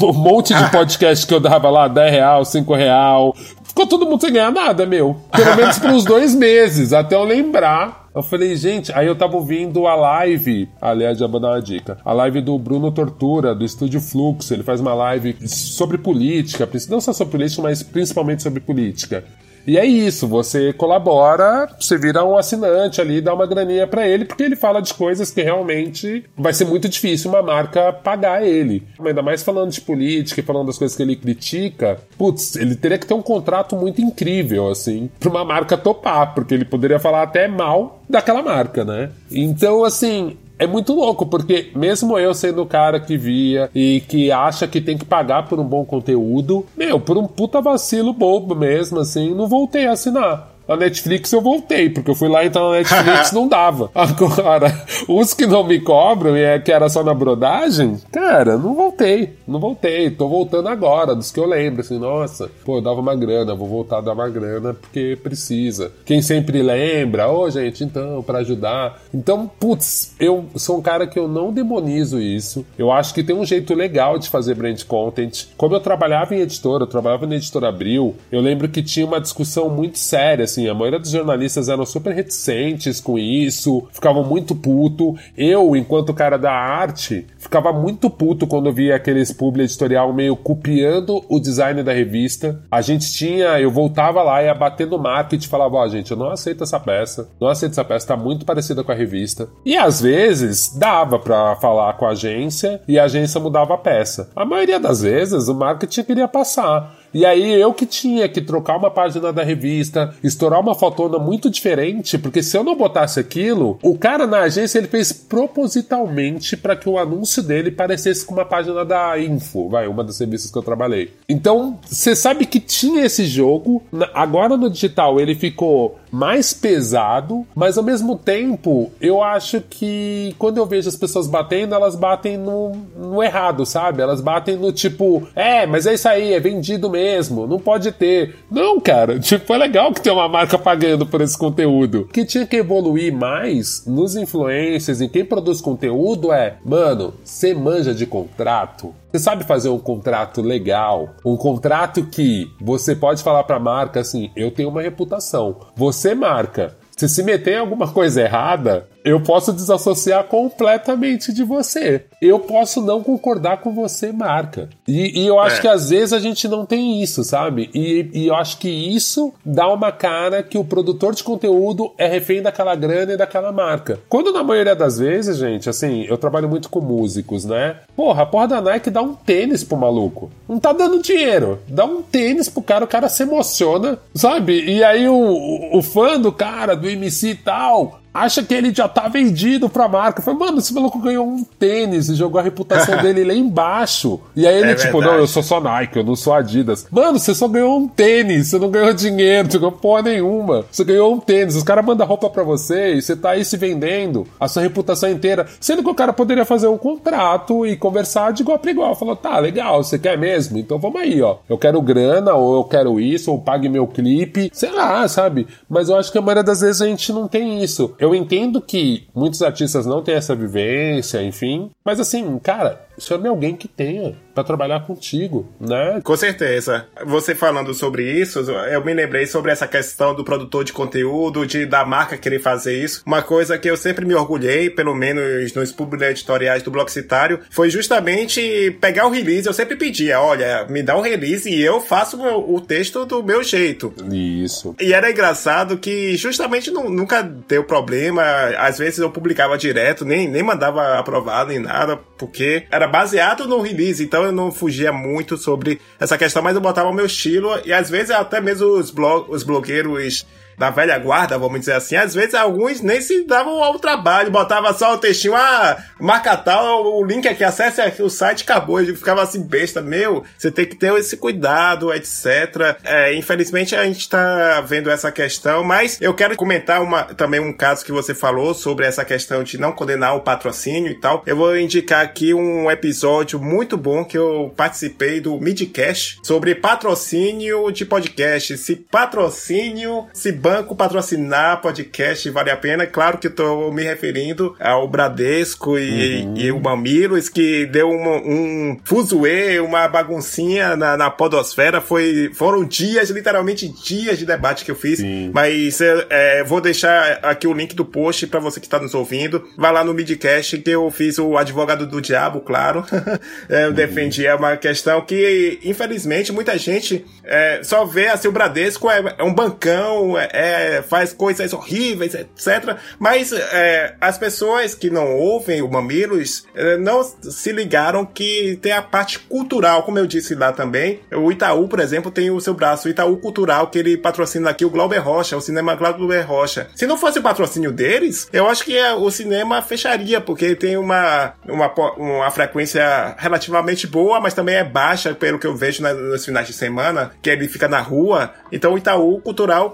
um 0.00 0.12
monte 0.12 0.54
de 0.54 0.70
podcast 0.70 1.26
que 1.26 1.34
eu 1.34 1.40
dava 1.40 1.68
lá, 1.68 1.88
10 1.88 2.12
real, 2.12 2.44
5 2.44 2.74
real. 2.74 3.34
Ficou 3.72 3.86
todo 3.86 4.04
mundo 4.04 4.20
sem 4.20 4.30
ganhar 4.30 4.52
nada, 4.52 4.84
meu. 4.84 5.16
Pelo 5.34 5.56
menos 5.56 5.78
por 5.78 5.88
uns 5.88 6.04
dois 6.04 6.34
meses, 6.34 6.92
até 6.92 7.14
eu 7.14 7.24
lembrar. 7.24 8.10
Eu 8.14 8.22
falei, 8.22 8.54
gente, 8.54 8.92
aí 8.92 9.06
eu 9.06 9.16
tava 9.16 9.34
ouvindo 9.34 9.86
a 9.86 9.94
live, 9.94 10.68
aliás, 10.78 11.16
já 11.16 11.26
vou 11.26 11.40
dar 11.40 11.52
uma 11.52 11.62
dica, 11.62 11.96
a 12.04 12.12
live 12.12 12.42
do 12.42 12.58
Bruno 12.58 12.92
Tortura, 12.92 13.54
do 13.54 13.64
Estúdio 13.64 13.98
Fluxo, 13.98 14.52
ele 14.52 14.62
faz 14.62 14.78
uma 14.78 14.92
live 14.92 15.34
sobre 15.48 15.96
política, 15.96 16.68
não 16.90 17.00
só 17.00 17.14
sobre 17.14 17.32
política, 17.32 17.62
mas 17.62 17.82
principalmente 17.82 18.42
sobre 18.42 18.60
política. 18.60 19.24
E 19.66 19.78
é 19.78 19.84
isso, 19.84 20.26
você 20.26 20.72
colabora, 20.72 21.68
você 21.78 21.96
vira 21.96 22.24
um 22.24 22.36
assinante 22.36 23.00
ali, 23.00 23.20
dá 23.20 23.34
uma 23.34 23.46
graninha 23.46 23.86
para 23.86 24.06
ele, 24.06 24.24
porque 24.24 24.42
ele 24.42 24.56
fala 24.56 24.80
de 24.80 24.92
coisas 24.94 25.30
que 25.30 25.42
realmente 25.42 26.24
vai 26.36 26.52
ser 26.52 26.64
muito 26.64 26.88
difícil 26.88 27.30
uma 27.30 27.42
marca 27.42 27.92
pagar 27.92 28.44
ele. 28.44 28.82
Ainda 29.04 29.22
mais 29.22 29.42
falando 29.42 29.70
de 29.70 29.80
política 29.80 30.40
e 30.40 30.44
falando 30.44 30.66
das 30.66 30.78
coisas 30.78 30.96
que 30.96 31.02
ele 31.02 31.16
critica, 31.16 31.98
putz, 32.18 32.56
ele 32.56 32.74
teria 32.74 32.98
que 32.98 33.06
ter 33.06 33.14
um 33.14 33.22
contrato 33.22 33.76
muito 33.76 34.00
incrível, 34.00 34.68
assim, 34.68 35.10
pra 35.18 35.30
uma 35.30 35.44
marca 35.44 35.76
topar, 35.76 36.34
porque 36.34 36.54
ele 36.54 36.64
poderia 36.64 36.98
falar 36.98 37.22
até 37.22 37.46
mal 37.46 38.02
daquela 38.08 38.42
marca, 38.42 38.84
né? 38.84 39.10
Então, 39.30 39.84
assim, 39.84 40.36
é 40.62 40.66
muito 40.66 40.94
louco, 40.94 41.26
porque 41.26 41.70
mesmo 41.74 42.16
eu 42.16 42.32
sendo 42.32 42.62
o 42.62 42.66
cara 42.66 43.00
que 43.00 43.16
via 43.16 43.68
e 43.74 44.00
que 44.08 44.30
acha 44.30 44.68
que 44.68 44.80
tem 44.80 44.96
que 44.96 45.04
pagar 45.04 45.48
por 45.48 45.58
um 45.58 45.64
bom 45.64 45.84
conteúdo, 45.84 46.64
meu, 46.76 47.00
por 47.00 47.18
um 47.18 47.26
puta 47.26 47.60
vacilo 47.60 48.12
bobo 48.12 48.54
mesmo, 48.54 49.00
assim, 49.00 49.34
não 49.34 49.48
voltei 49.48 49.86
a 49.86 49.92
assinar. 49.92 50.51
A 50.68 50.76
Netflix 50.76 51.32
eu 51.32 51.40
voltei, 51.40 51.90
porque 51.90 52.10
eu 52.10 52.14
fui 52.14 52.28
lá 52.28 52.44
entrar 52.44 52.62
na 52.62 52.72
Netflix 52.72 53.32
não 53.32 53.48
dava. 53.48 53.90
Agora, 53.94 54.84
os 55.08 55.34
que 55.34 55.46
não 55.46 55.64
me 55.64 55.80
cobram, 55.80 56.36
e 56.36 56.42
é 56.42 56.58
que 56.58 56.70
era 56.70 56.88
só 56.88 57.02
na 57.02 57.12
brodagem, 57.12 57.98
cara, 58.10 58.56
não 58.56 58.74
voltei. 58.74 59.36
Não 59.46 59.58
voltei. 59.58 60.10
Tô 60.10 60.28
voltando 60.28 60.68
agora, 60.68 61.14
dos 61.14 61.30
que 61.30 61.40
eu 61.40 61.46
lembro. 61.46 61.80
Assim, 61.80 61.98
nossa, 61.98 62.50
pô, 62.64 62.78
eu 62.78 62.80
dava 62.80 63.00
uma 63.00 63.14
grana, 63.14 63.54
vou 63.54 63.68
voltar 63.68 63.98
a 63.98 64.00
dar 64.00 64.12
uma 64.12 64.28
grana 64.28 64.74
porque 64.74 65.18
precisa. 65.22 65.92
Quem 66.04 66.22
sempre 66.22 66.62
lembra, 66.62 67.28
ô 67.28 67.42
oh, 67.42 67.50
gente, 67.50 67.82
então, 67.82 68.22
para 68.22 68.38
ajudar. 68.38 69.02
Então, 69.12 69.50
putz, 69.58 70.14
eu 70.20 70.46
sou 70.56 70.78
um 70.78 70.82
cara 70.82 71.06
que 71.06 71.18
eu 71.18 71.26
não 71.26 71.52
demonizo 71.52 72.20
isso. 72.20 72.64
Eu 72.78 72.92
acho 72.92 73.12
que 73.12 73.24
tem 73.24 73.34
um 73.34 73.44
jeito 73.44 73.74
legal 73.74 74.18
de 74.18 74.28
fazer 74.28 74.54
brand 74.54 74.80
content. 74.84 75.46
Como 75.56 75.74
eu 75.74 75.80
trabalhava 75.80 76.34
em 76.34 76.40
editora, 76.40 76.84
eu 76.84 76.88
trabalhava 76.88 77.26
na 77.26 77.34
editora 77.34 77.68
Abril, 77.68 78.14
eu 78.30 78.40
lembro 78.40 78.68
que 78.68 78.82
tinha 78.82 79.06
uma 79.06 79.20
discussão 79.20 79.68
muito 79.68 79.98
séria 79.98 80.46
assim, 80.52 80.68
a 80.68 80.74
maioria 80.74 80.98
dos 80.98 81.10
jornalistas 81.10 81.68
eram 81.68 81.84
super 81.86 82.14
reticentes 82.14 83.00
com 83.00 83.18
isso, 83.18 83.86
ficavam 83.90 84.22
muito 84.22 84.54
puto. 84.54 85.16
Eu, 85.36 85.74
enquanto 85.74 86.14
cara 86.14 86.36
da 86.36 86.52
arte, 86.52 87.26
ficava 87.38 87.72
muito 87.72 88.10
puto 88.10 88.46
quando 88.46 88.72
via 88.72 88.94
aqueles 88.94 89.32
publi 89.32 89.64
editorial 89.64 90.12
meio 90.12 90.36
copiando 90.36 91.24
o 91.28 91.40
design 91.40 91.82
da 91.82 91.92
revista. 91.92 92.60
A 92.70 92.80
gente 92.82 93.12
tinha, 93.12 93.58
eu 93.60 93.70
voltava 93.70 94.22
lá 94.22 94.42
e 94.42 94.46
ia 94.46 94.54
bater 94.54 94.86
no 94.86 94.98
marketing 94.98 95.46
e 95.46 95.48
falava, 95.48 95.76
ó, 95.76 95.84
oh, 95.84 95.88
gente, 95.88 96.10
eu 96.10 96.16
não 96.16 96.30
aceito 96.30 96.62
essa 96.62 96.78
peça, 96.78 97.28
não 97.40 97.48
aceito 97.48 97.72
essa 97.72 97.84
peça, 97.84 98.08
tá 98.08 98.16
muito 98.16 98.44
parecida 98.44 98.84
com 98.84 98.92
a 98.92 98.94
revista. 98.94 99.48
E 99.64 99.76
às 99.76 100.00
vezes 100.00 100.76
dava 100.76 101.18
para 101.18 101.56
falar 101.56 101.94
com 101.94 102.06
a 102.06 102.10
agência 102.10 102.80
e 102.86 102.98
a 102.98 103.04
agência 103.04 103.40
mudava 103.40 103.74
a 103.74 103.78
peça. 103.78 104.30
A 104.36 104.44
maioria 104.44 104.78
das 104.78 105.02
vezes 105.02 105.48
o 105.48 105.54
marketing 105.54 106.02
queria 106.04 106.28
passar. 106.28 107.01
E 107.14 107.26
aí 107.26 107.52
eu 107.60 107.72
que 107.72 107.86
tinha 107.86 108.28
que 108.28 108.40
trocar 108.40 108.76
uma 108.76 108.90
página 108.90 109.32
da 109.32 109.42
revista, 109.42 110.14
estourar 110.22 110.60
uma 110.60 110.74
fotona 110.74 111.18
muito 111.18 111.50
diferente, 111.50 112.18
porque 112.18 112.42
se 112.42 112.56
eu 112.56 112.64
não 112.64 112.76
botasse 112.76 113.20
aquilo, 113.20 113.78
o 113.82 113.98
cara 113.98 114.26
na 114.26 114.40
agência 114.40 114.78
ele 114.78 114.88
fez 114.88 115.12
propositalmente 115.12 116.56
para 116.56 116.76
que 116.76 116.88
o 116.88 116.98
anúncio 116.98 117.42
dele 117.42 117.70
parecesse 117.70 118.24
com 118.24 118.34
uma 118.34 118.44
página 118.44 118.84
da 118.84 119.18
Info, 119.18 119.68
vai, 119.68 119.86
uma 119.86 120.04
das 120.04 120.18
revistas 120.18 120.50
que 120.50 120.58
eu 120.58 120.62
trabalhei. 120.62 121.12
Então, 121.28 121.78
você 121.84 122.16
sabe 122.16 122.46
que 122.46 122.60
tinha 122.60 123.04
esse 123.04 123.24
jogo, 123.24 123.82
agora 124.14 124.56
no 124.56 124.70
digital 124.70 125.20
ele 125.20 125.34
ficou 125.34 125.98
mais 126.12 126.52
pesado, 126.52 127.46
mas 127.54 127.78
ao 127.78 127.84
mesmo 127.84 128.16
tempo 128.16 128.92
eu 129.00 129.22
acho 129.22 129.60
que 129.60 130.34
quando 130.38 130.58
eu 130.58 130.66
vejo 130.66 130.88
as 130.88 130.96
pessoas 130.96 131.26
batendo, 131.26 131.74
elas 131.74 131.96
batem 131.96 132.36
no, 132.36 132.72
no 132.96 133.22
errado, 133.22 133.64
sabe? 133.64 134.02
Elas 134.02 134.20
batem 134.20 134.56
no 134.56 134.70
tipo, 134.72 135.26
é, 135.34 135.66
mas 135.66 135.86
é 135.86 135.94
isso 135.94 136.08
aí, 136.08 136.34
é 136.34 136.40
vendido 136.40 136.90
mesmo 136.90 137.46
não 137.46 137.58
pode 137.58 137.92
ter. 137.92 138.36
Não, 138.50 138.80
cara, 138.80 139.18
tipo, 139.20 139.52
é 139.52 139.58
legal 139.58 139.92
que 139.92 140.00
tem 140.00 140.12
uma 140.12 140.28
marca 140.28 140.58
pagando 140.58 141.06
por 141.06 141.20
esse 141.20 141.36
conteúdo. 141.36 142.08
Que 142.12 142.24
tinha 142.24 142.46
que 142.46 142.56
evoluir 142.56 143.12
mais 143.12 143.84
nos 143.86 144.16
influencers 144.16 145.00
e 145.00 145.08
quem 145.08 145.24
produz 145.24 145.60
conteúdo 145.60 146.32
é, 146.32 146.56
mano, 146.64 147.14
você 147.24 147.54
manja 147.54 147.94
de 147.94 148.06
contrato, 148.06 148.94
você 149.12 149.18
sabe 149.18 149.44
fazer 149.44 149.68
um 149.68 149.78
contrato 149.78 150.40
legal, 150.40 151.10
um 151.22 151.36
contrato 151.36 152.06
que 152.06 152.50
você 152.58 152.96
pode 152.96 153.22
falar 153.22 153.44
para 153.44 153.56
a 153.56 153.60
marca 153.60 154.00
assim: 154.00 154.30
eu 154.34 154.50
tenho 154.50 154.70
uma 154.70 154.80
reputação. 154.80 155.60
Você 155.76 156.14
marca. 156.14 156.74
Se 156.96 157.06
se 157.08 157.22
meter 157.22 157.54
em 157.54 157.58
alguma 157.58 157.88
coisa 157.92 158.22
errada, 158.22 158.88
eu 159.04 159.20
posso 159.20 159.52
desassociar 159.52 160.24
completamente 160.24 161.32
de 161.32 161.44
você. 161.44 162.04
Eu 162.20 162.38
posso 162.38 162.80
não 162.80 163.02
concordar 163.02 163.60
com 163.60 163.72
você, 163.72 164.12
marca. 164.12 164.68
E, 164.86 165.20
e 165.20 165.26
eu 165.26 165.38
acho 165.40 165.58
é. 165.58 165.60
que 165.60 165.68
às 165.68 165.90
vezes 165.90 166.12
a 166.12 166.18
gente 166.18 166.46
não 166.48 166.64
tem 166.64 167.02
isso, 167.02 167.24
sabe? 167.24 167.70
E, 167.74 168.08
e, 168.12 168.26
eu 168.28 168.34
acho 168.34 168.58
que 168.58 168.68
isso 168.68 169.32
dá 169.44 169.68
uma 169.72 169.90
cara 169.90 170.42
que 170.42 170.58
o 170.58 170.64
produtor 170.64 171.14
de 171.14 171.24
conteúdo 171.24 171.92
é 171.98 172.06
refém 172.06 172.42
daquela 172.42 172.74
grana 172.74 173.12
e 173.12 173.16
daquela 173.16 173.52
marca. 173.52 174.00
Quando 174.08 174.32
na 174.32 174.42
maioria 174.42 174.74
das 174.74 174.98
vezes, 174.98 175.36
gente, 175.36 175.68
assim, 175.68 176.04
eu 176.08 176.16
trabalho 176.16 176.48
muito 176.48 176.68
com 176.68 176.80
músicos, 176.80 177.44
né? 177.44 177.76
Porra, 177.96 178.22
a 178.22 178.26
porra 178.26 178.48
da 178.48 178.60
Nike 178.60 178.90
dá 178.90 179.02
um 179.02 179.14
tênis 179.14 179.64
pro 179.64 179.76
maluco. 179.76 180.30
Não 180.48 180.58
tá 180.58 180.72
dando 180.72 181.02
dinheiro. 181.02 181.58
Dá 181.68 181.84
um 181.84 182.02
tênis 182.02 182.48
pro 182.48 182.62
cara, 182.62 182.84
o 182.84 182.88
cara 182.88 183.08
se 183.08 183.22
emociona, 183.22 183.98
sabe? 184.14 184.64
E 184.64 184.84
aí 184.84 185.08
o, 185.08 185.76
o 185.76 185.82
fã 185.82 186.20
do 186.20 186.32
cara, 186.32 186.76
do 186.76 186.88
MC 186.88 187.30
e 187.30 187.34
tal, 187.34 188.01
acha 188.12 188.42
que 188.42 188.54
ele 188.54 188.74
já 188.74 188.88
tá 188.88 189.08
vendido 189.08 189.68
pra 189.68 189.88
marca. 189.88 190.22
Fala, 190.22 190.38
mano, 190.38 190.58
esse 190.58 190.72
maluco 190.74 190.98
ganhou 190.98 191.26
um 191.26 191.44
tênis 191.44 192.08
e 192.08 192.14
jogou 192.14 192.38
a 192.38 192.42
reputação 192.42 192.98
dele 193.02 193.24
lá 193.24 193.34
embaixo. 193.34 194.20
E 194.36 194.46
aí 194.46 194.56
ele, 194.56 194.72
é 194.72 194.74
tipo, 194.74 194.98
verdade. 194.98 195.14
não, 195.14 195.20
eu 195.20 195.26
sou 195.26 195.42
só 195.42 195.60
Nike, 195.60 195.98
eu 195.98 196.04
não 196.04 196.16
sou 196.16 196.34
Adidas. 196.34 196.86
Mano, 196.90 197.18
você 197.18 197.34
só 197.34 197.48
ganhou 197.48 197.78
um 197.78 197.88
tênis, 197.88 198.48
você 198.48 198.58
não 198.58 198.70
ganhou 198.70 198.92
dinheiro, 198.92 199.48
não 199.52 199.60
ganhou 199.60 199.72
porra 199.72 200.02
nenhuma. 200.02 200.64
Você 200.70 200.84
ganhou 200.84 201.12
um 201.12 201.20
tênis, 201.20 201.56
os 201.56 201.62
caras 201.62 201.84
mandam 201.84 202.06
roupa 202.06 202.28
pra 202.28 202.42
você 202.42 202.94
e 202.94 203.02
você 203.02 203.16
tá 203.16 203.30
aí 203.30 203.44
se 203.44 203.56
vendendo 203.56 204.26
a 204.38 204.48
sua 204.48 204.62
reputação 204.62 205.10
inteira. 205.10 205.46
Sendo 205.60 205.82
que 205.82 205.90
o 205.90 205.94
cara 205.94 206.12
poderia 206.12 206.44
fazer 206.44 206.66
um 206.66 206.78
contrato 206.78 207.66
e 207.66 207.76
conversar 207.76 208.32
de 208.32 208.42
igual 208.42 208.58
pra 208.58 208.70
igual. 208.70 208.94
Falou, 208.94 209.16
tá, 209.16 209.38
legal, 209.38 209.82
você 209.82 209.98
quer 209.98 210.18
mesmo? 210.18 210.58
Então 210.58 210.78
vamos 210.78 211.00
aí, 211.00 211.20
ó. 211.22 211.36
Eu 211.48 211.58
quero 211.58 211.80
grana, 211.80 212.34
ou 212.34 212.56
eu 212.56 212.64
quero 212.64 213.00
isso, 213.00 213.30
ou 213.30 213.40
pague 213.40 213.68
meu 213.68 213.86
clipe, 213.86 214.50
sei 214.52 214.70
lá, 214.70 215.06
sabe? 215.08 215.46
Mas 215.68 215.88
eu 215.88 215.96
acho 215.96 216.10
que 216.12 216.18
a 216.18 216.22
maioria 216.22 216.42
das 216.42 216.60
vezes 216.60 216.82
a 216.82 216.86
gente 216.86 217.12
não 217.12 217.26
tem 217.26 217.62
isso. 217.62 217.94
Eu 218.02 218.16
entendo 218.16 218.60
que 218.60 219.06
muitos 219.14 219.42
artistas 219.42 219.86
não 219.86 220.02
têm 220.02 220.16
essa 220.16 220.34
vivência, 220.34 221.22
enfim. 221.22 221.70
Mas 221.84 222.00
assim, 222.00 222.36
cara, 222.40 222.84
chame 222.98 223.28
alguém 223.28 223.56
que 223.56 223.68
tenha 223.68 224.16
para 224.34 224.44
trabalhar 224.44 224.80
contigo, 224.86 225.48
né? 225.60 226.00
Com 226.02 226.16
certeza. 226.16 226.86
Você 227.04 227.34
falando 227.34 227.74
sobre 227.74 228.10
isso, 228.10 228.38
eu 228.40 228.84
me 228.84 228.94
lembrei 228.94 229.26
sobre 229.26 229.50
essa 229.50 229.66
questão 229.66 230.14
do 230.14 230.24
produtor 230.24 230.64
de 230.64 230.72
conteúdo, 230.72 231.46
de 231.46 231.66
da 231.66 231.84
marca 231.84 232.16
querer 232.16 232.40
fazer 232.40 232.82
isso. 232.82 233.02
Uma 233.06 233.22
coisa 233.22 233.58
que 233.58 233.68
eu 233.68 233.76
sempre 233.76 234.04
me 234.04 234.14
orgulhei, 234.14 234.70
pelo 234.70 234.94
menos 234.94 235.52
nos 235.54 235.72
públicos 235.72 236.06
editoriais 236.06 236.62
do 236.62 236.70
Bloco 236.70 236.90
Citário, 236.90 237.40
foi 237.50 237.70
justamente 237.70 238.76
pegar 238.80 239.06
o 239.06 239.10
release. 239.10 239.46
Eu 239.46 239.52
sempre 239.52 239.76
pedia, 239.76 240.20
olha, 240.20 240.66
me 240.68 240.82
dá 240.82 240.96
um 240.96 241.02
release 241.02 241.48
e 241.50 241.62
eu 241.62 241.80
faço 241.80 242.20
o 242.22 242.60
texto 242.60 243.04
do 243.04 243.22
meu 243.22 243.42
jeito. 243.42 243.92
Isso. 244.10 244.74
E 244.80 244.92
era 244.92 245.10
engraçado 245.10 245.76
que 245.78 246.16
justamente 246.16 246.70
nunca 246.70 247.22
deu 247.22 247.64
problema. 247.64 248.22
Às 248.58 248.78
vezes 248.78 248.98
eu 248.98 249.10
publicava 249.10 249.58
direto, 249.58 250.04
nem, 250.04 250.28
nem 250.28 250.42
mandava 250.42 250.98
aprovado 250.98 251.50
nem 251.50 251.58
nada, 251.58 251.98
porque 252.16 252.64
era 252.70 252.86
baseado 252.92 253.48
no 253.48 253.60
release. 253.60 254.04
Então 254.04 254.22
eu 254.22 254.30
não 254.30 254.52
fugia 254.52 254.92
muito 254.92 255.36
sobre 255.38 255.80
essa 255.98 256.18
questão, 256.18 256.42
mas 256.42 256.54
eu 256.54 256.60
botava 256.60 256.90
o 256.90 256.94
meu 256.94 257.06
estilo 257.06 257.48
e 257.64 257.72
às 257.72 257.88
vezes 257.88 258.10
até 258.10 258.40
mesmo 258.40 258.68
os, 258.68 258.90
blog, 258.90 259.26
os 259.30 259.42
blogueiros 259.42 260.26
da 260.62 260.70
velha 260.70 260.96
guarda, 260.96 261.36
vamos 261.36 261.58
dizer 261.58 261.72
assim, 261.72 261.96
às 261.96 262.14
vezes 262.14 262.34
alguns 262.34 262.80
nem 262.80 263.00
se 263.00 263.24
davam 263.24 263.60
ao 263.60 263.80
trabalho, 263.80 264.30
botava 264.30 264.72
só 264.72 264.94
o 264.94 264.98
textinho, 264.98 265.34
ah, 265.34 265.76
marca 265.98 266.36
tal, 266.36 266.84
o 266.86 267.04
link 267.04 267.26
aqui, 267.26 267.42
acesse 267.42 267.80
aqui 267.80 268.00
o 268.00 268.08
site, 268.08 268.44
acabou. 268.44 268.80
Eu 268.80 268.94
ficava 268.94 269.22
assim, 269.22 269.42
besta, 269.42 269.82
meu, 269.82 270.22
você 270.38 270.52
tem 270.52 270.64
que 270.64 270.76
ter 270.76 270.94
esse 270.94 271.16
cuidado, 271.16 271.92
etc. 271.92 272.78
É, 272.84 273.12
infelizmente 273.12 273.74
a 273.74 273.84
gente 273.84 274.08
tá 274.08 274.60
vendo 274.60 274.88
essa 274.88 275.10
questão, 275.10 275.64
mas 275.64 276.00
eu 276.00 276.14
quero 276.14 276.36
comentar 276.36 276.80
uma, 276.80 277.02
também 277.02 277.40
um 277.40 277.52
caso 277.52 277.84
que 277.84 277.90
você 277.90 278.14
falou 278.14 278.54
sobre 278.54 278.86
essa 278.86 279.04
questão 279.04 279.42
de 279.42 279.58
não 279.58 279.72
condenar 279.72 280.14
o 280.14 280.20
patrocínio 280.20 280.92
e 280.92 281.00
tal. 281.00 281.24
Eu 281.26 281.36
vou 281.36 281.58
indicar 281.58 282.04
aqui 282.04 282.32
um 282.32 282.70
episódio 282.70 283.40
muito 283.40 283.76
bom 283.76 284.04
que 284.04 284.16
eu 284.16 284.54
participei 284.56 285.20
do 285.20 285.40
Midcast 285.40 286.20
sobre 286.22 286.54
patrocínio 286.54 287.72
de 287.72 287.84
podcast. 287.84 288.56
Se 288.58 288.76
patrocínio, 288.76 290.06
se 290.12 290.30
banco 290.52 290.76
patrocinar 290.76 291.62
podcast 291.62 292.28
vale 292.28 292.50
a 292.50 292.56
pena. 292.56 292.86
Claro 292.86 293.16
que 293.16 293.26
estou 293.26 293.72
me 293.72 293.82
referindo 293.82 294.54
ao 294.60 294.86
Bradesco 294.86 295.78
e, 295.78 296.24
uhum. 296.24 296.34
e 296.36 296.52
o 296.52 296.60
Mamilos, 296.60 297.30
que 297.30 297.64
deu 297.64 297.88
um, 297.88 298.72
um 298.72 298.80
fuzuê, 298.84 299.58
uma 299.60 299.88
baguncinha 299.88 300.76
na, 300.76 300.94
na 300.94 301.10
podosfera. 301.10 301.80
Foi, 301.80 302.30
foram 302.34 302.66
dias, 302.66 303.08
literalmente 303.08 303.66
dias 303.66 304.18
de 304.18 304.26
debate 304.26 304.62
que 304.62 304.70
eu 304.70 304.76
fiz. 304.76 304.98
Sim. 304.98 305.30
Mas 305.32 305.80
é, 305.80 306.44
vou 306.44 306.60
deixar 306.60 307.20
aqui 307.22 307.46
o 307.46 307.54
link 307.54 307.74
do 307.74 307.84
post 307.84 308.26
para 308.26 308.38
você 308.38 308.60
que 308.60 308.66
está 308.66 308.78
nos 308.78 308.94
ouvindo. 308.94 309.48
Vai 309.56 309.72
lá 309.72 309.82
no 309.82 309.94
Midcast 309.94 310.58
que 310.58 310.70
eu 310.70 310.90
fiz 310.90 311.18
o 311.18 311.38
advogado 311.38 311.86
do 311.86 312.02
diabo, 312.02 312.40
claro. 312.40 312.84
é, 313.48 313.64
eu 313.64 313.68
uhum. 313.68 313.72
defendi 313.72 314.26
é 314.26 314.34
uma 314.34 314.54
questão 314.58 315.00
que, 315.00 315.58
infelizmente, 315.64 316.30
muita 316.30 316.58
gente 316.58 317.06
é, 317.24 317.60
só 317.62 317.86
vê 317.86 318.08
assim, 318.08 318.28
o 318.28 318.32
Bradesco 318.32 318.90
é, 318.90 319.14
é 319.16 319.22
um 319.22 319.32
bancão, 319.32 320.18
é, 320.18 320.28
é, 320.32 320.82
faz 320.82 321.12
coisas 321.12 321.52
horríveis, 321.52 322.14
etc. 322.14 322.76
Mas 322.98 323.32
é, 323.32 323.94
as 324.00 324.16
pessoas 324.16 324.74
que 324.74 324.90
não 324.90 325.14
ouvem 325.14 325.62
o 325.62 325.70
Mamilos 325.70 326.46
é, 326.54 326.76
não 326.78 327.04
se 327.04 327.52
ligaram 327.52 328.04
que 328.04 328.58
tem 328.62 328.72
a 328.72 328.82
parte 328.82 329.18
cultural, 329.18 329.82
como 329.82 329.98
eu 329.98 330.06
disse 330.06 330.34
lá 330.34 330.52
também. 330.52 331.00
O 331.12 331.30
Itaú, 331.30 331.68
por 331.68 331.80
exemplo, 331.80 332.10
tem 332.10 332.30
o 332.30 332.40
seu 332.40 332.54
braço, 332.54 332.88
Itaú 332.88 333.16
Cultural, 333.18 333.68
que 333.68 333.78
ele 333.78 333.96
patrocina 333.96 334.50
aqui 334.50 334.64
o 334.64 334.70
Glauber 334.70 334.98
Rocha, 334.98 335.36
o 335.36 335.40
cinema 335.40 335.74
Glauber 335.74 336.22
Rocha. 336.22 336.68
Se 336.74 336.86
não 336.86 336.96
fosse 336.96 337.18
o 337.18 337.22
patrocínio 337.22 337.70
deles, 337.70 338.28
eu 338.32 338.48
acho 338.48 338.64
que 338.64 338.80
o 338.80 339.10
cinema 339.10 339.60
fecharia, 339.60 340.20
porque 340.20 340.54
tem 340.54 340.76
uma, 340.76 341.34
uma, 341.46 341.72
uma 341.96 342.30
frequência 342.30 343.14
relativamente 343.18 343.86
boa, 343.86 344.20
mas 344.20 344.34
também 344.34 344.56
é 344.56 344.64
baixa, 344.64 345.14
pelo 345.14 345.38
que 345.38 345.46
eu 345.46 345.54
vejo 345.54 345.82
nos 345.82 346.24
finais 346.24 346.46
de 346.46 346.52
semana, 346.52 347.12
que 347.20 347.28
ele 347.28 347.48
fica 347.48 347.68
na 347.68 347.80
rua. 347.80 348.32
Então 348.50 348.72
o 348.74 348.78
Itaú 348.78 349.20
Cultural 349.20 349.70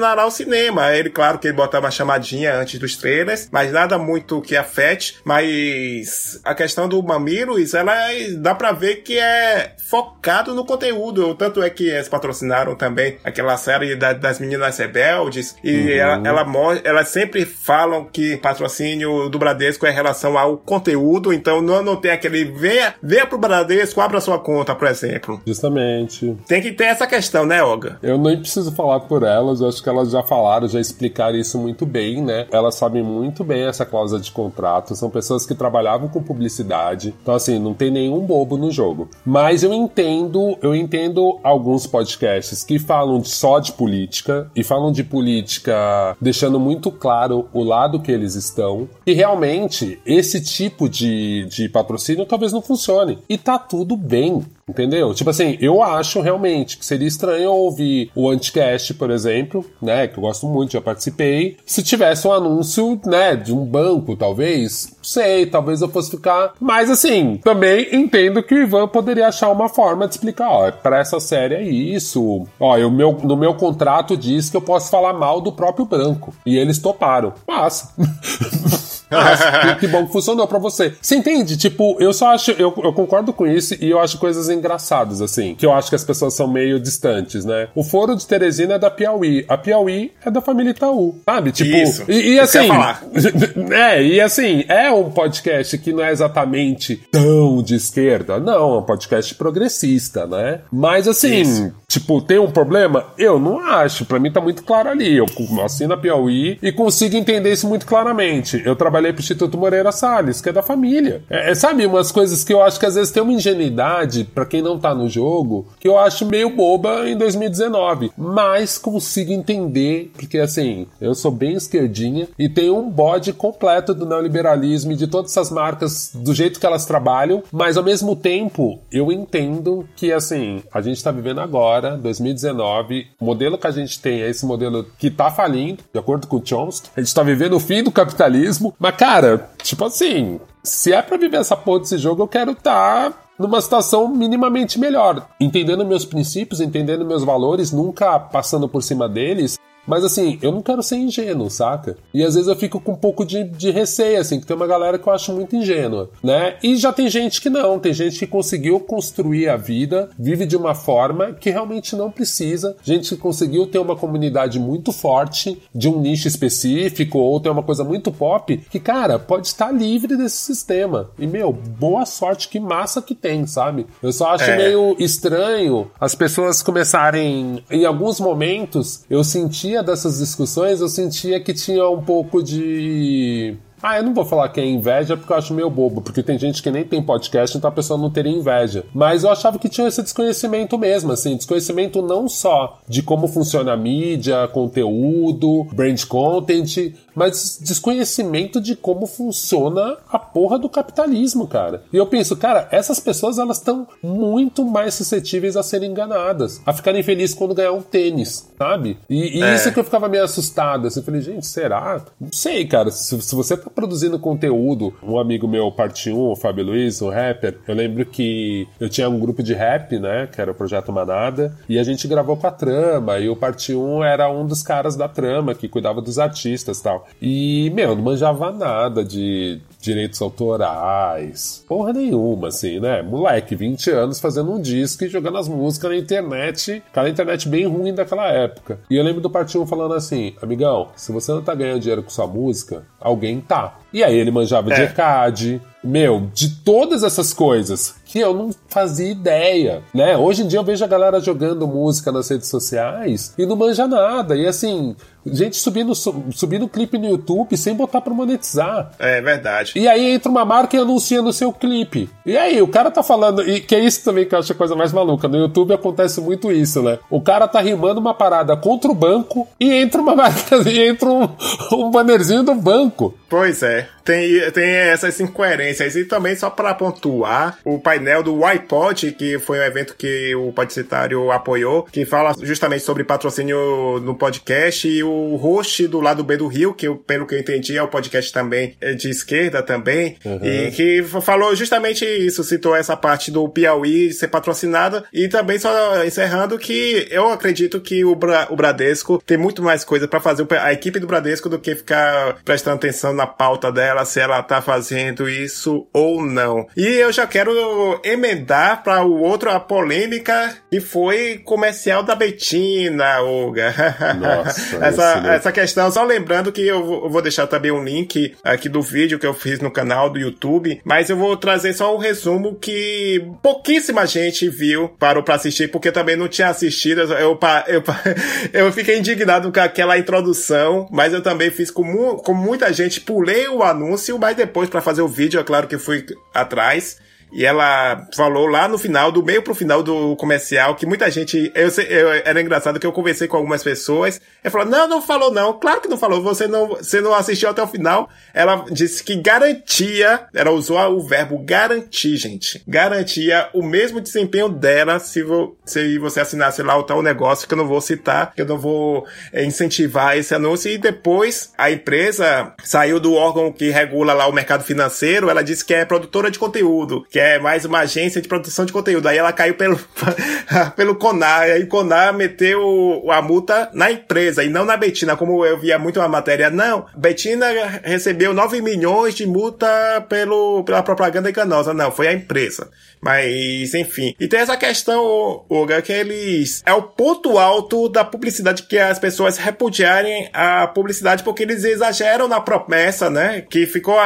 patrocinará 0.00 0.26
o 0.26 0.30
cinema. 0.30 0.92
Ele, 0.94 1.10
claro 1.10 1.38
que 1.38 1.46
ele 1.46 1.56
bota 1.56 1.78
uma 1.78 1.90
chamadinha 1.90 2.54
antes 2.54 2.80
dos 2.80 2.96
trailers, 2.96 3.48
mas 3.52 3.70
nada 3.70 3.98
muito 3.98 4.40
que 4.40 4.56
afete. 4.56 5.16
Mas 5.24 6.40
a 6.44 6.54
questão 6.54 6.88
do 6.88 7.02
Mamilos, 7.02 7.74
ela 7.74 7.94
dá 8.38 8.54
pra 8.54 8.72
ver 8.72 8.96
que 8.96 9.18
é 9.18 9.74
focado 9.88 10.54
no 10.54 10.64
conteúdo. 10.64 11.34
Tanto 11.34 11.62
é 11.62 11.68
que 11.68 11.88
eles 11.88 12.08
patrocinaram 12.08 12.74
também 12.74 13.18
aquela 13.22 13.56
série 13.56 13.94
da, 13.94 14.12
das 14.12 14.40
meninas 14.40 14.78
rebeldes. 14.78 15.56
E 15.62 15.74
uhum. 15.74 16.26
ela, 16.26 16.28
ela, 16.28 16.80
elas 16.84 17.08
sempre 17.08 17.44
falam 17.44 18.04
que 18.04 18.36
patrocínio 18.38 19.28
do 19.28 19.38
Bradesco 19.38 19.86
é 19.86 19.90
em 19.90 19.94
relação 19.94 20.38
ao 20.38 20.56
conteúdo. 20.56 21.32
Então 21.32 21.60
não, 21.60 21.82
não 21.82 21.96
tem 21.96 22.10
aquele 22.10 22.44
venha, 22.44 22.94
venha 23.02 23.26
pro 23.26 23.38
Bradesco, 23.38 24.00
abra 24.00 24.20
sua 24.20 24.38
conta, 24.38 24.74
por 24.74 24.88
exemplo. 24.88 25.40
Justamente. 25.46 26.36
Tem 26.46 26.62
que 26.62 26.72
ter 26.72 26.84
essa 26.84 27.06
questão, 27.06 27.44
né, 27.44 27.62
Olga? 27.62 27.98
Eu 28.02 28.16
nem 28.16 28.38
preciso 28.38 28.72
falar 28.72 29.00
por 29.00 29.22
elas, 29.22 29.60
eu 29.60 29.68
acho 29.68 29.82
que 29.82 29.89
elas 29.90 30.10
já 30.10 30.22
falaram, 30.22 30.68
já 30.68 30.80
explicaram 30.80 31.36
isso 31.36 31.58
muito 31.58 31.84
bem, 31.84 32.22
né? 32.22 32.46
Elas 32.50 32.76
sabem 32.76 33.02
muito 33.02 33.44
bem 33.44 33.62
essa 33.62 33.84
cláusula 33.84 34.20
de 34.20 34.30
contrato, 34.30 34.94
são 34.94 35.10
pessoas 35.10 35.44
que 35.44 35.54
trabalhavam 35.54 36.08
com 36.08 36.22
publicidade. 36.22 37.14
Então, 37.22 37.34
assim, 37.34 37.58
não 37.58 37.74
tem 37.74 37.90
nenhum 37.90 38.20
bobo 38.20 38.56
no 38.56 38.70
jogo. 38.70 39.08
Mas 39.24 39.62
eu 39.62 39.72
entendo, 39.72 40.56
eu 40.62 40.74
entendo 40.74 41.38
alguns 41.42 41.86
podcasts 41.86 42.64
que 42.64 42.78
falam 42.78 43.22
só 43.24 43.58
de 43.58 43.72
política 43.72 44.50
e 44.54 44.62
falam 44.62 44.92
de 44.92 45.04
política 45.04 46.16
deixando 46.20 46.58
muito 46.58 46.90
claro 46.90 47.48
o 47.52 47.62
lado 47.62 48.00
que 48.00 48.12
eles 48.12 48.34
estão. 48.34 48.88
E 49.06 49.12
realmente, 49.12 50.00
esse 50.06 50.40
tipo 50.40 50.88
de, 50.88 51.46
de 51.46 51.68
patrocínio 51.68 52.26
talvez 52.26 52.52
não 52.52 52.62
funcione. 52.62 53.18
E 53.28 53.36
tá 53.36 53.58
tudo 53.58 53.96
bem. 53.96 54.44
Entendeu? 54.70 55.12
Tipo 55.12 55.30
assim, 55.30 55.58
eu 55.60 55.82
acho 55.82 56.20
realmente 56.20 56.78
que 56.78 56.86
seria 56.86 57.08
estranho 57.08 57.50
ouvir 57.50 58.10
o 58.14 58.30
Anticast, 58.30 58.94
por 58.94 59.10
exemplo, 59.10 59.64
né? 59.82 60.06
Que 60.06 60.16
eu 60.16 60.22
gosto 60.22 60.46
muito, 60.46 60.72
já 60.72 60.80
participei. 60.80 61.56
Se 61.66 61.82
tivesse 61.82 62.26
um 62.28 62.32
anúncio, 62.32 63.00
né, 63.04 63.34
de 63.34 63.52
um 63.52 63.64
banco, 63.64 64.16
talvez. 64.16 64.96
Sei, 65.02 65.46
talvez 65.46 65.80
eu 65.80 65.88
fosse 65.88 66.10
ficar. 66.12 66.52
Mas 66.60 66.88
assim, 66.88 67.40
também 67.42 67.88
entendo 67.92 68.42
que 68.44 68.54
o 68.54 68.62
Ivan 68.62 68.86
poderia 68.86 69.26
achar 69.26 69.50
uma 69.50 69.68
forma 69.68 70.06
de 70.06 70.14
explicar, 70.14 70.48
ó, 70.48 70.70
pra 70.70 71.00
essa 71.00 71.18
série 71.18 71.56
é 71.56 71.62
isso. 71.62 72.46
Ó, 72.60 72.78
eu, 72.78 72.90
meu, 72.90 73.18
no 73.24 73.36
meu 73.36 73.54
contrato 73.54 74.16
diz 74.16 74.48
que 74.48 74.56
eu 74.56 74.62
posso 74.62 74.88
falar 74.88 75.12
mal 75.12 75.40
do 75.40 75.52
próprio 75.52 75.84
branco. 75.84 76.32
E 76.46 76.56
eles 76.56 76.78
toparam. 76.78 77.34
Massa. 77.46 77.92
Que, 79.60 79.80
que, 79.80 79.88
bom 79.88 80.06
que 80.06 80.12
funcionou 80.12 80.46
pra 80.46 80.58
você. 80.58 80.94
Você 81.00 81.16
entende? 81.16 81.56
Tipo, 81.56 81.96
eu 82.00 82.12
só 82.12 82.28
acho. 82.28 82.52
Eu, 82.52 82.72
eu 82.82 82.92
concordo 82.92 83.32
com 83.32 83.46
isso 83.46 83.76
e 83.80 83.90
eu 83.90 83.98
acho 83.98 84.18
coisas 84.18 84.48
engraçadas, 84.48 85.20
assim. 85.20 85.54
Que 85.54 85.66
eu 85.66 85.72
acho 85.72 85.88
que 85.90 85.96
as 85.96 86.04
pessoas 86.04 86.34
são 86.34 86.48
meio 86.48 86.80
distantes, 86.80 87.44
né? 87.44 87.68
O 87.74 87.82
foro 87.82 88.14
de 88.14 88.26
Teresina 88.26 88.74
é 88.74 88.78
da 88.78 88.90
Piauí. 88.90 89.44
A 89.48 89.58
Piauí 89.58 90.12
é 90.24 90.30
da 90.30 90.40
família 90.40 90.70
Itaú. 90.70 91.20
Sabe? 91.24 91.52
Tipo. 91.52 91.76
Isso. 91.76 92.04
E, 92.08 92.34
e 92.34 92.40
assim. 92.40 92.68
é, 93.72 94.02
e 94.02 94.20
assim, 94.20 94.64
é 94.68 94.90
um 94.90 95.10
podcast 95.10 95.76
que 95.78 95.92
não 95.92 96.04
é 96.04 96.12
exatamente 96.12 96.96
tão 97.10 97.62
de 97.62 97.74
esquerda. 97.74 98.38
Não, 98.38 98.74
é 98.74 98.78
um 98.78 98.82
podcast 98.82 99.34
progressista, 99.34 100.26
né? 100.26 100.60
Mas 100.72 101.08
assim, 101.08 101.40
isso. 101.40 101.74
tipo, 101.88 102.20
tem 102.20 102.38
um 102.38 102.50
problema? 102.50 103.06
Eu 103.18 103.38
não 103.38 103.58
acho. 103.58 104.04
Pra 104.04 104.18
mim 104.18 104.30
tá 104.30 104.40
muito 104.40 104.62
claro 104.62 104.88
ali. 104.88 105.16
Eu 105.16 105.26
assino 105.64 105.94
a 105.94 105.96
Piauí 105.96 106.58
e 106.62 106.72
consigo 106.72 107.16
entender 107.16 107.52
isso 107.52 107.68
muito 107.68 107.86
claramente. 107.86 108.62
Eu 108.64 108.76
trabalho 108.76 108.99
trabalhei 109.00 109.12
pro 109.12 109.22
Instituto 109.22 109.58
Moreira 109.58 109.90
Salles, 109.90 110.40
que 110.40 110.48
é 110.48 110.52
da 110.52 110.62
família. 110.62 111.22
É, 111.28 111.50
é, 111.50 111.54
sabe, 111.54 111.86
umas 111.86 112.12
coisas 112.12 112.44
que 112.44 112.52
eu 112.52 112.62
acho 112.62 112.78
que 112.78 112.86
às 112.86 112.94
vezes 112.94 113.10
tem 113.10 113.22
uma 113.22 113.32
ingenuidade 113.32 114.24
para 114.24 114.44
quem 114.44 114.62
não 114.62 114.78
tá 114.78 114.94
no 114.94 115.08
jogo, 115.08 115.66
que 115.80 115.88
eu 115.88 115.98
acho 115.98 116.26
meio 116.26 116.50
boba 116.50 117.08
em 117.08 117.16
2019. 117.16 118.12
Mas 118.16 118.78
consigo 118.78 119.32
entender, 119.32 120.12
porque 120.14 120.38
assim, 120.38 120.86
eu 121.00 121.14
sou 121.14 121.30
bem 121.30 121.54
esquerdinha 121.54 122.28
e 122.38 122.48
tenho 122.48 122.76
um 122.76 122.90
bode 122.90 123.32
completo 123.32 123.94
do 123.94 124.06
neoliberalismo 124.06 124.92
e 124.92 124.96
de 124.96 125.06
todas 125.06 125.30
essas 125.32 125.50
marcas, 125.50 126.10
do 126.14 126.34
jeito 126.34 126.60
que 126.60 126.66
elas 126.66 126.84
trabalham, 126.84 127.42
mas 127.50 127.76
ao 127.76 127.84
mesmo 127.84 128.14
tempo 128.14 128.80
eu 128.92 129.10
entendo 129.10 129.88
que 129.96 130.12
assim, 130.12 130.62
a 130.72 130.80
gente 130.80 131.02
tá 131.02 131.10
vivendo 131.10 131.40
agora, 131.40 131.96
2019, 131.96 133.06
o 133.18 133.24
modelo 133.24 133.56
que 133.56 133.66
a 133.66 133.70
gente 133.70 133.98
tem 134.00 134.20
é 134.20 134.28
esse 134.28 134.44
modelo 134.44 134.86
que 134.98 135.10
tá 135.10 135.30
falindo, 135.30 135.82
de 135.92 135.98
acordo 135.98 136.26
com 136.26 136.36
o 136.36 136.42
Chomsky. 136.44 136.90
A 136.96 137.00
gente 137.00 137.14
tá 137.14 137.22
vivendo 137.22 137.54
o 137.54 137.60
fim 137.60 137.82
do 137.82 137.90
capitalismo, 137.90 138.74
mas 138.78 138.89
mas, 138.90 138.96
cara, 138.96 139.50
tipo 139.62 139.84
assim, 139.84 140.40
se 140.62 140.92
é 140.92 141.00
pra 141.00 141.16
viver 141.16 141.38
essa 141.38 141.56
porra 141.56 141.80
desse 141.80 141.96
jogo, 141.96 142.22
eu 142.22 142.28
quero 142.28 142.52
estar 142.52 143.10
tá 143.10 143.18
numa 143.38 143.60
situação 143.60 144.08
minimamente 144.08 144.78
melhor. 144.78 145.28
Entendendo 145.40 145.86
meus 145.86 146.04
princípios, 146.04 146.60
entendendo 146.60 147.04
meus 147.04 147.24
valores, 147.24 147.72
nunca 147.72 148.18
passando 148.18 148.68
por 148.68 148.82
cima 148.82 149.08
deles, 149.08 149.58
mas 149.86 150.04
assim, 150.04 150.38
eu 150.42 150.52
não 150.52 150.62
quero 150.62 150.82
ser 150.82 150.96
ingênuo, 150.96 151.50
saca? 151.50 151.96
E 152.12 152.22
às 152.24 152.34
vezes 152.34 152.48
eu 152.48 152.56
fico 152.56 152.80
com 152.80 152.92
um 152.92 152.96
pouco 152.96 153.24
de, 153.24 153.44
de 153.44 153.70
receio, 153.70 154.20
assim, 154.20 154.40
que 154.40 154.46
tem 154.46 154.56
uma 154.56 154.66
galera 154.66 154.98
que 154.98 155.06
eu 155.06 155.12
acho 155.12 155.32
muito 155.32 155.56
ingênua, 155.56 156.10
né? 156.22 156.56
E 156.62 156.76
já 156.76 156.92
tem 156.92 157.08
gente 157.08 157.40
que 157.40 157.50
não, 157.50 157.78
tem 157.78 157.92
gente 157.92 158.18
que 158.18 158.26
conseguiu 158.26 158.80
construir 158.80 159.48
a 159.48 159.56
vida, 159.56 160.10
vive 160.18 160.46
de 160.46 160.56
uma 160.56 160.74
forma 160.74 161.32
que 161.32 161.50
realmente 161.50 161.96
não 161.96 162.10
precisa, 162.10 162.76
gente 162.82 163.14
que 163.14 163.20
conseguiu 163.20 163.66
ter 163.66 163.78
uma 163.78 163.96
comunidade 163.96 164.58
muito 164.58 164.92
forte, 164.92 165.60
de 165.74 165.88
um 165.88 166.00
nicho 166.00 166.28
específico, 166.28 167.18
ou 167.18 167.40
ter 167.40 167.50
uma 167.50 167.62
coisa 167.62 167.84
muito 167.84 168.12
pop, 168.12 168.56
que, 168.70 168.80
cara, 168.80 169.18
pode 169.18 169.46
estar 169.46 169.70
livre 169.70 170.16
desse 170.16 170.38
sistema. 170.38 171.10
E, 171.18 171.26
meu, 171.26 171.52
boa 171.52 172.04
sorte, 172.06 172.48
que 172.48 172.60
massa 172.60 173.02
que 173.02 173.14
tem, 173.14 173.46
sabe? 173.46 173.86
Eu 174.02 174.12
só 174.12 174.34
acho 174.34 174.50
é. 174.50 174.56
meio 174.56 174.96
estranho 174.98 175.90
as 176.00 176.14
pessoas 176.14 176.62
começarem, 176.62 177.64
em 177.70 177.84
alguns 177.84 178.20
momentos, 178.20 179.04
eu 179.08 179.22
sentia 179.70 179.82
dessas 179.82 180.18
discussões, 180.18 180.80
eu 180.80 180.88
sentia 180.88 181.40
que 181.40 181.54
tinha 181.54 181.88
um 181.88 182.02
pouco 182.02 182.42
de 182.42 183.56
ah, 183.82 183.98
eu 183.98 184.02
não 184.02 184.14
vou 184.14 184.24
falar 184.24 184.48
que 184.48 184.60
é 184.60 184.66
inveja 184.66 185.16
porque 185.16 185.32
eu 185.32 185.36
acho 185.36 185.54
meio 185.54 185.70
bobo, 185.70 186.00
porque 186.00 186.22
tem 186.22 186.38
gente 186.38 186.62
que 186.62 186.70
nem 186.70 186.84
tem 186.84 187.02
podcast, 187.02 187.56
então 187.56 187.68
a 187.68 187.72
pessoa 187.72 187.98
não 187.98 188.10
teria 188.10 188.32
inveja. 188.32 188.84
Mas 188.94 189.24
eu 189.24 189.30
achava 189.30 189.58
que 189.58 189.68
tinha 189.68 189.88
esse 189.88 190.02
desconhecimento 190.02 190.78
mesmo, 190.78 191.12
assim, 191.12 191.36
desconhecimento 191.36 192.02
não 192.02 192.28
só 192.28 192.78
de 192.86 193.02
como 193.02 193.26
funciona 193.26 193.72
a 193.72 193.76
mídia, 193.76 194.48
conteúdo, 194.48 195.64
brand 195.72 196.04
content, 196.04 196.92
mas 197.14 197.58
desconhecimento 197.62 198.60
de 198.60 198.76
como 198.76 199.06
funciona 199.06 199.96
a 200.10 200.18
porra 200.18 200.58
do 200.58 200.68
capitalismo, 200.68 201.46
cara. 201.46 201.82
E 201.92 201.96
eu 201.96 202.06
penso, 202.06 202.36
cara, 202.36 202.68
essas 202.70 203.00
pessoas 203.00 203.38
elas 203.38 203.58
estão 203.58 203.86
muito 204.02 204.64
mais 204.64 204.94
suscetíveis 204.94 205.56
a 205.56 205.62
serem 205.62 205.90
enganadas, 205.90 206.60
a 206.64 206.72
ficarem 206.72 207.02
felizes 207.02 207.34
quando 207.34 207.54
ganhar 207.54 207.72
um 207.72 207.82
tênis, 207.82 208.48
sabe? 208.58 208.98
E, 209.08 209.38
e 209.38 209.42
é. 209.42 209.54
isso 209.54 209.72
que 209.72 209.78
eu 209.78 209.84
ficava 209.84 210.08
meio 210.08 210.24
assustado, 210.24 210.86
assim, 210.86 211.00
eu 211.00 211.04
falei, 211.04 211.20
gente, 211.20 211.46
será? 211.46 212.04
Não 212.20 212.32
sei, 212.32 212.66
cara, 212.66 212.90
se, 212.90 213.20
se 213.20 213.34
você 213.34 213.56
tá 213.56 213.69
produzindo 213.74 214.18
conteúdo. 214.18 214.94
Um 215.02 215.18
amigo 215.18 215.48
meu, 215.48 215.70
parte 215.70 216.10
1, 216.10 216.18
o 216.18 216.36
Fábio 216.36 216.64
Luiz, 216.64 217.00
um 217.02 217.10
rapper, 217.10 217.58
eu 217.66 217.74
lembro 217.74 218.04
que 218.06 218.66
eu 218.78 218.88
tinha 218.88 219.08
um 219.08 219.18
grupo 219.18 219.42
de 219.42 219.54
rap, 219.54 219.98
né, 219.98 220.28
que 220.30 220.40
era 220.40 220.50
o 220.50 220.54
Projeto 220.54 220.92
Manada, 220.92 221.56
e 221.68 221.78
a 221.78 221.84
gente 221.84 222.06
gravou 222.06 222.36
com 222.36 222.46
a 222.46 222.50
Trama, 222.50 223.18
e 223.18 223.28
o 223.28 223.36
parte 223.36 223.74
1 223.74 224.04
era 224.04 224.30
um 224.30 224.46
dos 224.46 224.62
caras 224.62 224.96
da 224.96 225.08
Trama, 225.08 225.54
que 225.54 225.68
cuidava 225.68 226.00
dos 226.00 226.18
artistas 226.18 226.80
tal. 226.80 227.06
E, 227.20 227.70
meu, 227.74 227.94
não 227.94 228.02
manjava 228.02 228.50
nada 228.52 229.04
de 229.04 229.60
direitos 229.80 230.20
autorais, 230.20 231.64
porra 231.66 231.92
nenhuma, 231.92 232.48
assim, 232.48 232.78
né? 232.78 233.02
Moleque, 233.02 233.56
20 233.56 233.90
anos 233.90 234.20
fazendo 234.20 234.52
um 234.52 234.60
disco 234.60 235.04
e 235.04 235.08
jogando 235.08 235.38
as 235.38 235.48
músicas 235.48 235.90
na 235.90 235.96
internet, 235.96 236.82
aquela 236.90 237.08
internet 237.08 237.48
bem 237.48 237.66
ruim 237.66 237.94
daquela 237.94 238.28
época. 238.28 238.78
E 238.90 238.96
eu 238.96 239.02
lembro 239.02 239.20
do 239.20 239.30
Partido 239.30 239.66
falando 239.66 239.94
assim, 239.94 240.34
amigão, 240.42 240.88
se 240.94 241.12
você 241.12 241.32
não 241.32 241.42
tá 241.42 241.54
ganhando 241.54 241.80
dinheiro 241.80 242.02
com 242.02 242.10
sua 242.10 242.26
música, 242.26 242.84
alguém 243.00 243.40
tá. 243.40 243.78
E 243.92 244.04
aí 244.04 244.16
ele 244.16 244.30
manjava 244.30 244.72
é. 244.72 244.76
de 244.76 244.82
ECAD, 244.82 245.60
meu, 245.82 246.28
de 246.32 246.56
todas 246.56 247.02
essas 247.02 247.32
coisas 247.32 247.94
que 248.04 248.18
eu 248.18 248.34
não 248.34 248.50
fazia 248.68 249.10
ideia, 249.10 249.82
né? 249.94 250.16
Hoje 250.16 250.42
em 250.42 250.48
dia 250.48 250.58
eu 250.58 250.64
vejo 250.64 250.84
a 250.84 250.88
galera 250.88 251.20
jogando 251.20 251.66
música 251.66 252.12
nas 252.12 252.28
redes 252.28 252.48
sociais 252.48 253.32
e 253.38 253.46
não 253.46 253.56
manja 253.56 253.86
nada. 253.86 254.36
E 254.36 254.46
assim, 254.46 254.94
gente 255.26 255.56
subindo, 255.56 255.94
subindo 255.94 256.68
clipe 256.68 256.98
no 256.98 257.08
YouTube 257.08 257.56
sem 257.56 257.74
botar 257.74 258.00
pra 258.00 258.14
monetizar. 258.14 258.92
É 258.98 259.20
verdade. 259.20 259.72
E 259.76 259.86
aí 259.88 260.10
entra 260.10 260.30
uma 260.30 260.44
marca 260.44 260.76
e 260.76 260.80
anuncia 260.80 261.22
no 261.22 261.32
seu 261.32 261.52
clipe. 261.52 262.08
E 262.24 262.36
aí, 262.36 262.60
o 262.62 262.68
cara 262.68 262.90
tá 262.90 263.02
falando, 263.02 263.42
e 263.48 263.60
que 263.60 263.74
é 263.74 263.80
isso 263.80 264.04
também 264.04 264.26
que 264.26 264.34
eu 264.34 264.38
acho 264.38 264.52
a 264.52 264.56
coisa 264.56 264.74
mais 264.74 264.92
maluca. 264.92 265.28
No 265.28 265.38
YouTube 265.38 265.74
acontece 265.74 266.20
muito 266.20 266.50
isso, 266.50 266.82
né? 266.82 266.98
O 267.10 267.20
cara 267.20 267.48
tá 267.48 267.60
rimando 267.60 268.00
uma 268.00 268.14
parada 268.14 268.56
contra 268.56 268.90
o 268.90 268.94
banco 268.94 269.48
e 269.58 269.72
entra 269.72 270.00
uma 270.00 270.14
marca, 270.16 270.56
e 270.68 270.80
entra 270.88 271.08
um, 271.08 271.28
um 271.72 271.90
bannerzinho 271.90 272.42
do 272.42 272.54
banco. 272.54 273.14
Pois 273.28 273.62
é. 273.62 273.88
Tem, 274.10 274.50
tem 274.50 274.64
essas 274.64 275.20
incoerências. 275.20 275.94
E 275.94 276.04
também, 276.04 276.34
só 276.34 276.50
para 276.50 276.74
pontuar, 276.74 277.58
o 277.64 277.78
painel 277.78 278.24
do 278.24 278.44
iPod, 278.44 279.12
que 279.12 279.38
foi 279.38 279.60
um 279.60 279.62
evento 279.62 279.94
que 279.96 280.34
o 280.34 280.52
Podcitário 280.52 281.30
apoiou, 281.30 281.84
que 281.84 282.04
fala 282.04 282.34
justamente 282.42 282.82
sobre 282.82 283.04
patrocínio 283.04 284.00
no 284.00 284.16
podcast, 284.16 284.88
e 284.88 285.04
o 285.04 285.36
host 285.36 285.86
do 285.86 286.00
lado 286.00 286.24
B 286.24 286.36
do 286.36 286.48
Rio, 286.48 286.74
que 286.74 286.92
pelo 287.06 287.24
que 287.24 287.36
eu 287.36 287.38
entendi 287.38 287.76
é 287.76 287.82
o 287.82 287.86
podcast 287.86 288.32
também 288.32 288.74
é 288.80 288.94
de 288.94 289.08
esquerda 289.08 289.62
também, 289.62 290.16
uhum. 290.24 290.40
e 290.44 290.72
que 290.72 291.04
falou 291.22 291.54
justamente 291.54 292.04
isso, 292.04 292.42
citou 292.42 292.74
essa 292.74 292.96
parte 292.96 293.30
do 293.30 293.48
Piauí 293.48 294.12
ser 294.12 294.26
patrocinada, 294.26 295.04
e 295.12 295.28
também 295.28 295.58
só 295.58 296.04
encerrando 296.04 296.58
que 296.58 297.06
eu 297.12 297.30
acredito 297.30 297.80
que 297.80 298.04
o, 298.04 298.16
Bra 298.16 298.48
o 298.50 298.56
Bradesco 298.56 299.22
tem 299.24 299.36
muito 299.36 299.62
mais 299.62 299.84
coisa 299.84 300.08
para 300.08 300.18
fazer, 300.18 300.46
a 300.60 300.72
equipe 300.72 300.98
do 300.98 301.06
Bradesco, 301.06 301.48
do 301.48 301.60
que 301.60 301.76
ficar 301.76 302.38
prestando 302.44 302.76
atenção 302.76 303.12
na 303.12 303.26
pauta 303.26 303.70
dela, 303.70 303.99
se 304.04 304.20
ela 304.20 304.42
tá 304.42 304.60
fazendo 304.60 305.28
isso 305.28 305.86
ou 305.92 306.22
não. 306.22 306.66
E 306.76 306.84
eu 306.84 307.12
já 307.12 307.26
quero 307.26 308.00
emendar 308.04 308.82
para 308.82 309.02
o 309.04 309.20
outro, 309.20 309.50
a 309.50 309.60
polêmica, 309.60 310.56
que 310.70 310.80
foi 310.80 311.40
comercial 311.44 312.02
da 312.02 312.14
Betina, 312.14 313.20
Olga. 313.22 313.74
Nossa, 314.18 314.76
essa, 314.84 315.22
essa 315.34 315.52
questão, 315.52 315.90
só 315.90 316.04
lembrando 316.04 316.52
que 316.52 316.66
eu 316.66 317.08
vou 317.08 317.22
deixar 317.22 317.46
também 317.46 317.70
um 317.70 317.82
link 317.82 318.34
aqui 318.42 318.68
do 318.68 318.82
vídeo 318.82 319.18
que 319.18 319.26
eu 319.26 319.34
fiz 319.34 319.60
no 319.60 319.70
canal 319.70 320.10
do 320.10 320.18
YouTube, 320.18 320.80
mas 320.84 321.10
eu 321.10 321.16
vou 321.16 321.36
trazer 321.36 321.72
só 321.72 321.94
um 321.94 321.98
resumo 321.98 322.54
que 322.54 323.24
pouquíssima 323.42 324.06
gente 324.06 324.48
viu, 324.48 324.88
parou 324.98 325.22
para 325.22 325.34
assistir, 325.34 325.70
porque 325.70 325.90
também 325.90 326.16
não 326.16 326.28
tinha 326.28 326.48
assistido. 326.48 327.00
Eu, 327.00 327.38
eu, 327.66 327.82
eu 328.52 328.72
fiquei 328.72 328.98
indignado 328.98 329.52
com 329.52 329.60
aquela 329.60 329.98
introdução, 329.98 330.88
mas 330.90 331.12
eu 331.12 331.22
também 331.22 331.50
fiz 331.50 331.70
com, 331.70 331.82
mu 331.82 332.16
com 332.16 332.34
muita 332.34 332.72
gente 332.72 333.00
pulei 333.00 333.48
o 333.48 333.62
anúncio, 333.62 333.89
mas 334.18 334.36
depois 334.36 334.68
para 334.68 334.80
fazer 334.80 335.02
o 335.02 335.08
vídeo, 335.08 335.40
é 335.40 335.44
claro 335.44 335.66
que 335.66 335.78
fui 335.78 336.04
atrás. 336.32 336.98
E 337.32 337.44
ela 337.44 338.06
falou 338.14 338.46
lá 338.46 338.66
no 338.68 338.78
final, 338.78 339.12
do 339.12 339.24
meio 339.24 339.42
pro 339.42 339.54
final 339.54 339.82
do 339.82 340.16
comercial, 340.16 340.74
que 340.74 340.86
muita 340.86 341.10
gente. 341.10 341.50
Eu, 341.54 341.68
eu 341.84 342.10
era 342.24 342.40
engraçado 342.40 342.80
que 342.80 342.86
eu 342.86 342.92
conversei 342.92 343.28
com 343.28 343.36
algumas 343.36 343.62
pessoas. 343.62 344.20
Ela 344.42 344.50
falou: 344.50 344.66
Não, 344.66 344.88
não 344.88 345.02
falou, 345.02 345.32
não. 345.32 345.58
Claro 345.58 345.80
que 345.80 345.88
não 345.88 345.98
falou. 345.98 346.22
Você 346.22 346.46
não, 346.46 346.68
você 346.68 347.00
não 347.00 347.14
assistiu 347.14 347.48
até 347.48 347.62
o 347.62 347.68
final. 347.68 348.08
Ela 348.34 348.64
disse 348.70 349.02
que 349.04 349.16
garantia. 349.16 350.26
Ela 350.34 350.50
usou 350.50 350.78
o 350.78 351.06
verbo 351.06 351.38
garantir, 351.38 352.16
gente. 352.16 352.62
Garantia 352.66 353.48
o 353.52 353.62
mesmo 353.62 354.00
desempenho 354.00 354.48
dela 354.48 354.98
se, 354.98 355.22
vo, 355.22 355.56
se 355.64 355.98
você 355.98 356.20
assinasse 356.20 356.62
lá 356.62 356.76
o 356.76 356.82
tal 356.82 357.02
negócio, 357.02 357.46
que 357.46 357.54
eu 357.54 357.58
não 357.58 357.68
vou 357.68 357.80
citar, 357.80 358.34
que 358.34 358.42
eu 358.42 358.46
não 358.46 358.58
vou 358.58 359.06
é, 359.32 359.44
incentivar 359.44 360.16
esse 360.16 360.34
anúncio. 360.34 360.70
E 360.70 360.78
depois 360.78 361.52
a 361.56 361.70
empresa 361.70 362.54
saiu 362.64 362.98
do 362.98 363.14
órgão 363.14 363.52
que 363.52 363.70
regula 363.70 364.12
lá 364.14 364.26
o 364.26 364.32
mercado 364.32 364.64
financeiro. 364.64 365.30
Ela 365.30 365.42
disse 365.42 365.64
que 365.64 365.74
é 365.74 365.84
produtora 365.84 366.30
de 366.30 366.38
conteúdo, 366.38 367.06
que 367.08 367.19
é 367.20 367.38
mais 367.38 367.64
uma 367.64 367.80
agência 367.80 368.20
de 368.20 368.28
produção 368.28 368.64
de 368.64 368.72
conteúdo. 368.72 369.06
Aí 369.06 369.18
ela 369.18 369.32
caiu 369.32 369.54
pelo, 369.54 369.78
pelo 370.74 370.94
Conar, 370.94 371.48
e 371.48 371.52
aí 371.52 371.62
o 371.62 371.68
Conar 371.68 372.14
meteu 372.14 373.04
a 373.10 373.20
multa 373.20 373.70
na 373.74 373.90
empresa 373.90 374.42
e 374.42 374.48
não 374.48 374.64
na 374.64 374.76
Betina, 374.76 375.16
como 375.16 375.44
eu 375.44 375.58
via 375.58 375.78
muito 375.78 376.00
uma 376.00 376.08
matéria. 376.08 376.48
Não, 376.48 376.86
Betina 376.96 377.46
recebeu 377.82 378.32
9 378.32 378.62
milhões 378.62 379.14
de 379.14 379.26
multa 379.26 379.68
pelo, 380.08 380.64
pela 380.64 380.82
propaganda 380.82 381.28
enganosa. 381.28 381.74
Não, 381.74 381.92
foi 381.92 382.08
a 382.08 382.12
empresa. 382.12 382.70
Mas, 383.00 383.74
enfim. 383.74 384.14
E 384.20 384.28
tem 384.28 384.40
essa 384.40 384.56
questão, 384.56 385.44
Olga, 385.48 385.80
que 385.80 385.92
eles. 385.92 386.62
É 386.66 386.72
o 386.72 386.82
ponto 386.82 387.38
alto 387.38 387.88
da 387.88 388.04
publicidade 388.04 388.62
que 388.64 388.78
as 388.78 388.98
pessoas 388.98 389.38
repudiarem 389.38 390.28
a 390.32 390.66
publicidade 390.66 391.22
porque 391.22 391.42
eles 391.42 391.64
exageram 391.64 392.28
na 392.28 392.40
promessa, 392.40 393.08
né? 393.08 393.40
Que 393.48 393.66
ficou 393.66 393.96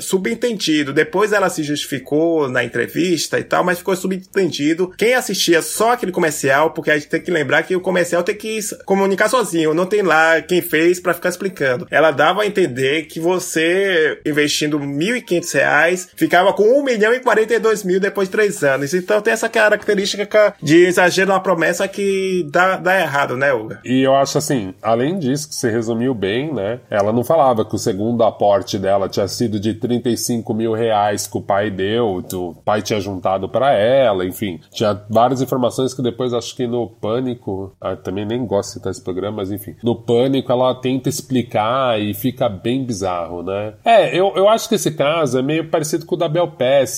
subentendido. 0.00 0.92
Depois 0.92 1.32
ela 1.32 1.50
se 1.50 1.62
justificou 1.62 2.48
na 2.48 2.63
entrevista 2.64 3.38
e 3.38 3.44
tal, 3.44 3.64
mas 3.64 3.78
ficou 3.78 3.94
subentendido. 3.96 4.92
Quem 4.96 5.14
assistia 5.14 5.62
só 5.62 5.92
aquele 5.92 6.12
comercial, 6.12 6.70
porque 6.70 6.90
a 6.90 6.94
gente 6.98 7.08
tem 7.08 7.20
que 7.20 7.30
lembrar 7.30 7.62
que 7.62 7.76
o 7.76 7.80
comercial 7.80 8.22
tem 8.22 8.34
que 8.34 8.60
comunicar 8.84 9.28
sozinho, 9.28 9.74
não 9.74 9.86
tem 9.86 10.02
lá 10.02 10.40
quem 10.40 10.60
fez 10.60 11.00
para 11.00 11.14
ficar 11.14 11.28
explicando. 11.28 11.86
Ela 11.90 12.10
dava 12.10 12.42
a 12.42 12.46
entender 12.46 13.04
que 13.04 13.20
você, 13.20 14.20
investindo 14.24 14.78
R$ 14.78 14.86
1.500, 14.86 16.08
ficava 16.16 16.52
com 16.52 16.80
1 16.80 16.82
milhão 16.82 17.12
e 17.12 17.20
42 17.20 17.84
mil 17.84 18.00
depois 18.00 18.28
de 18.28 18.32
três 18.32 18.62
anos. 18.62 18.94
Então 18.94 19.20
tem 19.20 19.32
essa 19.32 19.48
característica 19.48 20.54
de 20.62 20.84
exagero 20.84 21.30
na 21.30 21.40
promessa 21.40 21.86
que 21.88 22.46
dá, 22.50 22.76
dá 22.76 23.00
errado, 23.00 23.36
né, 23.36 23.52
Uga? 23.52 23.80
E 23.84 24.02
eu 24.02 24.14
acho 24.14 24.38
assim, 24.38 24.74
além 24.82 25.18
disso, 25.18 25.48
que 25.48 25.54
você 25.54 25.70
resumiu 25.70 26.14
bem, 26.14 26.52
né? 26.52 26.80
Ela 26.90 27.12
não 27.12 27.24
falava 27.24 27.64
que 27.64 27.74
o 27.74 27.78
segundo 27.78 28.22
aporte 28.22 28.78
dela 28.78 29.08
tinha 29.08 29.28
sido 29.28 29.58
de 29.60 29.74
35 29.74 30.54
mil 30.54 30.72
reais 30.72 31.26
que 31.26 31.36
o 31.38 31.42
pai 31.42 31.70
deu, 31.70 32.22
o 32.56 32.62
pai 32.62 32.82
tinha 32.82 33.00
juntado 33.00 33.48
para 33.48 33.72
ela, 33.72 34.24
enfim. 34.24 34.60
Tinha 34.70 35.00
várias 35.08 35.40
informações 35.42 35.94
que 35.94 36.02
depois 36.02 36.32
acho 36.32 36.54
que 36.54 36.66
no 36.66 36.88
Pânico, 36.88 37.74
ah, 37.80 37.96
também 37.96 38.24
nem 38.24 38.46
gosto 38.46 38.68
de 38.68 38.74
citar 38.74 38.90
esse 38.90 39.02
programa, 39.02 39.38
mas 39.38 39.50
enfim. 39.50 39.74
No 39.82 39.94
Pânico 39.94 40.50
ela 40.50 40.74
tenta 40.74 41.08
explicar 41.08 42.00
e 42.00 42.14
fica 42.14 42.48
bem 42.48 42.84
bizarro, 42.84 43.42
né? 43.42 43.74
É, 43.84 44.18
eu, 44.18 44.32
eu 44.36 44.48
acho 44.48 44.68
que 44.68 44.74
esse 44.74 44.92
caso 44.92 45.38
é 45.38 45.42
meio 45.42 45.68
parecido 45.68 46.06
com 46.06 46.14
o 46.14 46.18
da 46.18 46.28
Bel 46.28 46.52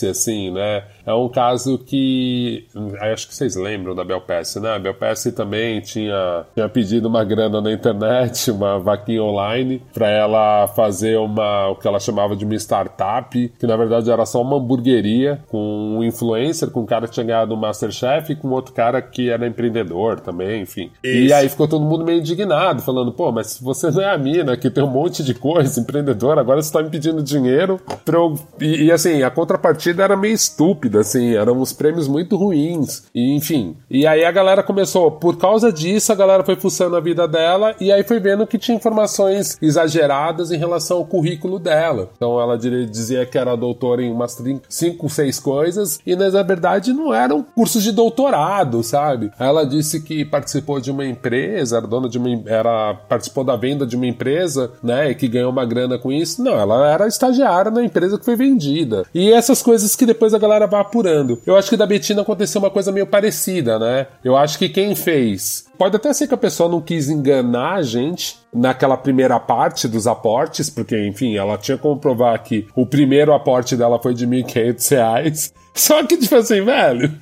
assim, 0.08 0.50
né? 0.50 0.84
É 1.06 1.14
um 1.14 1.28
caso 1.28 1.78
que. 1.78 2.66
Acho 3.00 3.28
que 3.28 3.34
vocês 3.34 3.54
lembram 3.54 3.94
da 3.94 4.04
Belpass, 4.04 4.56
né? 4.56 4.74
A 4.74 4.78
Belpass 4.78 5.22
também 5.34 5.80
tinha, 5.80 6.44
tinha 6.52 6.68
pedido 6.68 7.06
uma 7.06 7.22
grana 7.22 7.60
na 7.60 7.72
internet, 7.72 8.50
uma 8.50 8.80
vaquinha 8.80 9.22
online, 9.22 9.80
para 9.94 10.10
ela 10.10 10.66
fazer 10.66 11.16
uma 11.16 11.68
o 11.68 11.76
que 11.76 11.86
ela 11.86 12.00
chamava 12.00 12.34
de 12.34 12.44
uma 12.44 12.54
startup, 12.56 13.52
que 13.56 13.66
na 13.66 13.76
verdade 13.76 14.10
era 14.10 14.26
só 14.26 14.42
uma 14.42 14.56
hamburgueria, 14.56 15.40
com 15.48 15.96
um 15.98 16.02
influencer, 16.02 16.70
com 16.70 16.80
um 16.80 16.86
cara 16.86 17.06
que 17.06 17.14
tinha 17.14 17.24
ganhado 17.24 17.54
o 17.54 17.56
Masterchef 17.56 18.32
e 18.32 18.36
com 18.36 18.48
outro 18.48 18.74
cara 18.74 19.00
que 19.00 19.30
era 19.30 19.46
empreendedor 19.46 20.18
também, 20.18 20.62
enfim. 20.62 20.90
Isso. 21.04 21.28
E 21.28 21.32
aí 21.32 21.48
ficou 21.48 21.68
todo 21.68 21.84
mundo 21.84 22.04
meio 22.04 22.18
indignado, 22.18 22.82
falando, 22.82 23.12
pô, 23.12 23.30
mas 23.30 23.60
você 23.60 23.90
não 23.92 24.02
é 24.02 24.12
a 24.12 24.18
mina 24.18 24.56
que 24.56 24.68
tem 24.70 24.82
um 24.82 24.90
monte 24.90 25.22
de 25.22 25.34
coisa, 25.34 25.78
empreendedor, 25.78 26.36
agora 26.38 26.60
você 26.60 26.72
tá 26.72 26.82
me 26.82 26.90
pedindo 26.90 27.22
dinheiro 27.22 27.80
pra 28.04 28.16
eu. 28.16 28.34
E, 28.60 28.84
e 28.84 28.92
assim, 28.92 29.22
a 29.22 29.30
contrapartida 29.30 30.02
era 30.02 30.16
meio 30.16 30.34
estúpida 30.34 30.95
assim, 30.98 31.34
eram 31.34 31.60
uns 31.60 31.72
prêmios 31.72 32.08
muito 32.08 32.36
ruins, 32.36 33.04
e 33.14 33.34
enfim. 33.34 33.76
E 33.90 34.06
aí 34.06 34.24
a 34.24 34.32
galera 34.32 34.62
começou, 34.62 35.10
por 35.10 35.36
causa 35.36 35.72
disso, 35.72 36.12
a 36.12 36.14
galera 36.14 36.44
foi 36.44 36.56
fuçando 36.56 36.96
a 36.96 37.00
vida 37.00 37.26
dela 37.26 37.74
e 37.80 37.92
aí 37.92 38.02
foi 38.02 38.20
vendo 38.20 38.46
que 38.46 38.58
tinha 38.58 38.76
informações 38.76 39.56
exageradas 39.60 40.50
em 40.50 40.56
relação 40.56 40.98
ao 40.98 41.04
currículo 41.04 41.58
dela. 41.58 42.10
Então 42.16 42.40
ela 42.40 42.56
dizia 42.56 43.24
que 43.26 43.38
era 43.38 43.56
doutora 43.56 44.02
em 44.02 44.10
umas 44.10 44.36
5, 44.68 45.08
6 45.08 45.40
coisas, 45.40 46.00
e 46.06 46.14
na 46.14 46.42
verdade 46.42 46.92
não 46.92 47.12
eram 47.12 47.42
cursos 47.42 47.82
de 47.82 47.92
doutorado, 47.92 48.82
sabe? 48.82 49.30
Ela 49.38 49.64
disse 49.64 50.02
que 50.02 50.24
participou 50.24 50.80
de 50.80 50.90
uma 50.90 51.06
empresa, 51.06 51.78
era 51.78 51.86
dona 51.86 52.08
de 52.08 52.18
uma 52.18 52.26
era 52.46 52.94
participou 53.08 53.44
da 53.44 53.56
venda 53.56 53.86
de 53.86 53.96
uma 53.96 54.06
empresa, 54.06 54.72
né, 54.82 55.10
e 55.10 55.14
que 55.14 55.28
ganhou 55.28 55.50
uma 55.50 55.64
grana 55.64 55.98
com 55.98 56.12
isso. 56.12 56.42
Não, 56.42 56.58
ela 56.58 56.90
era 56.90 57.06
estagiária 57.06 57.70
na 57.70 57.82
empresa 57.82 58.18
que 58.18 58.24
foi 58.24 58.36
vendida. 58.36 59.04
E 59.14 59.32
essas 59.32 59.62
coisas 59.62 59.94
que 59.96 60.06
depois 60.06 60.34
a 60.34 60.38
galera 60.38 60.66
vai 60.66 60.80
apurando. 60.86 61.40
Eu 61.46 61.56
acho 61.56 61.70
que 61.70 61.76
da 61.76 61.86
Betina 61.86 62.22
aconteceu 62.22 62.60
uma 62.60 62.70
coisa 62.70 62.90
meio 62.90 63.06
parecida, 63.06 63.78
né? 63.78 64.06
Eu 64.24 64.36
acho 64.36 64.58
que 64.58 64.68
quem 64.68 64.94
fez. 64.94 65.66
Pode 65.78 65.96
até 65.96 66.12
ser 66.12 66.26
que 66.26 66.34
a 66.34 66.38
pessoa 66.38 66.68
não 66.68 66.80
quis 66.80 67.08
enganar 67.08 67.74
a 67.74 67.82
gente 67.82 68.38
naquela 68.52 68.96
primeira 68.96 69.38
parte 69.38 69.86
dos 69.86 70.06
aportes, 70.06 70.70
porque, 70.70 71.06
enfim, 71.06 71.36
ela 71.36 71.58
tinha 71.58 71.76
como 71.76 71.98
provar 71.98 72.38
que 72.38 72.66
o 72.74 72.86
primeiro 72.86 73.34
aporte 73.34 73.76
dela 73.76 74.00
foi 74.00 74.14
de 74.14 74.24
R$ 74.24 74.42
1.500 74.42 75.52
Só 75.76 76.02
que, 76.04 76.16
tipo 76.16 76.34
assim, 76.34 76.64
velho, 76.64 77.12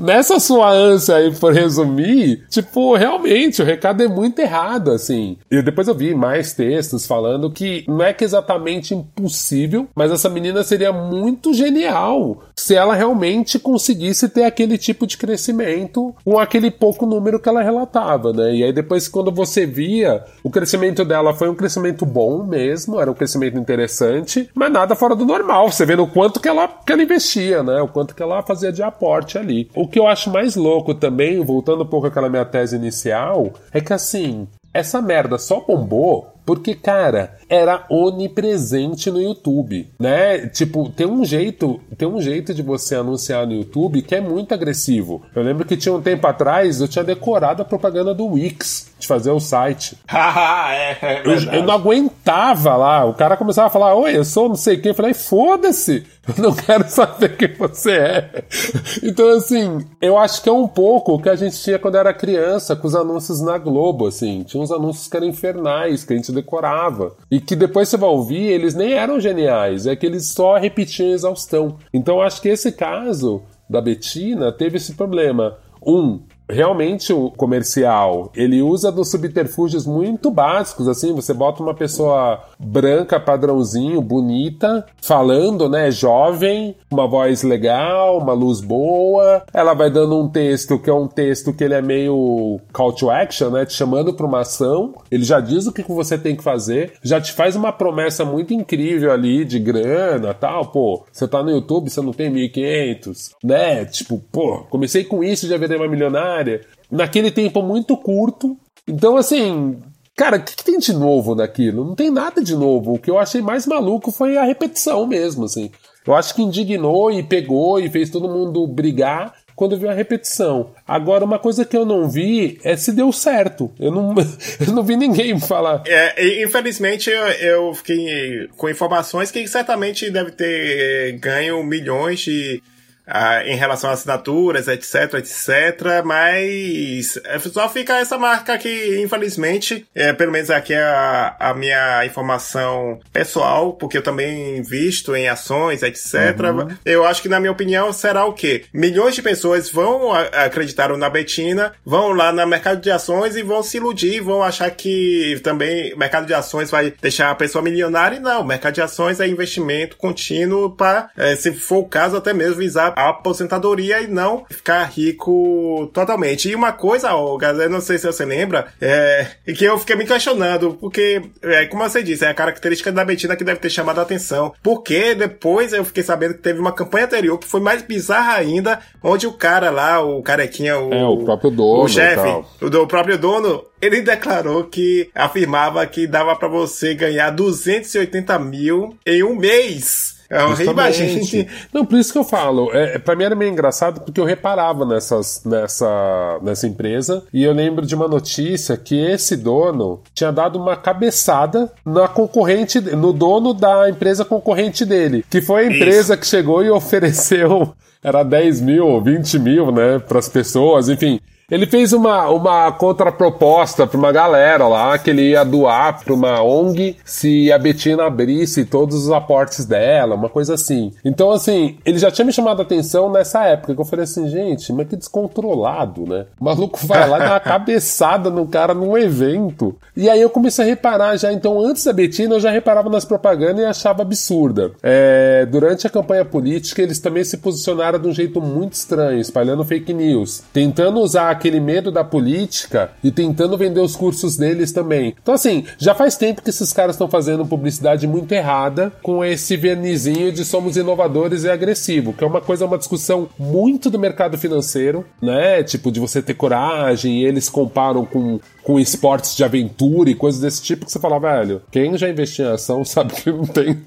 nessa 0.00 0.38
sua 0.38 0.70
ânsia 0.70 1.16
aí 1.16 1.34
por 1.34 1.52
resumir, 1.52 2.44
tipo, 2.50 2.94
realmente 2.94 3.62
o 3.62 3.64
recado 3.64 4.02
é 4.02 4.08
muito 4.08 4.38
errado, 4.38 4.90
assim. 4.90 5.38
E 5.50 5.62
depois 5.62 5.88
eu 5.88 5.94
vi 5.94 6.14
mais 6.14 6.52
textos 6.52 7.06
falando 7.06 7.50
que 7.50 7.84
não 7.88 8.02
é 8.02 8.12
que 8.12 8.22
exatamente 8.22 8.94
impossível, 8.94 9.88
mas 9.94 10.12
essa 10.12 10.28
menina 10.28 10.62
seria 10.62 10.92
muito 10.92 11.54
genial 11.54 12.42
se 12.54 12.74
ela 12.74 12.94
realmente 12.94 13.58
conseguisse 13.58 14.28
ter 14.28 14.44
aquele 14.44 14.76
tipo 14.76 15.06
de 15.06 15.16
crescimento 15.16 16.14
com 16.24 16.38
aquele 16.38 16.70
pouco 16.70 17.06
número 17.06 17.40
que 17.40 17.48
ela 17.48 17.62
relatava, 17.62 18.32
né? 18.32 18.54
E 18.54 18.62
aí 18.62 18.72
depois, 18.72 19.08
quando 19.08 19.32
você 19.32 19.64
via, 19.64 20.22
o 20.42 20.50
crescimento 20.50 21.04
dela 21.04 21.34
foi 21.34 21.48
um 21.48 21.54
crescimento 21.54 22.04
bom 22.04 22.44
mesmo, 22.44 23.00
era 23.00 23.10
um 23.10 23.14
crescimento 23.14 23.58
interessante, 23.58 24.50
mas 24.54 24.70
nada 24.70 24.94
fora 24.94 25.14
do 25.14 25.24
normal. 25.24 25.70
Você 25.70 25.86
vendo 25.86 26.02
o 26.02 26.10
quanto 26.10 26.40
que 26.40 26.48
ela, 26.48 26.68
que 26.68 26.92
ela 26.92 27.02
investia, 27.02 27.62
né? 27.62 27.85
O 27.86 27.88
quanto 27.88 28.14
que 28.14 28.22
ela 28.22 28.42
fazia 28.42 28.72
de 28.72 28.82
aporte 28.82 29.38
ali. 29.38 29.70
O 29.74 29.88
que 29.88 29.98
eu 29.98 30.06
acho 30.06 30.30
mais 30.30 30.54
louco 30.56 30.94
também, 30.94 31.42
voltando 31.42 31.82
um 31.82 31.86
pouco 31.86 32.06
àquela 32.06 32.28
minha 32.28 32.44
tese 32.44 32.76
inicial, 32.76 33.52
é 33.72 33.80
que 33.80 33.92
assim, 33.92 34.46
essa 34.72 35.00
merda 35.00 35.38
só 35.38 35.60
bombou 35.60 36.36
porque, 36.46 36.76
cara, 36.76 37.36
era 37.48 37.84
onipresente 37.90 39.10
no 39.10 39.20
YouTube, 39.20 39.88
né? 39.98 40.46
Tipo, 40.46 40.88
tem 40.88 41.04
um 41.04 41.24
jeito, 41.24 41.80
tem 41.98 42.06
um 42.06 42.22
jeito 42.22 42.54
de 42.54 42.62
você 42.62 42.94
anunciar 42.94 43.44
no 43.44 43.52
YouTube 43.52 44.00
que 44.00 44.14
é 44.14 44.20
muito 44.20 44.54
agressivo. 44.54 45.22
Eu 45.34 45.42
lembro 45.42 45.64
que 45.66 45.76
tinha 45.76 45.92
um 45.92 46.00
tempo 46.00 46.24
atrás, 46.24 46.80
eu 46.80 46.86
tinha 46.86 47.02
decorado 47.02 47.62
a 47.62 47.64
propaganda 47.64 48.14
do 48.14 48.26
Wix 48.26 48.94
de 48.98 49.06
fazer 49.06 49.30
o 49.30 49.40
site. 49.40 49.96
é, 50.08 50.96
é 51.02 51.22
eu, 51.24 51.52
eu, 51.52 51.62
não 51.62 51.74
aguentava 51.74 52.76
lá. 52.76 53.04
O 53.04 53.14
cara 53.14 53.36
começava 53.36 53.68
a 53.68 53.70
falar: 53.70 53.94
Oi, 53.94 54.16
eu 54.16 54.24
sou 54.24 54.48
não 54.48 54.56
sei 54.56 54.78
quem. 54.78 54.90
Eu 54.90 54.94
falei: 54.94 55.12
Foda-se, 55.14 56.06
eu 56.26 56.42
não 56.42 56.54
quero 56.54 56.88
saber 56.88 57.36
quem 57.36 57.54
você 57.54 57.92
é. 57.92 58.44
Então, 59.02 59.28
assim, 59.28 59.84
eu 60.00 60.16
acho 60.16 60.42
que 60.42 60.48
é 60.48 60.52
um 60.52 60.66
pouco 60.66 61.14
o 61.14 61.22
que 61.22 61.28
a 61.28 61.36
gente 61.36 61.60
tinha 61.60 61.78
quando 61.78 61.96
era 61.96 62.12
criança, 62.14 62.74
com 62.74 62.86
os 62.86 62.94
anúncios 62.94 63.40
na 63.40 63.58
Globo, 63.58 64.06
assim. 64.06 64.42
Tinha 64.42 64.62
uns 64.62 64.72
anúncios 64.72 65.08
que 65.08 65.16
eram 65.16 65.26
infernais, 65.26 66.04
que 66.04 66.12
a 66.12 66.16
gente 66.16 66.32
decorava. 66.32 67.14
E 67.30 67.40
que 67.40 67.54
depois 67.54 67.88
você 67.88 67.96
vai 67.96 68.08
ouvir, 68.08 68.44
eles 68.44 68.74
nem 68.74 68.94
eram 68.94 69.20
geniais, 69.20 69.86
é 69.86 69.94
que 69.94 70.06
eles 70.06 70.28
só 70.28 70.56
repetiam 70.56 71.10
exaustão. 71.10 71.76
Então, 71.92 72.16
eu 72.16 72.22
acho 72.22 72.40
que 72.40 72.48
esse 72.48 72.72
caso 72.72 73.42
da 73.68 73.80
Betina 73.80 74.52
teve 74.52 74.76
esse 74.76 74.94
problema. 74.94 75.58
Um, 75.84 76.20
realmente 76.48 77.12
o 77.12 77.30
comercial 77.30 78.30
ele 78.34 78.62
usa 78.62 78.92
dos 78.92 79.10
subterfúgios 79.10 79.86
muito 79.86 80.30
básicos 80.30 80.88
assim 80.88 81.12
você 81.12 81.34
bota 81.34 81.62
uma 81.62 81.74
pessoa 81.74 82.40
branca 82.58 83.20
padrãozinho 83.20 84.00
bonita 84.00 84.86
falando 85.00 85.68
né 85.68 85.90
jovem 85.90 86.74
uma 86.90 87.06
voz 87.06 87.42
legal 87.42 88.18
uma 88.18 88.32
luz 88.32 88.60
boa. 88.60 89.42
Ela 89.52 89.74
vai 89.74 89.90
dando 89.90 90.18
um 90.18 90.28
texto 90.28 90.78
que 90.78 90.90
é 90.90 90.94
um 90.94 91.06
texto 91.06 91.52
que 91.52 91.64
ele 91.64 91.74
é 91.74 91.82
meio 91.82 92.60
call 92.72 92.92
to 92.92 93.10
action 93.10 93.50
né 93.50 93.64
te 93.64 93.74
chamando 93.74 94.14
para 94.14 94.26
uma 94.26 94.40
ação. 94.40 94.94
Ele 95.10 95.24
já 95.24 95.40
diz 95.40 95.66
o 95.66 95.72
que 95.72 95.82
você 95.82 96.18
tem 96.18 96.36
que 96.36 96.42
fazer 96.42 96.94
já 97.02 97.20
te 97.20 97.32
faz 97.32 97.56
uma 97.56 97.72
promessa 97.72 98.24
muito 98.24 98.52
incrível 98.52 99.12
ali 99.12 99.44
de 99.44 99.58
grana 99.58 100.34
tal. 100.34 100.66
Pô 100.66 101.04
você 101.12 101.26
tá 101.26 101.42
no 101.42 101.50
YouTube 101.50 101.90
você 101.90 102.00
não 102.00 102.12
tem 102.12 102.30
1500 102.30 103.30
né? 103.42 103.84
Tipo 103.84 104.18
pô 104.30 104.64
comecei 104.70 105.04
com 105.04 105.22
isso 105.22 105.46
já 105.46 105.56
virei 105.56 105.76
uma 105.76 105.88
milionária. 105.88 106.62
Naquele 106.90 107.30
tempo 107.30 107.62
muito 107.62 107.96
curto. 107.96 108.56
Então, 108.88 109.16
assim, 109.16 109.78
cara, 110.16 110.38
o 110.38 110.42
que, 110.42 110.56
que, 110.56 110.64
tem 110.64 110.78
de 110.78 110.92
novo 110.92 111.34
naquilo? 111.34 111.84
Não 111.84 111.94
tem 111.94 112.10
nada 112.10 112.42
de 112.42 112.56
novo. 112.56 112.94
O 112.94 112.98
que 112.98 113.10
eu 113.10 113.18
achei 113.18 113.42
mais 113.42 113.66
maluco 113.66 114.10
foi 114.10 114.36
a 114.36 114.44
repetição 114.44 115.06
mesmo, 115.06 115.44
assim. 115.44 115.70
Eu 116.06 116.14
acho 116.14 116.34
que 116.34 116.42
indignou 116.42 117.10
e 117.10 117.22
pegou 117.22 117.78
e 117.78 117.90
fez 117.90 118.08
todo 118.08 118.28
mundo 118.28 118.66
brigar 118.66 119.34
quando 119.56 119.78
viu 119.78 119.90
a 119.90 119.94
repetição. 119.94 120.70
Agora, 120.86 121.24
uma 121.24 121.38
coisa 121.38 121.64
que 121.64 121.76
eu 121.76 121.84
não 121.84 122.08
vi 122.08 122.60
é 122.62 122.76
se 122.76 122.92
deu 122.92 123.10
certo. 123.10 123.72
Eu 123.80 123.90
não, 123.90 124.14
eu 124.64 124.72
não 124.72 124.84
vi 124.84 124.96
ninguém 124.96 125.40
falar. 125.40 125.82
É, 125.86 126.42
infelizmente, 126.44 127.10
eu, 127.10 127.26
eu 127.26 127.74
fiquei 127.74 128.48
com 128.56 128.68
informações 128.68 129.30
que 129.30 129.46
certamente 129.48 130.10
deve 130.10 130.30
ter 130.30 131.18
ganho 131.18 131.62
milhões 131.64 132.20
de 132.20 132.62
ah, 133.06 133.44
em 133.46 133.56
relação 133.56 133.90
a 133.90 133.92
assinaturas, 133.92 134.68
etc, 134.68 135.14
etc, 135.14 136.04
mas 136.04 137.18
é, 137.24 137.38
só 137.38 137.68
fica 137.68 137.98
essa 137.98 138.18
marca 138.18 138.54
aqui, 138.54 139.00
infelizmente, 139.02 139.86
é, 139.94 140.12
pelo 140.12 140.32
menos 140.32 140.50
aqui 140.50 140.74
é 140.74 140.82
a, 140.82 141.36
a 141.38 141.54
minha 141.54 142.04
informação 142.04 142.98
pessoal, 143.12 143.72
porque 143.74 143.98
eu 143.98 144.02
também 144.02 144.58
invisto 144.58 145.14
em 145.14 145.28
ações, 145.28 145.82
etc. 145.82 146.14
Uhum. 146.40 146.76
Eu 146.84 147.06
acho 147.06 147.22
que, 147.22 147.28
na 147.28 147.38
minha 147.38 147.52
opinião, 147.52 147.92
será 147.92 148.24
o 148.24 148.32
quê? 148.32 148.64
Milhões 148.72 149.14
de 149.14 149.22
pessoas 149.22 149.70
vão 149.70 150.12
acreditar 150.12 150.88
na 150.96 151.10
Betina, 151.10 151.72
vão 151.84 152.12
lá 152.12 152.32
no 152.32 152.46
mercado 152.46 152.80
de 152.80 152.90
ações 152.90 153.36
e 153.36 153.42
vão 153.42 153.62
se 153.62 153.76
iludir, 153.76 154.20
vão 154.20 154.42
achar 154.42 154.70
que 154.70 155.40
também 155.42 155.94
o 155.94 155.98
mercado 155.98 156.26
de 156.26 156.34
ações 156.34 156.70
vai 156.70 156.92
deixar 157.00 157.30
a 157.30 157.34
pessoa 157.34 157.62
milionária, 157.62 158.16
e 158.16 158.20
não, 158.20 158.40
o 158.40 158.44
mercado 158.44 158.74
de 158.74 158.82
ações 158.82 159.20
é 159.20 159.26
investimento 159.26 159.96
contínuo 159.96 160.70
para, 160.70 161.10
é, 161.16 161.36
se 161.36 161.52
for 161.52 161.78
o 161.78 161.84
caso, 161.84 162.16
até 162.16 162.32
mesmo 162.32 162.56
visar 162.56 162.95
a 162.96 163.10
aposentadoria 163.10 164.00
e 164.00 164.06
não 164.06 164.46
ficar 164.48 164.84
rico 164.84 165.90
totalmente. 165.92 166.48
E 166.48 166.54
uma 166.54 166.72
coisa, 166.72 167.14
ó, 167.14 167.36
galera, 167.36 167.68
não 167.68 167.82
sei 167.82 167.98
se 167.98 168.06
você 168.06 168.24
lembra, 168.24 168.68
é 168.80 169.26
que 169.54 169.64
eu 169.64 169.78
fiquei 169.78 169.94
me 169.94 170.06
questionando, 170.06 170.78
porque, 170.80 171.22
é, 171.42 171.66
como 171.66 171.82
você 171.82 172.02
disse, 172.02 172.24
é 172.24 172.28
a 172.28 172.34
característica 172.34 172.90
da 172.90 173.04
Betina 173.04 173.36
que 173.36 173.44
deve 173.44 173.60
ter 173.60 173.68
chamado 173.68 173.98
a 173.98 174.02
atenção. 174.02 174.54
Porque 174.62 175.14
depois 175.14 175.74
eu 175.74 175.84
fiquei 175.84 176.02
sabendo 176.02 176.34
que 176.34 176.40
teve 176.40 176.58
uma 176.58 176.72
campanha 176.72 177.04
anterior 177.04 177.38
que 177.38 177.46
foi 177.46 177.60
mais 177.60 177.82
bizarra 177.82 178.34
ainda, 178.34 178.80
onde 179.02 179.26
o 179.26 179.32
cara 179.32 179.70
lá, 179.70 180.00
o 180.02 180.22
carequinha, 180.22 180.78
o, 180.78 180.92
é, 180.92 181.04
o 181.04 181.18
próprio 181.18 181.50
dono, 181.50 181.82
o 181.82 181.88
chefe, 181.88 182.28
o, 182.62 182.66
o 182.66 182.86
próprio 182.86 183.18
dono, 183.18 183.62
ele 183.80 184.00
declarou 184.00 184.64
que 184.64 185.10
afirmava 185.14 185.86
que 185.86 186.06
dava 186.06 186.34
para 186.34 186.48
você 186.48 186.94
ganhar 186.94 187.30
280 187.30 188.38
mil 188.38 188.96
em 189.04 189.22
um 189.22 189.36
mês. 189.36 190.15
É 190.28 190.42
uma 190.42 190.62
imagem. 190.62 191.48
Não, 191.72 191.84
por 191.84 191.98
isso 191.98 192.12
que 192.12 192.18
eu 192.18 192.24
falo. 192.24 192.70
É, 192.72 192.98
pra 192.98 193.14
mim 193.14 193.24
era 193.24 193.34
meio 193.34 193.50
engraçado 193.50 194.00
porque 194.00 194.20
eu 194.20 194.24
reparava 194.24 194.84
nessas, 194.84 195.42
nessa, 195.44 196.38
nessa 196.42 196.66
empresa 196.66 197.24
e 197.32 197.44
eu 197.44 197.52
lembro 197.52 197.86
de 197.86 197.94
uma 197.94 198.08
notícia 198.08 198.76
que 198.76 198.98
esse 198.98 199.36
dono 199.36 200.00
tinha 200.14 200.32
dado 200.32 200.58
uma 200.58 200.76
cabeçada 200.76 201.72
na 201.84 202.08
concorrente, 202.08 202.80
no 202.80 203.12
dono 203.12 203.54
da 203.54 203.88
empresa 203.88 204.24
concorrente 204.24 204.84
dele, 204.84 205.24
que 205.28 205.40
foi 205.40 205.62
a 205.62 205.66
empresa 205.66 206.14
isso. 206.14 206.20
que 206.20 206.26
chegou 206.26 206.64
e 206.64 206.70
ofereceu 206.70 207.74
era 208.02 208.22
10 208.22 208.60
mil 208.60 208.86
ou 208.86 209.02
20 209.02 209.38
mil, 209.38 209.72
né, 209.72 209.98
para 209.98 210.18
as 210.18 210.28
pessoas, 210.28 210.88
enfim. 210.88 211.20
Ele 211.48 211.64
fez 211.64 211.92
uma, 211.92 212.28
uma 212.28 212.72
contraproposta 212.72 213.86
para 213.86 213.96
uma 213.96 214.10
galera 214.10 214.66
lá 214.66 214.98
que 214.98 215.10
ele 215.10 215.30
ia 215.30 215.44
doar 215.44 216.02
para 216.02 216.12
uma 216.12 216.42
ONG 216.42 216.96
se 217.04 217.52
a 217.52 217.58
Betina 217.58 218.04
abrisse 218.04 218.64
todos 218.64 219.04
os 219.04 219.12
aportes 219.12 219.64
dela, 219.64 220.16
uma 220.16 220.28
coisa 220.28 220.54
assim. 220.54 220.92
Então, 221.04 221.30
assim, 221.30 221.78
ele 221.84 221.98
já 221.98 222.10
tinha 222.10 222.24
me 222.24 222.32
chamado 222.32 222.58
a 222.58 222.62
atenção 222.64 223.12
nessa 223.12 223.44
época 223.44 223.76
que 223.76 223.80
eu 223.80 223.84
falei 223.84 224.02
assim, 224.02 224.28
gente, 224.28 224.72
mas 224.72 224.88
que 224.88 224.96
descontrolado, 224.96 226.04
né? 226.04 226.26
O 226.40 226.44
maluco 226.44 226.84
vai 226.84 227.08
lá 227.08 227.18
e 227.18 227.20
dá 227.20 227.30
uma 227.34 227.38
cabeçada 227.40 228.28
no 228.28 228.48
cara 228.48 228.74
num 228.74 228.98
evento. 228.98 229.76
E 229.96 230.10
aí 230.10 230.20
eu 230.20 230.30
comecei 230.30 230.64
a 230.64 230.68
reparar 230.68 231.16
já, 231.16 231.32
então, 231.32 231.60
antes 231.60 231.84
da 231.84 231.92
Betina, 231.92 232.34
eu 232.34 232.40
já 232.40 232.50
reparava 232.50 232.90
nas 232.90 233.04
propagandas 233.04 233.62
e 233.62 233.64
achava 233.64 234.02
absurda. 234.02 234.72
É, 234.82 235.46
durante 235.46 235.86
a 235.86 235.90
campanha 235.90 236.24
política, 236.24 236.82
eles 236.82 236.98
também 236.98 237.22
se 237.22 237.36
posicionaram 237.36 238.00
de 238.00 238.08
um 238.08 238.12
jeito 238.12 238.40
muito 238.40 238.72
estranho, 238.72 239.20
espalhando 239.20 239.64
fake 239.64 239.94
news, 239.94 240.42
tentando 240.52 240.98
usar 240.98 241.35
aquele 241.36 241.60
medo 241.60 241.90
da 241.90 242.02
política 242.02 242.90
e 243.02 243.10
tentando 243.10 243.56
vender 243.56 243.80
os 243.80 243.94
cursos 243.94 244.36
deles 244.36 244.72
também. 244.72 245.14
Então, 245.20 245.34
assim, 245.34 245.64
já 245.78 245.94
faz 245.94 246.16
tempo 246.16 246.42
que 246.42 246.50
esses 246.50 246.72
caras 246.72 246.96
estão 246.96 247.08
fazendo 247.08 247.46
publicidade 247.46 248.06
muito 248.06 248.32
errada 248.32 248.92
com 249.02 249.24
esse 249.24 249.56
vernizinho 249.56 250.32
de 250.32 250.44
somos 250.44 250.76
inovadores 250.76 251.44
e 251.44 251.50
agressivo, 251.50 252.12
que 252.12 252.24
é 252.24 252.26
uma 252.26 252.40
coisa, 252.40 252.66
uma 252.66 252.78
discussão 252.78 253.28
muito 253.38 253.90
do 253.90 253.98
mercado 253.98 254.36
financeiro, 254.36 255.04
né? 255.22 255.62
Tipo, 255.62 255.92
de 255.92 256.00
você 256.00 256.20
ter 256.22 256.34
coragem, 256.34 257.20
e 257.20 257.24
eles 257.24 257.48
comparam 257.48 258.04
com 258.04 258.40
com 258.66 258.80
esportes 258.80 259.36
de 259.36 259.44
aventura 259.44 260.10
e 260.10 260.14
coisas 260.16 260.40
desse 260.40 260.60
tipo 260.60 260.86
que 260.86 260.90
você 260.90 260.98
fala, 260.98 261.20
velho, 261.20 261.62
quem 261.70 261.96
já 261.96 262.08
investiu 262.08 262.46
em 262.46 262.52
ação 262.52 262.84
sabe 262.84 263.14
que 263.14 263.30
não 263.30 263.46
tem, 263.46 263.74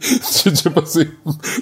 tipo 0.55 0.79
assim, 0.79 1.05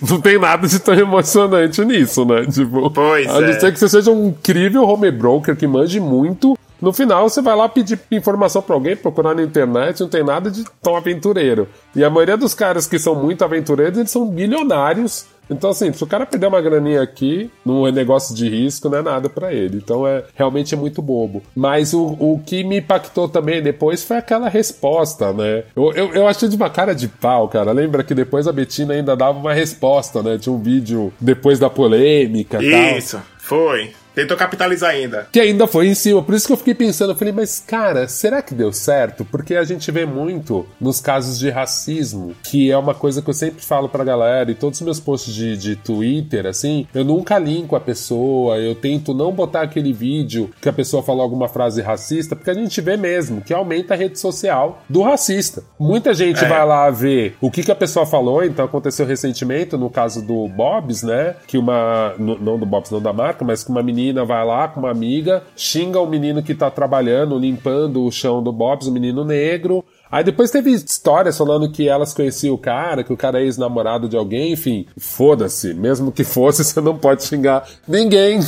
não 0.07 0.21
tem 0.21 0.37
nada 0.37 0.67
de 0.67 0.77
tão 0.77 0.93
emocionante 0.93 1.83
nisso, 1.83 2.23
né? 2.25 2.45
Tipo, 2.45 2.91
pois 2.91 3.27
a 3.27 3.41
não 3.41 3.47
é. 3.47 3.59
ser 3.59 3.73
que 3.73 3.79
você 3.79 3.89
seja 3.89 4.11
um 4.11 4.27
incrível 4.27 4.83
home 4.83 5.09
broker 5.09 5.55
que 5.55 5.65
manje 5.65 5.99
muito, 5.99 6.55
no 6.79 6.93
final, 6.93 7.27
você 7.27 7.41
vai 7.41 7.55
lá 7.55 7.67
pedir 7.67 7.99
informação 8.11 8.61
para 8.61 8.75
alguém, 8.75 8.95
procurar 8.95 9.33
na 9.33 9.41
internet, 9.41 9.99
não 9.99 10.09
tem 10.09 10.23
nada 10.23 10.51
de 10.51 10.63
tão 10.79 10.95
aventureiro. 10.95 11.67
E 11.95 12.03
a 12.03 12.11
maioria 12.11 12.37
dos 12.37 12.53
caras 12.53 12.85
que 12.85 12.99
são 12.99 13.15
muito 13.15 13.43
aventureiros, 13.43 13.97
eles 13.97 14.11
são 14.11 14.29
bilionários 14.29 15.25
Então, 15.49 15.69
assim, 15.69 15.91
se 15.91 16.03
o 16.03 16.07
cara 16.07 16.25
perder 16.25 16.47
uma 16.47 16.61
graninha 16.61 17.01
aqui, 17.01 17.49
num 17.65 17.89
negócio 17.91 18.35
de 18.35 18.47
risco, 18.49 18.89
não 18.89 18.97
é 18.97 19.01
nada 19.01 19.29
para 19.29 19.53
ele. 19.53 19.77
Então, 19.77 20.07
é 20.07 20.23
realmente 20.35 20.73
é 20.73 20.77
muito 20.77 21.01
bobo. 21.01 21.41
Mas 21.55 21.93
o, 21.93 22.17
o 22.19 22.41
que 22.45 22.63
me 22.63 22.79
impactou 22.79 23.27
também 23.29 23.61
depois 23.61 24.03
foi 24.03 24.17
aquela 24.17 24.49
resposta, 24.49 25.31
né? 25.33 25.63
Eu, 25.75 25.91
eu, 25.93 26.13
eu 26.13 26.27
achei 26.27 26.49
de 26.49 26.55
uma 26.55 26.69
cara 26.69 26.93
de 26.93 27.07
pau, 27.07 27.47
cara. 27.47 27.71
Lembra 27.71 28.03
que 28.03 28.13
depois 28.13 28.47
a 28.47 28.51
Betina 28.51 28.93
ainda 28.93 29.15
dava 29.15 29.37
uma 29.37 29.53
resposta, 29.53 30.21
né? 30.21 30.37
Tinha 30.37 30.53
um 30.53 30.61
vídeo 30.61 31.13
depois 31.19 31.59
da 31.59 31.69
polêmica 31.69 32.61
e 32.61 32.97
Isso, 32.97 33.21
foi. 33.37 33.91
Tentou 34.17 34.35
capitalizar 34.35 34.89
ainda. 34.89 35.27
Que 35.31 35.39
ainda 35.39 35.67
foi 35.67 35.85
em 35.85 35.93
cima. 35.93 36.23
Por 36.23 36.33
isso 36.33 36.47
que 36.47 36.53
eu 36.53 36.57
fiquei 36.57 36.73
pensando, 36.73 37.11
eu 37.11 37.15
falei, 37.15 37.31
mas 37.31 37.59
cara, 37.59 38.07
será 38.07 38.41
que 38.41 38.55
deu 38.55 38.73
certo? 38.73 39.23
Porque 39.23 39.53
a 39.53 39.63
gente 39.63 39.91
vê 39.91 40.07
muito 40.07 40.65
nos 40.81 40.99
casos 40.99 41.37
de 41.37 41.51
racismo, 41.51 42.33
que 42.41 42.71
é 42.71 42.75
uma 42.75 42.95
coisa 42.95 43.21
que 43.21 43.29
eu 43.29 43.33
sempre 43.35 43.63
falo 43.63 43.87
pra 43.87 44.03
galera, 44.03 44.49
e 44.49 44.55
todos 44.55 44.81
os 44.81 44.83
meus 44.83 44.99
posts 44.99 45.31
de, 45.31 45.55
de 45.55 45.75
Twitter, 45.75 46.47
assim, 46.47 46.87
eu 46.95 47.05
nunca 47.05 47.37
linko 47.37 47.75
a 47.75 47.79
pessoa, 47.79 48.57
eu 48.57 48.73
tento 48.73 49.13
não 49.13 49.31
botar 49.31 49.61
aquele 49.61 49.93
vídeo 49.93 50.49
que 50.59 50.67
a 50.67 50.73
pessoa 50.73 51.03
falou 51.03 51.21
alguma 51.21 51.47
frase 51.47 51.79
racista, 51.83 52.35
porque 52.35 52.49
a 52.49 52.55
gente 52.55 52.81
vê 52.81 52.97
mesmo 52.97 53.41
que 53.41 53.53
aumenta 53.53 53.93
a 53.93 53.97
rede 53.97 54.17
social 54.17 54.81
do 54.89 55.03
racista. 55.03 55.61
Muita 55.79 56.15
gente 56.15 56.43
é. 56.43 56.47
vai 56.47 56.65
lá 56.65 56.89
ver 56.89 57.37
o 57.39 57.51
que, 57.51 57.61
que 57.61 57.71
a 57.71 57.75
pessoa 57.75 58.03
falou, 58.03 58.43
então 58.43 58.65
aconteceu 58.65 59.05
recentemente, 59.05 59.77
no 59.77 59.91
caso 59.91 60.25
do 60.25 60.47
Bob's, 60.47 61.03
né? 61.03 61.35
Que 61.45 61.59
uma. 61.59 62.15
Não 62.17 62.57
do 62.57 62.65
Bob's, 62.65 62.89
não 62.89 62.99
da 62.99 63.13
marca, 63.13 63.45
mas 63.45 63.63
que 63.63 63.69
uma 63.69 63.83
menina 63.83 64.06
menina 64.07 64.23
vai 64.23 64.45
lá 64.45 64.67
com 64.67 64.79
uma 64.79 64.91
amiga, 64.91 65.43
xinga 65.55 65.99
o 65.99 66.07
menino 66.07 66.41
que 66.41 66.55
tá 66.55 66.71
trabalhando, 66.71 67.37
limpando 67.37 68.03
o 68.03 68.11
chão 68.11 68.41
do 68.41 68.51
Bob's, 68.51 68.87
o 68.87 68.91
menino 68.91 69.25
negro. 69.25 69.83
Aí 70.09 70.23
depois 70.23 70.49
teve 70.49 70.71
histórias 70.71 71.37
falando 71.37 71.69
que 71.69 71.89
elas 71.89 72.13
conheciam 72.13 72.55
o 72.55 72.57
cara, 72.57 73.03
que 73.03 73.11
o 73.11 73.17
cara 73.17 73.41
é 73.41 73.43
ex-namorado 73.43 74.07
de 74.07 74.15
alguém, 74.15 74.53
enfim. 74.53 74.85
Foda-se, 74.97 75.73
mesmo 75.73 76.11
que 76.11 76.23
fosse, 76.23 76.63
você 76.65 76.79
não 76.79 76.97
pode 76.97 77.23
xingar 77.23 77.67
ninguém 77.87 78.39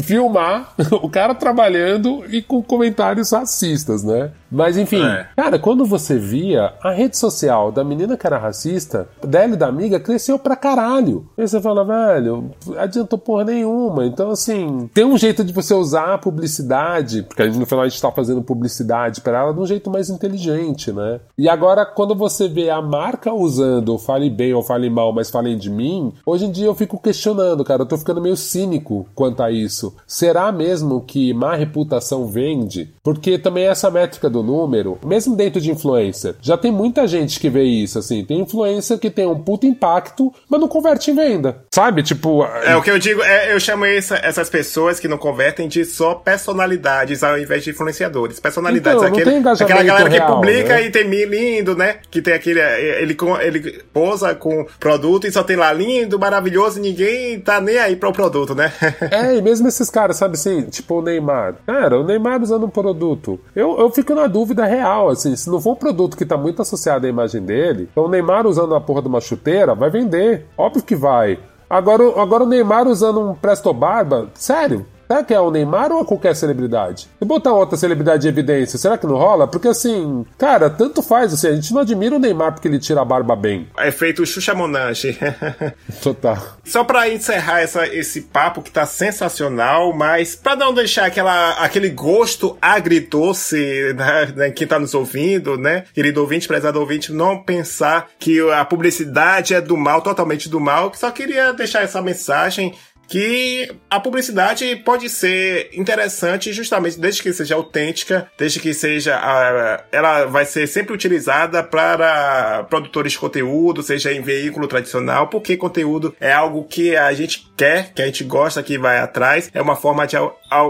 filmar 0.00 0.74
o 1.02 1.08
cara 1.08 1.34
trabalhando 1.34 2.24
e 2.30 2.42
com 2.42 2.62
comentários 2.62 3.30
racistas, 3.30 4.02
né? 4.02 4.30
Mas 4.50 4.76
enfim, 4.76 5.02
é. 5.02 5.26
cara, 5.36 5.58
quando 5.58 5.84
você 5.84 6.18
via 6.18 6.72
a 6.82 6.90
rede 6.90 7.16
social 7.16 7.70
da 7.70 7.84
menina 7.84 8.16
que 8.16 8.26
era 8.26 8.38
racista, 8.38 9.08
dela 9.22 9.54
e 9.54 9.56
da 9.56 9.66
amiga, 9.66 10.00
cresceu 10.00 10.38
pra 10.38 10.56
caralho. 10.56 11.26
Aí 11.36 11.46
você 11.46 11.60
fala, 11.60 11.84
velho, 11.84 12.50
adiantou 12.78 13.18
porra 13.18 13.44
nenhuma. 13.44 14.06
Então, 14.06 14.30
assim, 14.30 14.88
tem 14.94 15.04
um 15.04 15.18
jeito 15.18 15.44
de 15.44 15.52
você 15.52 15.74
usar 15.74 16.14
a 16.14 16.18
publicidade, 16.18 17.22
porque 17.22 17.44
no 17.46 17.66
final 17.66 17.84
a 17.84 17.88
gente 17.88 18.00
tá 18.00 18.10
fazendo 18.10 18.42
publicidade 18.42 19.20
para 19.20 19.40
ela 19.40 19.52
de 19.52 19.60
um 19.60 19.66
jeito 19.66 19.90
mais 19.90 20.08
inteligente, 20.08 20.92
né? 20.92 21.20
E 21.36 21.48
agora, 21.48 21.84
quando 21.84 22.14
você 22.14 22.48
vê 22.48 22.70
a 22.70 22.80
marca 22.80 23.32
usando, 23.32 23.98
fale 23.98 24.30
bem 24.30 24.54
ou 24.54 24.62
fale 24.62 24.88
mal, 24.88 25.12
mas 25.12 25.30
falem 25.30 25.58
de 25.58 25.70
mim, 25.70 26.12
hoje 26.24 26.46
em 26.46 26.50
dia 26.50 26.66
eu 26.66 26.74
fico 26.74 26.98
questionando, 26.98 27.64
cara, 27.64 27.82
eu 27.82 27.86
tô 27.86 27.98
ficando 27.98 28.20
meio 28.20 28.36
cínico 28.36 29.06
quanto 29.14 29.42
a 29.42 29.50
isso 29.50 29.77
isso. 29.78 29.94
Será 30.06 30.50
mesmo 30.50 31.00
que 31.00 31.32
má 31.32 31.54
reputação 31.54 32.26
vende? 32.26 32.92
Porque 33.02 33.38
também 33.38 33.66
essa 33.66 33.90
métrica 33.90 34.28
do 34.28 34.42
número, 34.42 34.98
mesmo 35.04 35.36
dentro 35.36 35.60
de 35.60 35.70
influencer, 35.70 36.34
já 36.40 36.56
tem 36.56 36.72
muita 36.72 37.06
gente 37.06 37.38
que 37.38 37.48
vê 37.48 37.62
isso, 37.62 37.98
assim. 37.98 38.24
Tem 38.24 38.40
influencer 38.40 38.98
que 38.98 39.10
tem 39.10 39.26
um 39.26 39.38
puto 39.38 39.66
impacto, 39.66 40.32
mas 40.48 40.60
não 40.60 40.68
converte 40.68 41.10
em 41.10 41.14
venda. 41.14 41.64
Sabe? 41.72 42.02
Tipo. 42.02 42.44
É 42.64 42.76
o 42.76 42.82
que 42.82 42.90
eu 42.90 42.98
digo, 42.98 43.22
é, 43.22 43.54
eu 43.54 43.60
chamo 43.60 43.84
essa, 43.84 44.16
essas 44.16 44.50
pessoas 44.50 44.98
que 44.98 45.06
não 45.06 45.18
convertem 45.18 45.68
de 45.68 45.84
só 45.84 46.14
personalidades 46.14 47.22
ao 47.22 47.38
invés 47.38 47.62
de 47.62 47.70
influenciadores. 47.70 48.40
Personalidades. 48.40 49.02
Então, 49.02 49.16
aquele, 49.16 49.48
aquela 49.48 49.82
galera 49.82 50.08
real, 50.08 50.26
que 50.26 50.34
publica 50.34 50.74
né? 50.74 50.86
e 50.86 50.90
tem 50.90 51.08
lindo, 51.08 51.76
né? 51.76 51.96
Que 52.10 52.20
tem 52.20 52.34
aquele. 52.34 52.60
Ele, 52.60 53.16
ele 53.40 53.82
posa 53.92 54.34
com 54.34 54.66
produto 54.80 55.26
e 55.26 55.32
só 55.32 55.42
tem 55.42 55.56
lá 55.56 55.72
lindo, 55.72 56.18
maravilhoso, 56.18 56.78
e 56.78 56.82
ninguém 56.82 57.40
tá 57.40 57.60
nem 57.60 57.78
aí 57.78 57.96
para 57.96 58.08
o 58.08 58.12
produto, 58.12 58.54
né? 58.54 58.72
é, 59.10 59.36
e 59.36 59.42
mesmo 59.42 59.67
esses 59.68 59.90
caras, 59.90 60.16
sabe 60.16 60.34
assim, 60.34 60.62
tipo 60.62 60.96
o 60.96 61.02
Neymar. 61.02 61.56
Cara, 61.66 62.00
o 62.00 62.04
Neymar 62.04 62.42
usando 62.42 62.66
um 62.66 62.70
produto. 62.70 63.38
Eu, 63.54 63.78
eu 63.78 63.90
fico 63.90 64.14
na 64.14 64.26
dúvida 64.26 64.64
real, 64.64 65.08
assim, 65.10 65.34
se 65.36 65.50
não 65.50 65.60
for 65.60 65.72
um 65.72 65.76
produto 65.76 66.16
que 66.16 66.26
tá 66.26 66.36
muito 66.36 66.62
associado 66.62 67.06
à 67.06 67.08
imagem 67.08 67.42
dele, 67.42 67.88
então 67.90 68.04
o 68.04 68.08
Neymar 68.08 68.46
usando 68.46 68.74
a 68.74 68.80
porra 68.80 69.02
de 69.02 69.08
uma 69.08 69.20
chuteira 69.20 69.74
vai 69.74 69.90
vender. 69.90 70.46
Óbvio 70.56 70.82
que 70.82 70.96
vai. 70.96 71.38
Agora, 71.68 72.02
agora 72.20 72.44
o 72.44 72.48
Neymar 72.48 72.86
usando 72.86 73.20
um 73.20 73.34
Presto 73.34 73.72
Barba, 73.72 74.28
sério? 74.34 74.86
Será 75.08 75.24
que 75.24 75.32
é 75.32 75.40
o 75.40 75.50
Neymar 75.50 75.90
ou 75.90 76.02
é 76.02 76.04
qualquer 76.04 76.36
celebridade? 76.36 77.08
E 77.18 77.24
botar 77.24 77.54
outra 77.54 77.78
celebridade 77.78 78.26
em 78.26 78.30
evidência, 78.30 78.78
será 78.78 78.98
que 78.98 79.06
não 79.06 79.16
rola? 79.16 79.48
Porque 79.48 79.66
assim, 79.66 80.26
cara, 80.36 80.68
tanto 80.68 81.02
faz, 81.02 81.32
assim, 81.32 81.48
a 81.48 81.54
gente 81.54 81.72
não 81.72 81.80
admira 81.80 82.14
o 82.14 82.18
Neymar 82.18 82.52
porque 82.52 82.68
ele 82.68 82.78
tira 82.78 83.00
a 83.00 83.04
barba 83.06 83.34
bem. 83.34 83.66
É 83.78 83.90
feito 83.90 84.22
o 84.22 84.26
Xuxa 84.26 84.54
Monange. 84.54 85.18
Total. 86.02 86.58
Só 86.62 86.84
pra 86.84 87.08
encerrar 87.08 87.60
essa, 87.60 87.86
esse 87.86 88.20
papo 88.20 88.60
que 88.60 88.70
tá 88.70 88.84
sensacional, 88.84 89.94
mas 89.94 90.36
pra 90.36 90.54
não 90.54 90.74
deixar 90.74 91.06
aquela, 91.06 91.52
aquele 91.52 91.88
gosto 91.88 92.58
agridoce, 92.60 93.94
né, 93.94 94.32
né, 94.36 94.50
quem 94.50 94.66
tá 94.66 94.78
nos 94.78 94.92
ouvindo, 94.92 95.56
né, 95.56 95.84
querido 95.94 96.20
ouvinte, 96.20 96.46
prezado 96.46 96.78
ouvinte, 96.78 97.14
não 97.14 97.42
pensar 97.42 98.10
que 98.18 98.38
a 98.50 98.62
publicidade 98.62 99.54
é 99.54 99.60
do 99.62 99.76
mal, 99.76 100.02
totalmente 100.02 100.50
do 100.50 100.60
mal, 100.60 100.92
só 100.94 101.10
queria 101.10 101.50
deixar 101.54 101.82
essa 101.82 102.02
mensagem 102.02 102.74
que 103.08 103.74
a 103.88 103.98
publicidade 103.98 104.76
pode 104.84 105.08
ser 105.08 105.70
interessante 105.72 106.52
justamente 106.52 107.00
desde 107.00 107.22
que 107.22 107.32
seja 107.32 107.54
autêntica, 107.54 108.30
desde 108.36 108.60
que 108.60 108.74
seja 108.74 109.16
a, 109.16 109.82
ela 109.90 110.26
vai 110.26 110.44
ser 110.44 110.66
sempre 110.66 110.92
utilizada 110.92 111.64
para 111.64 112.64
produtores 112.64 113.12
de 113.12 113.18
conteúdo, 113.18 113.82
seja 113.82 114.12
em 114.12 114.20
veículo 114.20 114.68
tradicional, 114.68 115.28
porque 115.28 115.56
conteúdo 115.56 116.14
é 116.20 116.30
algo 116.30 116.64
que 116.64 116.94
a 116.94 117.12
gente 117.14 117.47
quer, 117.58 117.92
que 117.92 118.00
a 118.00 118.06
gente 118.06 118.22
gosta, 118.22 118.62
que 118.62 118.78
vai 118.78 118.98
atrás, 118.98 119.50
é 119.52 119.60
uma 119.60 119.74
forma 119.74 120.06
de 120.06 120.16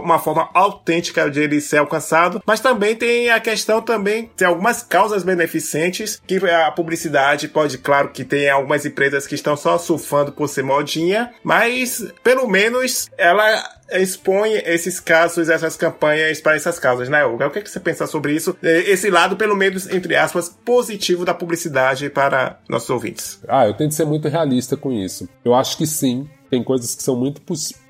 uma 0.02 0.18
forma 0.18 0.48
autêntica 0.54 1.30
de 1.30 1.40
ele 1.40 1.60
ser 1.60 1.76
alcançado, 1.76 2.42
mas 2.46 2.60
também 2.60 2.96
tem 2.96 3.30
a 3.30 3.38
questão 3.38 3.82
também 3.82 4.30
tem 4.36 4.48
algumas 4.48 4.82
causas 4.82 5.22
beneficentes 5.22 6.20
que 6.26 6.38
a 6.48 6.70
publicidade 6.70 7.46
pode, 7.48 7.76
claro 7.78 8.08
que 8.08 8.24
tem 8.24 8.48
algumas 8.48 8.86
empresas 8.86 9.26
que 9.26 9.34
estão 9.34 9.56
só 9.56 9.76
surfando 9.76 10.32
por 10.32 10.48
ser 10.48 10.62
modinha, 10.62 11.30
mas 11.44 12.04
pelo 12.24 12.48
menos 12.48 13.08
ela 13.18 13.78
expõe 13.90 14.54
esses 14.64 15.00
casos, 15.00 15.48
essas 15.48 15.76
campanhas 15.76 16.40
para 16.40 16.56
essas 16.56 16.78
causas, 16.78 17.08
né, 17.08 17.24
Olga? 17.24 17.46
O 17.46 17.50
que, 17.50 17.58
é 17.58 17.62
que 17.62 17.70
você 17.70 17.80
pensa 17.80 18.06
sobre 18.06 18.34
isso? 18.34 18.56
Esse 18.62 19.10
lado, 19.10 19.36
pelo 19.36 19.56
menos, 19.56 19.88
entre 19.88 20.14
aspas, 20.14 20.48
positivo 20.64 21.24
da 21.24 21.32
publicidade 21.32 22.10
para 22.10 22.58
nossos 22.68 22.90
ouvintes. 22.90 23.40
Ah, 23.48 23.66
eu 23.66 23.74
tento 23.74 23.94
ser 23.94 24.04
muito 24.04 24.28
realista 24.28 24.76
com 24.76 24.92
isso. 24.92 25.28
Eu 25.44 25.54
acho 25.54 25.76
que 25.76 25.86
sim, 25.86 26.28
tem 26.50 26.62
coisas 26.62 26.94
que 26.94 27.02
são 27.02 27.16
muito 27.16 27.40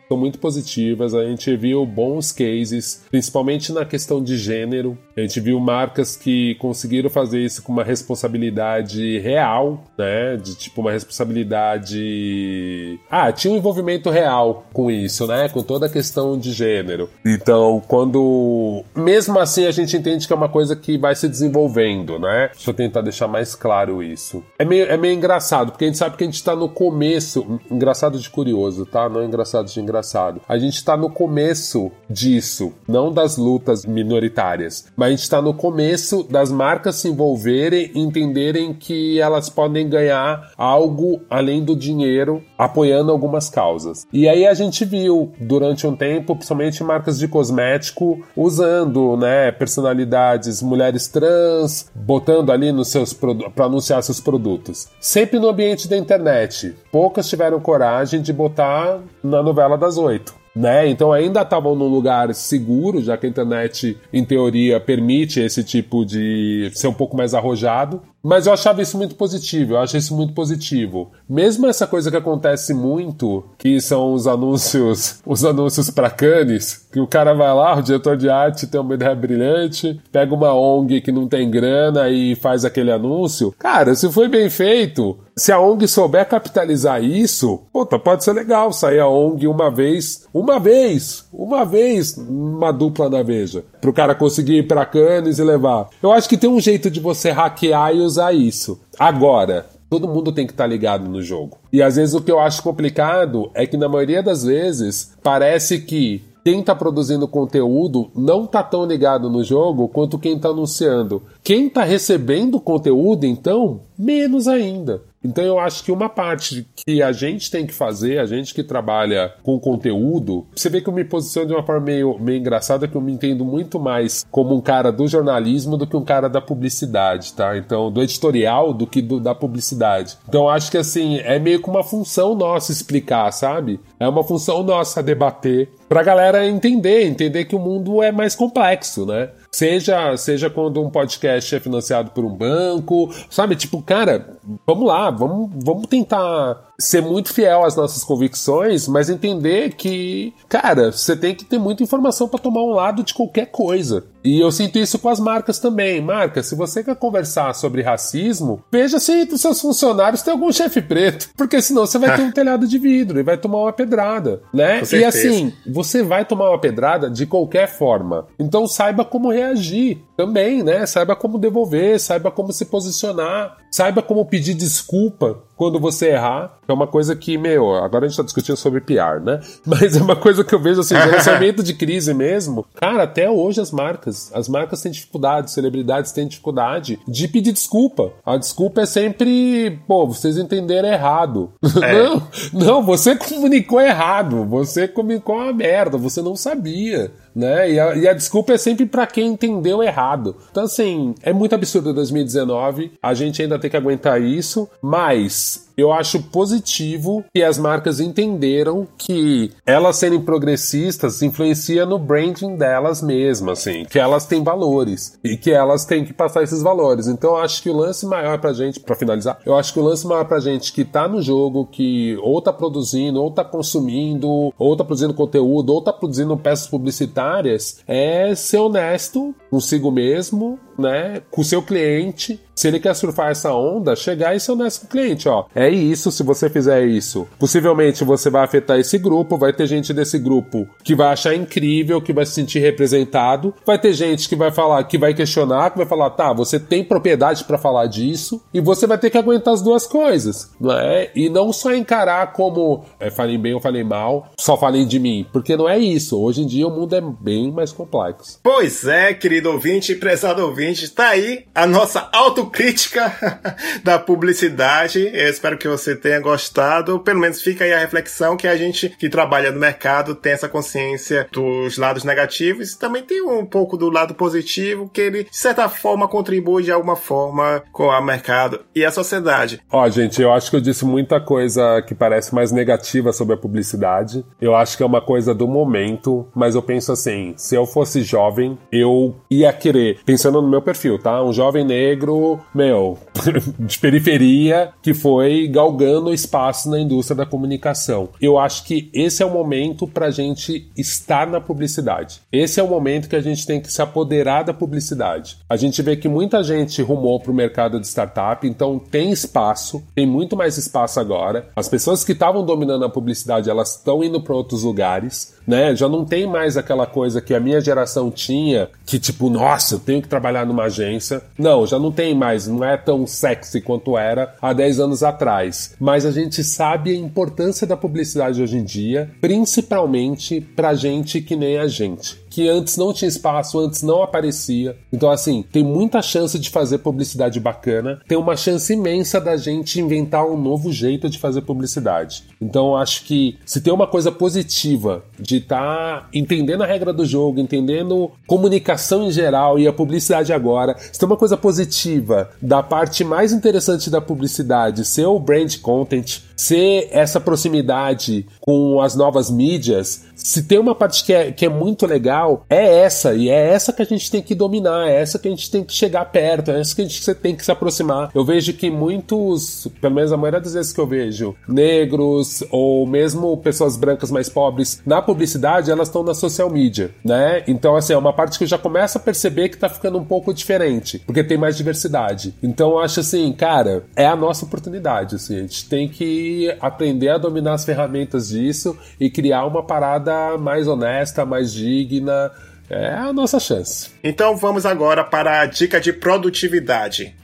são 0.09 0.17
muito 0.17 0.39
positivas. 0.39 1.15
A 1.15 1.25
gente 1.25 1.55
viu 1.55 1.85
bons 1.85 2.33
cases, 2.33 3.05
principalmente 3.11 3.73
na 3.73 3.85
questão 3.85 4.23
de 4.23 4.39
gênero. 4.39 4.97
A 5.17 5.21
gente 5.21 5.39
viu 5.39 5.61
marcas 5.61 6.17
que 6.17 6.55
conseguiram 6.55 7.11
fazer 7.11 7.41
isso 7.41 7.63
com 7.63 7.73
uma 7.73 7.85
responsabilidade 7.85 9.19
real, 9.19 9.85
né? 9.97 10.37
De 10.37 10.57
tipo 10.57 10.81
uma 10.81 10.91
responsabilidade. 10.91 12.99
Ah, 13.11 13.31
tinha 13.31 13.53
um 13.53 13.59
envolvimento 13.59 14.09
real 14.09 14.67
com 14.73 14.91
isso, 14.91 15.27
né? 15.27 15.49
Com 15.51 15.63
toda 15.63 15.87
a 15.87 15.91
questão 15.91 16.39
de 16.39 16.53
gênero. 16.53 17.11
Então, 17.25 17.83
quando. 17.87 18.83
Mesmo 18.97 19.39
assim, 19.39 19.67
a 19.67 19.71
gente 19.71 19.97
entende 19.97 20.27
que 20.27 20.33
é 20.33 20.37
uma 20.37 20.49
coisa 20.49 20.75
que 20.75 20.97
vai 20.97 21.15
se 21.15 21.29
desenvolvendo, 21.29 22.19
né? 22.19 22.49
Deixa 22.55 22.71
eu 22.71 22.75
tentar 22.75 23.03
deixar 23.03 23.29
mais 23.29 23.55
claro 23.55 24.03
isso. 24.03 24.43
É 24.59 24.65
meio, 24.65 24.87
é 24.87 24.97
meio 24.97 25.15
engraçado, 25.15 25.73
porque 25.73 25.85
a 25.85 25.89
gente 25.89 25.99
sabe 25.99 26.17
que 26.17 26.25
a 26.25 26.27
gente 26.27 26.43
tá 26.43 26.57
no 26.57 26.71
começo. 26.71 27.61
Engraçado 27.71 28.19
de 28.19 28.31
curioso, 28.31 28.87
tá? 28.87 29.07
Não 29.09 29.21
é 29.21 29.27
engraçado 29.27 29.67
de 29.67 29.81
engraçado 29.81 29.98
engraçado. 29.99 30.41
A 30.49 30.59
gente 30.59 30.75
está 30.75 30.97
no 30.97 31.11
começo 31.11 31.91
disso, 32.09 32.73
não 32.87 33.13
das 33.13 33.37
lutas 33.37 33.85
minoritárias, 33.85 34.87
mas 34.97 35.09
a 35.09 35.11
gente 35.11 35.23
está 35.23 35.43
no 35.43 35.53
começo 35.53 36.23
das 36.25 36.51
marcas 36.51 36.97
se 36.97 37.09
envolverem 37.09 37.91
e 37.95 38.01
entenderem 38.01 38.73
que 38.73 39.21
elas 39.21 39.49
podem 39.49 39.89
ganhar 39.89 40.53
algo 40.57 41.21
além 41.29 41.65
do 41.65 41.77
dinheiro 41.77 42.43
apoiando 42.57 43.11
algumas 43.11 43.51
causas. 43.51 44.07
E 44.13 44.29
aí 44.29 44.47
a 44.47 44.55
gente 44.55 44.85
viu 44.85 45.33
durante 45.41 45.87
um 45.87 45.97
tempo, 45.97 46.35
principalmente 46.35 46.83
marcas 46.85 47.19
de 47.19 47.29
cosmético, 47.29 48.21
usando, 48.37 49.17
né, 49.17 49.51
personalidades 49.53 50.63
mulheres 50.63 51.09
trans, 51.09 51.91
botando 51.95 52.51
ali 52.51 52.73
nos 52.73 52.89
seus 52.89 53.13
para 53.13 53.65
anunciar 53.65 54.03
seus 54.03 54.21
produtos. 54.21 54.89
Sempre 55.01 55.39
no 55.39 55.49
ambiente 55.49 55.89
da 55.89 55.97
internet. 55.97 56.75
Poucas 56.93 57.29
tiveram 57.29 57.61
coragem 57.61 58.21
de 58.21 58.33
botar 58.33 59.01
na 59.23 59.43
novela 59.43 59.77
das 59.89 59.97
oito. 59.97 60.35
né? 60.55 60.89
Então 60.89 61.13
ainda 61.13 61.43
estavam 61.43 61.75
num 61.75 61.89
lugar 61.89 62.35
seguro, 62.35 63.03
já 63.03 63.17
que 63.17 63.27
a 63.27 63.29
internet, 63.29 63.97
em 64.13 64.25
teoria, 64.25 64.81
permite 64.81 65.41
esse 65.41 65.63
tipo 65.63 66.05
de 66.05 66.71
ser 66.75 66.89
um 66.89 66.93
pouco 66.93 67.17
mais 67.17 67.33
arrojado. 67.33 68.03
Mas 68.23 68.47
eu 68.47 68.53
achava 68.53 68.83
isso 68.83 68.99
muito 68.99 69.15
positivo, 69.15 69.75
eu 69.75 69.79
acho 69.79 69.97
isso 69.97 70.15
muito 70.15 70.33
positivo. 70.33 71.13
Mesmo 71.29 71.67
essa 71.67 71.87
coisa 71.87 72.11
que 72.11 72.17
acontece 72.17 72.75
muito, 72.75 73.45
que 73.57 73.81
são 73.81 74.13
os 74.13 74.27
anúncios, 74.27 75.21
os 75.25 75.45
anúncios 75.45 75.89
para 75.91 76.11
canes, 76.11 76.87
que 76.93 77.01
o 77.01 77.07
cara 77.07 77.33
vai 77.33 77.55
lá, 77.55 77.77
o 77.77 77.83
diretor 77.83 78.17
de 78.17 78.29
arte 78.29 78.67
tem 78.67 78.81
uma 78.81 78.95
ideia 78.95 79.15
brilhante, 79.15 80.01
pega 80.11 80.35
uma 80.35 80.53
ONG 80.53 81.01
que 81.01 81.13
não 81.13 81.29
tem 81.29 81.49
grana 81.49 82.09
e 82.09 82.35
faz 82.35 82.65
aquele 82.65 82.91
anúncio. 82.91 83.55
Cara, 83.59 83.95
se 83.95 84.11
foi 84.11 84.29
bem 84.29 84.51
feito, 84.51 85.17
se 85.37 85.53
a 85.53 85.61
ONG 85.61 85.87
souber 85.87 86.29
capitalizar 86.29 87.03
isso, 87.03 87.63
puta, 87.73 87.99
pode 87.99 88.25
ser 88.25 88.33
legal 88.33 88.73
sair 88.73 88.99
a 88.99 89.09
ONG 89.09 89.47
uma 89.47 89.71
vez, 89.71 90.27
uma 90.35 90.59
vez, 90.59 91.29
uma 91.33 91.65
vez, 91.65 92.17
uma 92.19 92.73
dupla 92.73 93.09
na 93.09 93.23
Veja, 93.29 93.63
pro 93.81 93.93
cara 93.93 94.15
conseguir 94.15 94.59
ir 94.59 94.67
pra 94.67 94.87
Cannes 94.87 95.39
e 95.39 95.45
levar. 95.45 95.89
Eu 96.03 96.13
acho 96.13 96.29
que 96.29 96.37
tem 96.37 96.51
um 96.51 96.61
jeito 96.61 96.91
de 96.91 97.01
você 97.01 97.31
hackear 97.31 97.95
e 97.95 98.01
usar 98.01 98.33
isso. 98.33 98.81
Agora, 98.99 99.67
todo 99.89 100.09
mundo 100.09 100.33
tem 100.33 100.47
que 100.47 100.53
estar 100.53 100.65
tá 100.65 100.69
ligado 100.69 101.09
no 101.09 101.23
jogo. 101.23 101.59
E 101.73 101.83
às 101.83 101.97
vezes 101.97 102.15
o 102.15 102.21
que 102.21 102.31
eu 102.31 102.41
acho 102.41 102.63
complicado 102.63 103.51
é 103.55 103.67
que 103.67 103.77
na 103.77 103.89
maioria 103.89 104.23
das 104.23 104.45
vezes 104.45 105.13
parece 105.23 105.81
que 105.81 106.23
quem 106.45 106.61
está 106.61 106.75
produzindo 106.75 107.29
conteúdo 107.29 108.11
não 108.15 108.45
está 108.45 108.63
tão 108.63 108.87
ligado 108.87 109.29
no 109.29 109.45
jogo 109.45 109.89
quanto 109.89 110.19
quem 110.19 110.37
está 110.37 110.49
anunciando. 110.49 111.23
Quem 111.43 111.67
está 111.67 111.85
recebendo 111.85 112.59
conteúdo, 112.59 113.27
então, 113.27 113.81
menos 113.99 114.49
ainda. 114.49 115.03
Então 115.25 115.45
eu 115.45 115.59
acho 115.59 115.83
que 115.85 115.93
uma 115.93 116.09
parte 116.09 116.67
que 116.77 117.03
a 117.03 117.13
gente 117.13 117.51
tem 117.51 117.67
que 117.67 117.75
fazer, 117.75 118.19
a 118.19 118.27
gente 118.27 118.55
que 118.55 118.63
trabalha 118.63 119.35
com 119.43 119.59
conteúdo, 119.59 120.47
você 120.55 120.69
vê 120.69 120.81
que 120.81 120.89
eu 120.89 120.95
me 120.95 121.05
posiciono 121.05 121.49
de 121.49 121.55
uma 121.55 121.63
forma 121.63 121.87
meio, 121.87 122.19
meio 122.19 122.39
engraçada, 122.39 122.87
que 122.87 122.97
eu 122.97 123.01
me 123.01 123.13
entendo 123.13 123.45
muito 123.45 123.81
mais 123.81 124.25
como 124.31 124.55
um 124.55 124.61
cara 124.61 124.93
do 124.93 125.07
jornalismo 125.07 125.77
do 125.77 125.87
que 125.87 125.97
um 125.97 126.05
cara 126.05 126.29
da 126.29 126.41
publicidade, 126.41 127.33
tá? 127.33 127.57
Então, 127.57 127.91
do 127.91 128.03
editorial 128.03 128.73
do 128.73 128.87
que 128.87 129.03
do, 129.03 129.19
da 129.21 129.35
publicidade. 129.35 130.17
Então 130.29 130.49
acho 130.49 130.71
que 130.71 130.79
assim, 130.79 131.19
é 131.19 131.39
meio 131.39 131.61
que 131.61 131.69
uma 131.69 131.83
função 131.83 132.35
nossa 132.35 132.73
explicar, 132.73 133.31
sabe? 133.33 133.81
É 133.99 134.09
uma 134.09 134.23
função 134.23 134.63
nossa 134.63 135.03
debater 135.03 135.69
pra 135.89 136.03
galera 136.03 136.47
entender, 136.47 137.07
entender 137.07 137.47
que 137.47 137.57
o 137.57 137.59
mundo 137.59 138.03
é 138.03 138.13
mais 138.13 138.35
complexo, 138.35 139.07
né? 139.07 139.31
Seja, 139.59 140.17
seja 140.17 140.49
quando 140.49 140.81
um 140.81 140.89
podcast 140.89 141.53
é 141.53 141.59
financiado 141.59 142.13
por 142.13 142.25
um 142.25 142.33
banco, 142.33 143.13
sabe? 143.29 143.57
Tipo, 143.57 143.83
cara, 143.83 144.39
vamos 144.65 144.87
lá, 144.87 145.11
vamos, 145.11 145.51
vamos 145.65 145.89
tentar 145.89 146.69
ser 146.81 147.03
muito 147.03 147.35
fiel 147.35 147.65
às 147.65 147.75
nossas 147.75 148.05
convicções, 148.05 148.87
mas 148.87 149.11
entender 149.11 149.75
que, 149.75 150.33
cara, 150.49 150.93
você 150.93 151.17
tem 151.17 151.35
que 151.35 151.45
ter 151.45 151.59
muita 151.59 151.83
informação 151.83 152.29
para 152.29 152.39
tomar 152.39 152.63
um 152.63 152.71
lado 152.71 153.03
de 153.03 153.13
qualquer 153.13 153.47
coisa. 153.47 154.07
E 154.25 154.41
eu 154.41 154.51
sinto 154.51 154.79
isso 154.79 154.99
com 154.99 155.09
as 155.09 155.21
marcas 155.21 155.59
também. 155.59 156.01
Marca, 156.01 156.43
se 156.43 156.55
você 156.55 156.83
quer 156.83 156.97
conversar 156.97 157.55
sobre 157.55 157.83
racismo, 157.83 158.63
veja 158.71 158.99
se 158.99 159.13
entre 159.13 159.35
os 159.35 159.41
seus 159.41 159.61
funcionários 159.61 160.23
tem 160.23 160.33
algum 160.33 160.53
chefe 160.53 160.83
preto, 160.83 161.31
porque 161.37 161.61
senão 161.63 161.87
você 161.87 161.99
vai 161.99 162.17
ter 162.17 162.23
um 162.23 162.33
telhado 162.33 162.67
de 162.67 162.79
vidro 162.79 163.19
e 163.19 163.23
vai 163.23 163.37
tomar 163.37 163.59
uma 163.59 163.73
pedrada, 163.73 164.43
né? 164.53 164.83
E 164.93 165.05
assim, 165.05 165.53
você 165.67 166.03
vai 166.03 166.25
tomar 166.25 166.51
uma 166.51 166.61
pedrada 166.61 167.11
de 167.11 167.27
qualquer 167.27 167.69
forma. 167.69 168.27
Então 168.39 168.67
saiba 168.67 169.05
como 169.05 169.31
reagir 169.31 169.99
também, 170.17 170.63
né? 170.63 170.85
Saiba 170.87 171.15
como 171.15 171.39
devolver, 171.39 171.99
saiba 172.01 172.31
como 172.31 172.53
se 172.53 172.65
posicionar, 172.65 173.57
saiba 173.71 174.03
como 174.03 174.25
pedir 174.27 174.55
desculpa 174.55 175.43
quando 175.59 175.81
você 175.81 176.11
errar, 176.11 176.57
é 176.69 176.73
uma 176.73 176.87
coisa 176.87 177.17
que, 177.17 177.37
meu, 177.37 177.75
agora 177.75 178.07
a 178.07 178.09
gente 178.09 178.17
tá 178.17 178.23
discutindo 178.23 178.57
sobre 178.57 178.81
PR, 178.81 179.21
né? 179.21 179.41
Mas 179.67 179.97
é 179.97 180.01
uma 180.01 180.15
coisa 180.15 180.45
que 180.45 180.55
eu 180.55 180.63
vejo 180.63 180.81
assim, 180.81 180.95
gerenciamento 180.95 181.65
de 181.65 181.75
crise 181.75 182.15
mesmo. 182.15 182.65
Cara, 182.77 183.03
até 183.03 183.29
hoje 183.29 183.61
as 183.61 183.73
marcas, 183.73 184.31
as 184.33 184.49
marcas 184.49 184.81
têm 184.81 184.93
dificuldade, 184.93 185.51
celebridades 185.51 186.13
têm 186.13 186.29
dificuldade 186.29 187.01
de 187.09 187.27
pedir 187.27 187.51
desculpa. 187.51 188.13
A 188.25 188.37
desculpa 188.37 188.83
é 188.83 188.87
sempre, 188.87 189.81
pô, 189.89 190.07
vocês 190.07 190.39
entenderam 190.39 190.89
errado. 190.89 191.51
É. 191.89 191.93
Não, 191.93 192.29
não, 192.53 192.83
você 192.83 193.15
comunicou 193.15 193.81
errado, 193.81 194.45
você 194.45 194.87
comunicou 194.89 195.37
uma 195.37 195.53
merda, 195.53 195.97
você 195.97 196.21
não 196.21 196.35
sabia 196.35 197.11
né? 197.35 197.71
E 197.73 197.81
a, 197.81 197.97
e 197.97 198.09
a 198.09 198.13
desculpa 198.13 198.53
é 198.53 198.59
sempre 198.59 198.87
para 198.87 199.07
quem 199.07 199.29
entendeu 199.29 199.83
errado. 199.83 200.37
Então, 200.51 200.65
assim, 200.65 201.15
é 201.23 201.33
muito 201.33 201.55
absurdo 201.55 201.93
2019, 201.93 202.93
a 203.03 203.15
gente 203.15 203.43
ainda 203.43 203.59
tem 203.59 203.71
que 203.71 203.77
aguentar 203.77 204.21
isso, 204.21 204.69
mas 204.83 205.68
eu 205.79 205.93
acho 205.93 206.21
positivo 206.25 207.25
que 207.33 207.41
as 207.41 207.57
marcas 207.57 208.01
entenderam 208.01 208.89
que 208.99 209.53
elas 209.65 209.95
serem 209.95 210.21
progressistas 210.21 211.23
influencia 211.23 211.87
no 211.87 212.01
branding 212.01 212.57
delas 212.57 213.01
mesmas, 213.01 213.61
assim, 213.61 213.85
que 213.85 213.97
elas 213.97 214.27
têm 214.27 214.43
valores 214.43 215.17
e 215.23 215.37
que 215.37 215.53
elas 215.53 215.85
têm 215.85 216.05
que 216.05 216.13
passar 216.13 216.43
esses 216.43 216.63
valores. 216.63 217.07
Então 217.07 217.31
eu 217.31 217.37
acho 217.37 217.63
que 217.63 217.71
o 217.71 217.77
lance 217.77 218.05
maior 218.05 218.41
pra 218.41 218.53
gente, 218.53 218.81
para 218.81 218.97
finalizar, 218.97 219.39
eu 219.47 219.57
acho 219.57 219.73
que 219.73 219.79
o 219.79 219.85
lance 219.85 220.05
maior 220.05 220.25
pra 220.25 220.41
gente 220.41 220.73
que 220.73 220.85
tá 220.85 221.07
no 221.07 221.23
jogo, 221.23 221.67
que 221.71 222.19
ou 222.23 222.43
tá 222.43 222.53
produzindo, 222.53 223.23
ou 223.23 223.31
tá 223.31 223.45
consumindo, 223.45 224.53
ou 224.59 224.77
tá 224.77 224.83
produzindo 224.83 225.15
conteúdo, 225.15 225.73
ou 225.73 225.81
tá 225.81 225.93
produzindo 225.93 226.37
peças 226.37 226.67
publicitárias, 226.67 227.79
é 227.87 228.35
ser 228.35 228.59
honesto 228.59 229.33
consigo 229.49 229.93
mesmo, 229.93 230.59
né, 230.79 231.23
com 231.31 231.41
o 231.41 231.45
seu 231.45 231.63
cliente 231.63 232.41
se 232.59 232.67
ele 232.67 232.81
quer 232.81 232.95
surfar 232.95 233.31
essa 233.31 233.55
onda, 233.55 233.95
chegar 233.95 234.35
e 234.35 234.41
ser 234.41 234.51
honesto 234.51 234.81
com 234.81 234.87
o 234.87 234.91
cliente, 234.91 235.29
ó. 235.29 235.45
É 235.55 235.71
isso, 235.71 236.11
se 236.11 236.25
você 236.25 236.51
fizer 236.51 236.85
isso, 236.85 237.29
possivelmente 237.39 238.03
você 238.03 238.29
vai 238.29 238.43
afetar 238.43 238.81
esse 238.81 238.99
grupo, 238.99 239.39
vai 239.39 239.53
ter 239.53 239.65
gente 239.69 239.95
desse 239.95 240.19
grupo 240.19 240.67
que 240.83 240.93
vai 240.93 241.13
achar 241.13 241.37
incrível, 241.37 242.03
que 242.03 242.13
vai 242.13 242.27
se 242.27 242.33
sentir 242.33 242.59
representado, 242.59 243.55
vai 243.65 243.79
ter 243.79 243.93
gente 243.93 244.29
que 244.29 244.35
vai 244.35 244.51
falar, 244.51 244.83
que 244.83 244.99
vai 244.99 245.15
questionar, 245.15 245.71
que 245.71 245.79
vai 245.79 245.87
falar, 245.87 246.11
tá, 246.11 246.33
você 246.33 246.59
tem 246.59 246.83
propriedade 246.83 247.45
para 247.45 247.59
falar 247.59 247.87
disso, 247.87 248.43
e 248.53 248.61
você 248.61 248.89
vai 248.89 248.99
ter 248.99 249.11
que 249.11 249.19
aguentar 249.19 249.55
as 249.55 249.63
duas 249.63 249.87
coisas, 249.87 250.51
não 250.61 250.73
é? 250.73 251.13
E 251.15 251.29
não 251.29 251.53
só 251.53 251.73
encarar 251.73 252.33
como 252.33 252.85
é, 252.99 253.09
falei 253.09 253.39
bem 253.39 253.55
ou 253.55 253.61
falei 253.61 253.85
mal, 253.85 254.33
só 254.37 254.57
falei 254.57 254.85
de 254.85 254.99
mim, 254.99 255.25
porque 255.33 255.57
não 255.57 255.69
é 255.69 255.79
isso. 255.79 256.21
Hoje 256.21 256.43
em 256.43 256.47
dia 256.47 256.67
o 256.67 256.75
mundo 256.75 256.97
é 256.97 257.01
bem 257.01 257.53
mais 257.53 257.71
complexo. 257.71 258.41
Pois 258.43 258.85
é, 258.85 259.15
querido 259.15 259.49
ouvinte, 259.53 259.95
prezado 259.95 260.43
ouvinte, 260.45 260.68
tá 260.95 261.09
aí 261.09 261.45
a 261.55 261.67
nossa 261.67 262.09
auto 262.13 262.47
crítica 262.47 263.13
da 263.83 263.99
publicidade. 263.99 265.11
Eu 265.13 265.29
espero 265.29 265.59
que 265.59 265.69
você 265.69 265.95
tenha 265.95 266.21
gostado. 266.21 267.01
Pelo 267.01 267.21
menos 267.21 267.41
fica 267.43 267.65
aí 267.65 267.73
a 267.73 267.79
reflexão 267.79 268.37
que 268.37 268.47
a 268.47 268.57
gente 268.57 268.89
que 268.89 269.09
trabalha 269.09 269.51
no 269.51 269.61
mercado 269.61 270.15
tem 270.15 270.33
essa 270.33 270.49
consciência 270.49 271.29
dos 271.33 271.79
lados 271.79 272.05
negativos 272.05 272.73
e 272.73 272.79
também 272.79 273.03
tem 273.03 273.23
um 273.23 273.45
pouco 273.45 273.77
do 273.77 273.91
lado 273.91 274.15
positivo 274.15 274.89
que 274.93 275.01
ele, 275.01 275.25
de 275.25 275.37
certa 275.37 275.69
forma, 275.69 276.09
contribui 276.09 276.63
de 276.63 276.73
alguma 276.73 276.97
forma 276.97 277.63
com 277.73 277.85
o 277.85 278.01
mercado 278.01 278.61
e 278.75 278.85
a 278.85 278.91
sociedade. 278.91 279.61
Ó, 279.71 279.89
gente, 279.89 280.21
eu 280.21 280.33
acho 280.33 280.51
que 280.51 280.57
eu 280.57 280.61
disse 280.61 280.85
muita 280.85 281.21
coisa 281.21 281.83
que 281.83 281.95
parece 281.95 282.35
mais 282.35 282.53
negativa 282.53 283.13
sobre 283.13 283.35
a 283.35 283.39
publicidade. 283.39 284.25
Eu 284.41 284.55
acho 284.55 284.77
que 284.77 284.83
é 284.83 284.87
uma 284.87 285.01
coisa 285.01 285.35
do 285.35 285.47
momento, 285.47 286.27
mas 286.35 286.55
eu 286.55 286.63
penso 286.63 286.93
assim, 286.93 287.35
se 287.37 287.55
eu 287.55 287.67
fosse 287.67 288.03
jovem, 288.03 288.59
eu 288.71 289.17
ia 289.31 289.53
querer, 289.53 290.01
pensando 290.05 290.41
no 290.41 290.49
meu 290.49 290.58
perfil, 290.63 290.99
tá? 290.99 291.23
Um 291.23 291.33
jovem 291.33 291.65
negro 291.65 292.41
meu, 292.55 292.99
de 293.59 293.79
periferia 293.79 294.71
que 294.83 294.95
foi 294.95 295.49
galgando 295.49 296.13
espaço 296.13 296.71
na 296.71 296.79
indústria 296.79 297.17
da 297.17 297.27
comunicação. 297.27 298.11
Eu 298.21 298.39
acho 298.39 298.65
que 298.65 298.91
esse 298.93 299.23
é 299.23 299.27
o 299.27 299.31
momento 299.31 299.87
para 299.87 300.07
a 300.07 300.11
gente 300.11 300.71
estar 300.77 301.27
na 301.27 301.41
publicidade. 301.41 302.21
Esse 302.33 302.61
é 302.61 302.63
o 302.63 302.69
momento 302.69 303.09
que 303.09 303.17
a 303.17 303.21
gente 303.21 303.47
tem 303.47 303.61
que 303.61 303.73
se 303.73 303.83
apoderar 303.83 304.45
da 304.45 304.55
publicidade. 304.55 305.39
A 305.49 305.57
gente 305.57 305.81
vê 305.83 305.97
que 305.97 306.09
muita 306.09 306.43
gente 306.43 306.83
rumou 306.83 307.21
para 307.21 307.33
o 307.33 307.35
mercado 307.35 307.81
de 307.81 307.87
startup, 307.87 308.47
então 308.47 308.79
tem 308.79 309.11
espaço, 309.11 309.83
tem 309.95 310.07
muito 310.07 310.37
mais 310.37 310.57
espaço 310.57 311.01
agora. 311.01 311.49
As 311.55 311.69
pessoas 311.69 312.05
que 312.05 312.13
estavam 312.13 312.45
dominando 312.45 312.85
a 312.85 312.91
publicidade, 312.91 313.51
elas 313.51 313.77
estão 313.77 314.03
indo 314.03 314.21
para 314.21 314.35
outros 314.35 314.63
lugares, 314.63 315.38
né? 315.49 315.75
Já 315.75 315.89
não 315.89 316.05
tem 316.05 316.27
mais 316.27 316.59
aquela 316.59 316.87
coisa 316.87 317.23
que 317.23 317.33
a 317.33 317.41
minha 317.41 317.59
geração 317.59 318.11
tinha, 318.11 318.69
que 318.85 318.99
tipo, 318.99 319.31
nossa, 319.31 319.77
eu 319.77 319.79
tenho 319.79 320.03
que 320.03 320.09
trabalhar 320.09 320.45
numa 320.45 320.65
agência. 320.65 321.23
Não, 321.39 321.67
já 321.67 321.79
não 321.79 321.91
tem 321.91 322.15
mais, 322.15 322.47
não 322.47 322.63
é 322.63 322.77
tão 322.77 323.07
sexy 323.07 323.63
quanto 323.63 323.97
era 323.97 324.35
há 324.43 324.53
10 324.53 324.79
anos 324.79 325.03
atrás. 325.03 325.75
Mas 325.81 326.05
a 326.05 326.11
gente 326.11 326.45
sabe 326.45 326.91
a 326.91 326.95
importância 326.95 327.67
da 327.67 327.77
publicidade 327.77 328.43
hoje 328.43 328.59
em 328.59 328.65
dia, 328.65 329.11
principalmente 329.23 330.41
pra 330.41 330.75
gente 330.75 331.23
que 331.23 331.35
nem 331.35 331.59
a 331.59 331.67
gente 331.67 332.28
que 332.39 332.49
antes 332.49 332.77
não 332.77 332.93
tinha 332.93 333.09
espaço, 333.09 333.59
antes 333.59 333.83
não 333.83 334.01
aparecia. 334.01 334.77
Então, 334.93 335.11
assim, 335.11 335.45
tem 335.51 335.65
muita 335.65 336.01
chance 336.01 336.39
de 336.39 336.49
fazer 336.51 336.79
publicidade 336.79 337.41
bacana, 337.41 338.01
tem 338.07 338.17
uma 338.17 338.37
chance 338.37 338.73
imensa 338.73 339.21
da 339.21 339.37
gente 339.37 339.81
inventar 339.81 340.25
um 340.25 340.41
novo 340.41 340.71
jeito 340.71 341.11
de 341.11 341.19
fazer 341.19 341.41
publicidade. 341.41 342.23
Então, 342.41 342.77
acho 342.77 343.05
que 343.07 343.37
se 343.45 343.61
tem 343.61 343.73
uma 343.73 343.89
coisa 343.89 344.13
positiva 344.13 345.03
de 345.19 345.39
estar 345.39 346.03
tá 346.03 346.09
entendendo 346.15 346.63
a 346.63 346.67
regra 346.67 346.93
do 346.93 347.05
jogo, 347.05 347.41
entendendo 347.41 348.13
comunicação 348.25 349.09
em 349.09 349.11
geral 349.11 349.59
e 349.59 349.67
a 349.67 349.73
publicidade 349.73 350.33
agora, 350.33 350.77
se 350.79 350.97
tem 350.97 351.09
uma 351.09 351.17
coisa 351.17 351.37
positiva 351.37 352.31
da 352.41 352.63
parte 352.63 353.03
mais 353.03 353.33
interessante 353.33 353.91
da 353.91 354.01
publicidade 354.01 354.85
ser 354.85 355.07
o 355.07 355.19
brand 355.19 355.57
content, 355.59 356.21
ser 356.37 356.89
essa 356.93 357.19
proximidade 357.19 358.25
com 358.41 358.81
as 358.81 358.95
novas 358.95 359.29
mídias, 359.29 360.05
se 360.19 360.43
tem 360.43 360.59
uma 360.59 360.75
parte 360.75 361.05
que 361.05 361.13
é, 361.13 361.33
que 361.33 361.47
é 361.47 361.49
muito 361.49 361.87
legal, 361.87 362.45
é 362.51 362.81
essa, 362.83 363.15
e 363.15 363.31
é 363.31 363.51
essa 363.51 363.73
que 363.73 363.83
a 363.83 363.85
gente 363.85 364.11
tem 364.11 364.21
que 364.21 364.35
dominar, 364.35 364.89
é 364.89 365.01
essa 365.01 365.19
que 365.19 365.29
a 365.29 365.31
gente 365.31 365.51
tem 365.51 365.65
que 365.65 365.73
chegar 365.73 366.05
perto, 366.07 366.51
é 366.51 366.61
essa 366.61 366.75
que 366.75 366.83
a 366.83 366.85
gente 366.85 367.15
tem 367.15 367.35
que 367.35 367.45
se 367.45 367.51
aproximar. 367.51 368.11
Eu 368.15 368.25
vejo 368.25 368.53
que 368.53 368.71
muitos, 368.71 369.69
pelo 369.81 369.95
menos 369.95 370.13
a 370.13 370.17
maioria 370.17 370.41
das 370.41 370.55
vezes 370.55 370.73
que 370.73 370.81
eu 370.81 370.87
vejo, 370.87 371.35
negros 371.47 372.43
ou 372.51 372.87
mesmo 372.87 373.37
pessoas 373.39 373.77
brancas 373.77 374.11
mais 374.11 374.29
pobres 374.29 374.83
na 374.85 375.01
publicidade, 375.01 375.71
elas 375.71 375.89
estão 375.89 376.03
na 376.03 376.15
social 376.15 376.51
media, 376.51 376.91
né? 377.05 377.45
Então, 377.47 377.77
assim, 377.77 377.93
é 377.93 377.99
uma 377.99 378.13
parte 378.13 378.39
que 378.39 378.45
eu 378.45 378.49
já 378.49 378.59
começo 378.59 378.99
a 378.99 379.01
perceber 379.01 379.49
que 379.49 379.57
tá 379.57 379.69
ficando 379.69 379.99
um 379.99 380.05
pouco 380.05 380.35
diferente, 380.35 380.99
porque 381.07 381.23
tem 381.23 381.39
mais 381.39 381.57
diversidade. 381.57 382.35
Então, 382.43 382.73
eu 382.73 382.79
acho 382.81 383.01
assim, 383.01 383.33
cara, 383.33 383.85
é 383.95 384.07
a 384.07 384.17
nossa 384.17 384.45
oportunidade, 384.45 385.15
assim, 385.15 385.37
a 385.37 385.41
gente 385.43 385.69
tem 385.69 385.89
que 385.89 386.55
aprender 386.61 387.11
a 387.11 387.19
dominar 387.19 387.55
as 387.55 387.65
ferramentas 387.65 388.29
disso 388.29 388.77
e 388.99 389.09
criar 389.09 389.47
uma 389.47 389.63
parada 389.63 390.08
mais 390.39 390.67
honesta, 390.67 391.25
mais 391.25 391.53
digna. 391.53 392.31
É 392.71 392.93
a 392.93 393.13
nossa 393.13 393.41
chance. 393.41 393.91
Então 394.05 394.37
vamos 394.37 394.67
agora 394.67 395.03
para 395.03 395.41
a 395.41 395.47
dica 395.47 395.81
de 395.81 395.93
produtividade. 395.93 397.15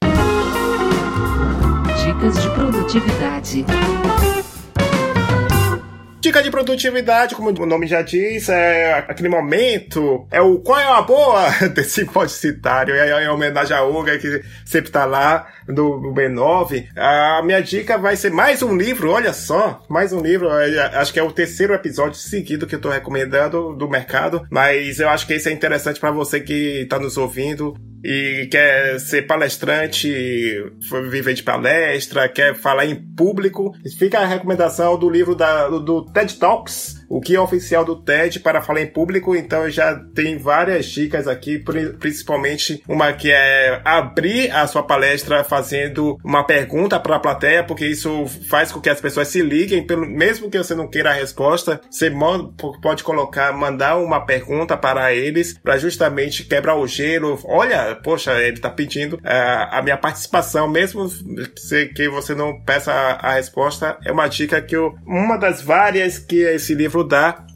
Dicas 2.03 2.43
de 2.43 2.51
produtividade. 2.51 3.64
Dica 6.25 6.43
de 6.43 6.51
produtividade, 6.51 7.35
como 7.35 7.51
o 7.51 7.66
nome 7.66 7.87
já 7.87 8.01
diz, 8.01 8.49
é 8.49 8.95
aquele 9.07 9.29
momento, 9.29 10.27
é 10.31 10.41
o 10.41 10.59
qual 10.59 10.81
é 10.81 10.85
a 10.85 11.03
boa 11.03 11.51
desse 11.68 12.07
podcitário, 12.07 12.95
é, 12.95 13.25
é 13.25 13.31
homenagem 13.31 13.77
a 13.77 13.83
Olga 13.83 14.16
que 14.16 14.43
sempre 14.64 14.91
tá 14.91 15.05
lá 15.05 15.47
do, 15.66 15.99
do 15.99 16.14
B9. 16.14 16.87
A 16.97 17.43
minha 17.45 17.61
dica 17.61 17.99
vai 17.99 18.16
ser 18.16 18.31
mais 18.31 18.62
um 18.62 18.75
livro, 18.75 19.11
olha 19.11 19.35
só, 19.35 19.85
mais 19.87 20.14
um 20.14 20.20
livro, 20.22 20.49
é, 20.49 20.97
acho 20.97 21.12
que 21.12 21.20
é 21.20 21.22
o 21.22 21.31
terceiro 21.31 21.75
episódio 21.75 22.18
seguido 22.18 22.66
que 22.66 22.75
eu 22.75 22.81
tô 22.81 22.89
recomendando 22.89 23.77
do 23.77 23.87
mercado, 23.87 24.47
mas 24.51 25.01
eu 25.01 25.11
acho 25.11 25.27
que 25.27 25.35
esse 25.35 25.51
é 25.51 25.53
interessante 25.53 26.01
para 26.01 26.11
você 26.11 26.41
que 26.41 26.87
tá 26.89 26.99
nos 26.99 27.18
ouvindo 27.18 27.75
e 28.05 28.47
quer 28.51 29.01
ser 29.01 29.22
palestrante, 29.22 30.12
viver 31.11 31.33
de 31.33 31.43
palestra, 31.43 32.29
quer 32.29 32.55
falar 32.55 32.85
em 32.85 32.95
público, 32.95 33.72
fica 33.99 34.18
a 34.18 34.27
recomendação 34.27 34.99
do 34.99 35.09
livro 35.09 35.35
da, 35.35 35.68
do 35.68 36.05
TED 36.15 36.39
Talks, 36.39 37.03
o 37.09 37.20
que 37.20 37.34
é 37.34 37.40
oficial 37.40 37.84
do 37.84 37.96
TED 37.96 38.40
para 38.40 38.62
falar 38.62 38.82
em 38.82 38.86
público. 38.86 39.34
Então 39.34 39.68
já 39.70 39.94
tem 40.14 40.38
várias 40.38 40.86
dicas 40.86 41.26
aqui, 41.26 41.62
principalmente 41.98 42.82
uma 42.88 43.12
que 43.12 43.30
é 43.30 43.80
abrir 43.84 44.50
a 44.50 44.66
sua 44.66 44.82
palestra 44.82 45.44
fazendo 45.44 46.18
uma 46.24 46.44
pergunta 46.44 46.98
para 47.00 47.16
a 47.16 47.20
plateia, 47.20 47.64
porque 47.64 47.86
isso 47.86 48.26
faz 48.48 48.70
com 48.70 48.80
que 48.80 48.90
as 48.90 49.00
pessoas 49.00 49.28
se 49.28 49.42
liguem, 49.42 49.86
pelo, 49.86 50.07
mesmo 50.07 50.50
que 50.50 50.59
você 50.59 50.74
não 50.74 50.88
queira 50.88 51.11
a 51.11 51.14
resposta, 51.14 51.80
você 51.90 52.12
pode 52.80 53.02
colocar, 53.02 53.52
mandar 53.52 53.96
uma 53.96 54.24
pergunta 54.24 54.76
para 54.76 55.12
eles, 55.12 55.59
para 55.59 55.78
justamente 55.78 56.44
quebrar 56.44 56.76
o 56.76 56.86
gelo. 56.86 57.38
Olha, 57.44 57.96
poxa, 58.02 58.32
ele 58.40 58.57
está 58.57 58.70
pedindo 58.70 59.16
uh, 59.16 59.20
a 59.70 59.82
minha 59.82 59.96
participação, 59.96 60.68
mesmo 60.68 61.09
que 61.94 62.09
você 62.09 62.34
não 62.34 62.61
peça 62.61 62.92
a, 62.92 63.30
a 63.30 63.34
resposta, 63.34 63.98
é 64.05 64.12
uma 64.12 64.28
dica 64.28 64.61
que 64.61 64.76
eu, 64.76 64.94
uma 65.07 65.36
das 65.36 65.62
várias 65.62 66.18
que 66.18 66.42
esse 66.42 66.74
livro 66.74 66.93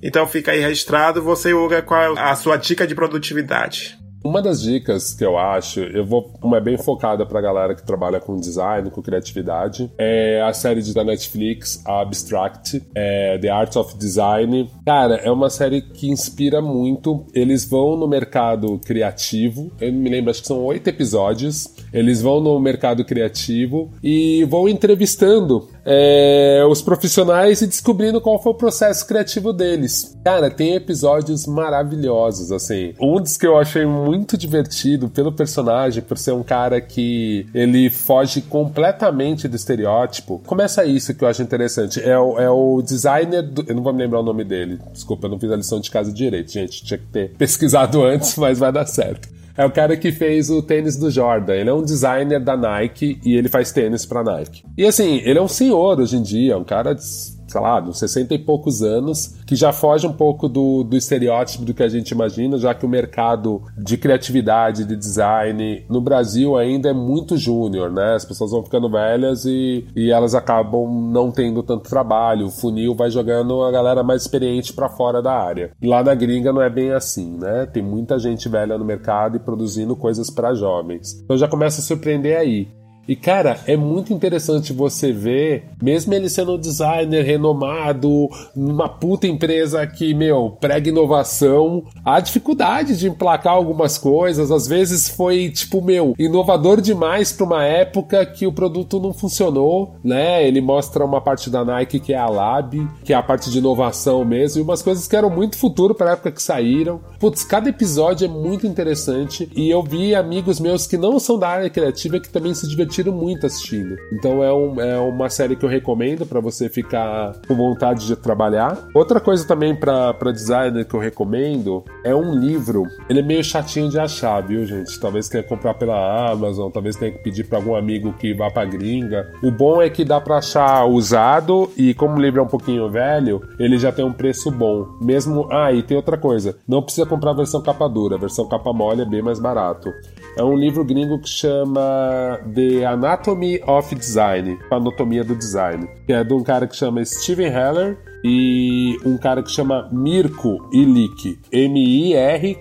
Então 0.03 0.27
fica 0.27 0.53
aí 0.53 0.61
registrado, 0.61 1.23
você 1.23 1.53
Uga, 1.53 1.83
qual 1.83 2.17
é 2.17 2.21
a 2.21 2.35
sua 2.35 2.57
dica 2.57 2.87
de 2.87 2.95
produtividade? 2.95 3.99
Uma 4.25 4.43
das 4.43 4.61
dicas 4.61 5.15
que 5.15 5.25
eu 5.25 5.39
acho, 5.39 5.81
eu 5.81 6.05
vou 6.05 6.33
uma 6.43 6.57
é 6.57 6.61
bem 6.61 6.77
focada 6.77 7.25
pra 7.25 7.41
galera 7.41 7.75
que 7.75 7.87
trabalha 7.87 8.21
com 8.21 8.37
design, 8.37 8.91
com 8.91 9.01
criatividade, 9.01 9.91
é 9.97 10.43
a 10.43 10.53
série 10.53 10.83
da 10.93 11.05
Netflix, 11.05 11.83
a 11.87 12.03
Abstract, 12.03 12.83
é 12.95 13.39
The 13.39 13.49
Art 13.49 13.77
of 13.77 13.97
Design. 13.97 14.69
Cara, 14.85 15.17
é 15.17 15.31
uma 15.31 15.49
série 15.49 15.81
que 15.81 16.11
inspira 16.11 16.61
muito. 16.61 17.25
Eles 17.33 17.65
vão 17.65 17.97
no 17.97 18.09
mercado 18.09 18.79
criativo, 18.85 19.71
eu 19.81 19.93
me 19.93 20.11
lembro, 20.11 20.31
acho 20.31 20.43
que 20.43 20.49
são 20.49 20.65
oito 20.65 20.89
episódios. 20.89 21.69
Eles 21.93 22.21
vão 22.21 22.41
no 22.41 22.59
mercado 22.61 23.05
criativo 23.05 23.91
e 24.03 24.45
vão 24.45 24.69
entrevistando 24.69 25.69
é, 25.91 26.63
os 26.69 26.83
profissionais 26.83 27.63
e 27.63 27.67
descobrindo 27.67 28.21
qual 28.21 28.43
foi 28.43 28.53
o 28.53 28.55
processo 28.55 29.07
criativo 29.07 29.55
deles. 29.55 30.15
Cara, 30.23 30.51
tem 30.51 30.75
episódios 30.75 31.47
maravilhosos, 31.47 32.53
assim. 32.53 32.93
Um 33.01 33.19
dos 33.19 33.39
que 33.39 33.47
eu 33.47 33.57
achei 33.57 33.87
muito 33.87 34.37
divertido 34.37 35.09
pelo 35.09 35.33
personagem, 35.33 36.03
por 36.03 36.19
ser 36.19 36.33
um 36.33 36.43
cara 36.43 36.79
que 36.79 37.47
ele 37.55 37.89
foge 37.89 38.43
completamente 38.43 39.49
do 39.49 39.57
estereótipo. 39.57 40.43
Começa 40.47 40.85
isso 40.85 41.15
que 41.15 41.25
eu 41.25 41.29
acho 41.29 41.41
interessante. 41.41 42.03
É 42.03 42.19
o, 42.19 42.39
é 42.39 42.51
o 42.51 42.83
designer 42.83 43.43
do, 43.43 43.65
Eu 43.67 43.75
não 43.75 43.83
vou 43.83 43.95
me 43.95 44.03
lembrar 44.03 44.21
o 44.21 44.25
nome 44.25 44.45
dele. 44.45 44.79
Desculpa, 44.93 45.27
eu 45.27 45.31
não 45.31 45.39
fiz 45.39 45.51
a 45.51 45.57
lição 45.57 45.81
de 45.81 45.91
casa 45.91 46.13
direito, 46.13 46.53
gente. 46.53 46.85
Tinha 46.85 46.99
que 46.99 47.07
ter 47.07 47.31
pesquisado 47.39 48.05
antes, 48.05 48.37
mas 48.37 48.59
vai 48.59 48.71
dar 48.71 48.85
certo. 48.85 49.38
É 49.59 49.65
o 49.67 49.73
cara 49.73 49.97
que 49.97 50.13
fez 50.13 50.51
o 50.51 50.63
tênis 50.63 50.97
do 50.97 51.11
Jordan. 51.11 51.53
Ele 51.53 51.69
é 51.69 51.75
um 51.75 51.83
designer 51.83 52.39
da 52.39 52.57
Nike 52.57 53.19
e 53.25 53.35
ele 53.35 53.49
faz 53.49 53.73
tênis 53.73 54.07
pra 54.07 54.23
Nike. 54.23 54.63
E 54.77 54.87
assim, 54.87 55.21
ele 55.25 55.37
é 55.37 55.43
um 55.43 55.49
senhor 55.49 55.99
hoje 55.99 56.17
em 56.17 56.23
dia, 56.23 56.57
um 56.57 56.63
cara 56.63 56.95
de 56.95 57.03
sei 57.49 57.61
lá, 57.61 57.81
uns 57.81 57.99
60 57.99 58.35
e 58.35 58.39
poucos 58.39 58.83
anos, 58.83 59.37
que 59.47 59.57
já 59.57 59.73
foge 59.73 60.07
um 60.07 60.13
pouco 60.13 60.49
do, 60.49 60.85
do 60.85 60.97
estereótipo 60.97 61.65
do 61.65 61.75
que 61.75 61.83
a 61.83 61.89
gente 61.89 62.11
imagina, 62.11 62.59
já 62.59 62.75
que 62.75 62.85
o 62.85 62.89
mercado 62.89 63.63
de 63.77 63.97
criatividade, 63.97 64.85
de 64.85 64.95
design 64.95 65.85
no 65.89 66.01
Brasil 66.01 66.57
ainda 66.57 66.91
é 66.91 66.93
muito 66.93 67.37
júnior, 67.37 67.91
né? 67.91 68.15
As 68.15 68.25
pessoas 68.25 68.51
vão 68.51 68.63
ficando 68.63 68.91
velhas 68.91 69.45
e, 69.45 69.87
e 69.97 70.11
elas 70.11 70.35
acabam 70.35 70.87
não 71.11 71.31
tendo 71.31 71.63
tanto 71.63 71.89
trabalho. 71.89 72.47
O 72.47 72.51
funil 72.51 72.95
vai 72.95 73.11
jogando 73.11 73.63
a 73.63 73.71
galera 73.71 74.03
mais 74.03 74.23
experiente 74.23 74.73
para 74.73 74.89
fora 74.89 75.23
da 75.23 75.33
área. 75.33 75.71
Lá 75.83 76.03
na 76.03 76.15
gringa 76.15 76.53
não 76.53 76.63
é 76.63 76.69
bem 76.69 76.93
assim, 76.93 77.39
né? 77.39 77.67
Tem 77.67 77.83
muita 77.83 78.19
gente 78.19 78.49
velha 78.49 78.77
no 78.77 78.85
mercado 78.85 79.37
e 79.37 79.41
produzindo 79.41 79.97
coisas 79.97 80.31
para 80.31 80.55
jovens. 80.55 81.21
Então 81.25 81.37
já 81.37 81.49
começa 81.49 81.81
a 81.81 81.85
surpreender 81.85 82.37
aí. 82.37 82.69
E 83.09 83.17
cara, 83.17 83.59
é 83.67 83.75
muito 83.75 84.13
interessante 84.13 84.71
você 84.71 85.11
ver, 85.11 85.65
mesmo 85.83 86.13
ele 86.13 86.29
sendo 86.29 86.57
um 86.57 86.59
designer 86.59 87.25
renomado, 87.25 88.29
numa 88.55 88.87
puta 88.87 89.27
empresa 89.27 89.87
que, 89.87 90.13
meu, 90.13 90.55
prega 90.61 90.91
inovação, 90.91 91.85
a 92.05 92.21
dificuldade 92.21 92.99
de 92.99 93.09
emplacar 93.09 93.55
algumas 93.55 93.97
coisas, 93.97 94.51
às 94.51 94.67
vezes 94.67 95.09
foi 95.09 95.49
tipo, 95.49 95.81
meu, 95.81 96.15
inovador 96.19 96.83
demais 96.83 97.33
para 97.33 97.47
uma 97.47 97.65
época 97.65 98.27
que 98.27 98.47
o 98.47 98.53
produto 98.53 99.01
não 99.01 99.15
funcionou, 99.15 99.95
né? 100.05 100.47
Ele 100.47 100.61
mostra 100.61 101.03
uma 101.03 101.23
parte 101.23 101.49
da 101.49 101.65
Nike 101.65 102.01
que 102.01 102.13
é 102.13 102.19
a 102.19 102.29
Lab, 102.29 102.87
que 103.05 103.15
é 103.15 103.17
a 103.17 103.23
parte 103.23 103.51
de 103.51 103.57
inovação 103.57 104.23
mesmo, 104.23 104.61
e 104.61 104.63
umas 104.63 104.83
coisas 104.83 105.09
que 105.09 105.17
eram 105.17 105.31
muito 105.31 105.57
futuro 105.57 105.95
para 105.95 106.11
a 106.11 106.13
época 106.13 106.33
que 106.33 106.43
saíram. 106.43 107.01
Putz, 107.19 107.43
cada 107.43 107.71
episódio 107.71 108.27
é 108.27 108.29
muito 108.29 108.67
interessante 108.67 109.51
e 109.57 109.71
eu 109.71 109.83
vi 109.83 110.15
amigos 110.15 110.61
meus 110.61 110.87
que 110.87 110.99
não 110.99 111.19
são 111.19 111.39
da 111.39 111.49
área 111.49 111.71
criativa 111.71 112.21
que 112.21 112.29
também 112.29 112.53
se 112.53 112.69
divertiram 112.69 112.98
divertiram 112.99 113.13
muito 113.13 113.47
assistindo. 113.47 113.97
Então 114.13 114.43
é, 114.43 114.53
um, 114.53 114.81
é 114.81 114.99
uma 114.99 115.29
série 115.29 115.57
que 115.57 115.65
eu 115.65 115.69
recomendo 115.69 116.27
para 116.27 116.41
você 116.41 116.69
ficar 116.69 117.33
com 117.47 117.55
vontade 117.55 118.07
de 118.07 118.17
trabalhar. 118.17 118.89
Outra 118.95 119.21
coisa 119.21 119.47
também 119.47 119.75
para 119.75 120.33
designer 120.33 120.85
que 120.85 120.95
eu 120.95 121.01
recomendo 121.01 121.85
é 122.05 122.15
um 122.15 122.35
livro. 122.35 122.85
Ele 123.09 123.21
é 123.21 123.23
meio 123.23 123.45
chatinho 123.45 123.89
de 123.89 123.99
achar, 123.99 124.41
viu, 124.43 124.65
gente? 124.65 124.99
Talvez 124.99 125.29
tenha 125.29 125.43
que 125.43 125.49
comprar 125.49 125.75
pela 125.75 126.31
Amazon, 126.31 126.71
talvez 126.71 126.97
tenha 126.97 127.13
que 127.13 127.19
pedir 127.19 127.45
para 127.45 127.59
algum 127.59 127.75
amigo 127.75 128.13
que 128.15 128.35
vá 128.35 128.51
pra 128.51 128.65
gringa. 128.65 129.33
O 129.43 129.51
bom 129.51 129.81
é 129.81 129.89
que 129.89 130.05
dá 130.05 130.21
para 130.21 130.39
achar 130.39 130.85
usado 130.87 131.71
e 131.77 131.95
como 131.95 132.17
o 132.17 132.21
livro 132.21 132.41
é 132.41 132.43
um 132.43 132.49
pouquinho 132.49 132.89
velho, 132.91 133.43
ele 133.59 133.79
já 133.79 133.93
tem 133.93 134.05
um 134.05 134.13
preço 134.13 134.51
bom. 134.51 134.87
Mesmo. 135.01 135.49
Ah, 135.51 135.73
e 135.73 135.83
tem 135.83 135.97
outra 135.97 136.17
coisa: 136.17 136.57
não 136.67 136.83
precisa 136.83 137.07
comprar 137.07 137.31
a 137.31 137.35
versão 137.35 137.63
capa 137.63 137.89
dura, 137.89 138.17
a 138.17 138.19
versão 138.19 138.49
capa 138.49 138.73
mole 138.73 139.03
é 139.03 139.05
bem 139.05 139.23
mais 139.23 139.39
barato. 139.39 139.93
É 140.39 140.45
um 140.45 140.55
livro 140.55 140.85
gringo 140.85 141.19
que 141.19 141.29
chama 141.29 142.39
The 142.55 142.87
Anatomy 142.87 143.61
of 143.67 143.93
Design, 143.93 144.57
Anatomia 144.71 145.25
do 145.25 145.35
Design, 145.35 145.89
que 146.07 146.13
é 146.13 146.23
de 146.23 146.33
um 146.33 146.45
cara 146.45 146.69
que 146.69 146.77
chama 146.77 147.05
Steven 147.05 147.49
Heller 147.49 147.99
e 148.23 148.97
um 149.05 149.19
cara 149.19 149.43
que 149.43 149.51
chama 149.51 149.89
Mirko 149.91 150.71
Ilic, 150.73 151.41
M-I-R-K-O-I-L-I-C. 151.51 152.55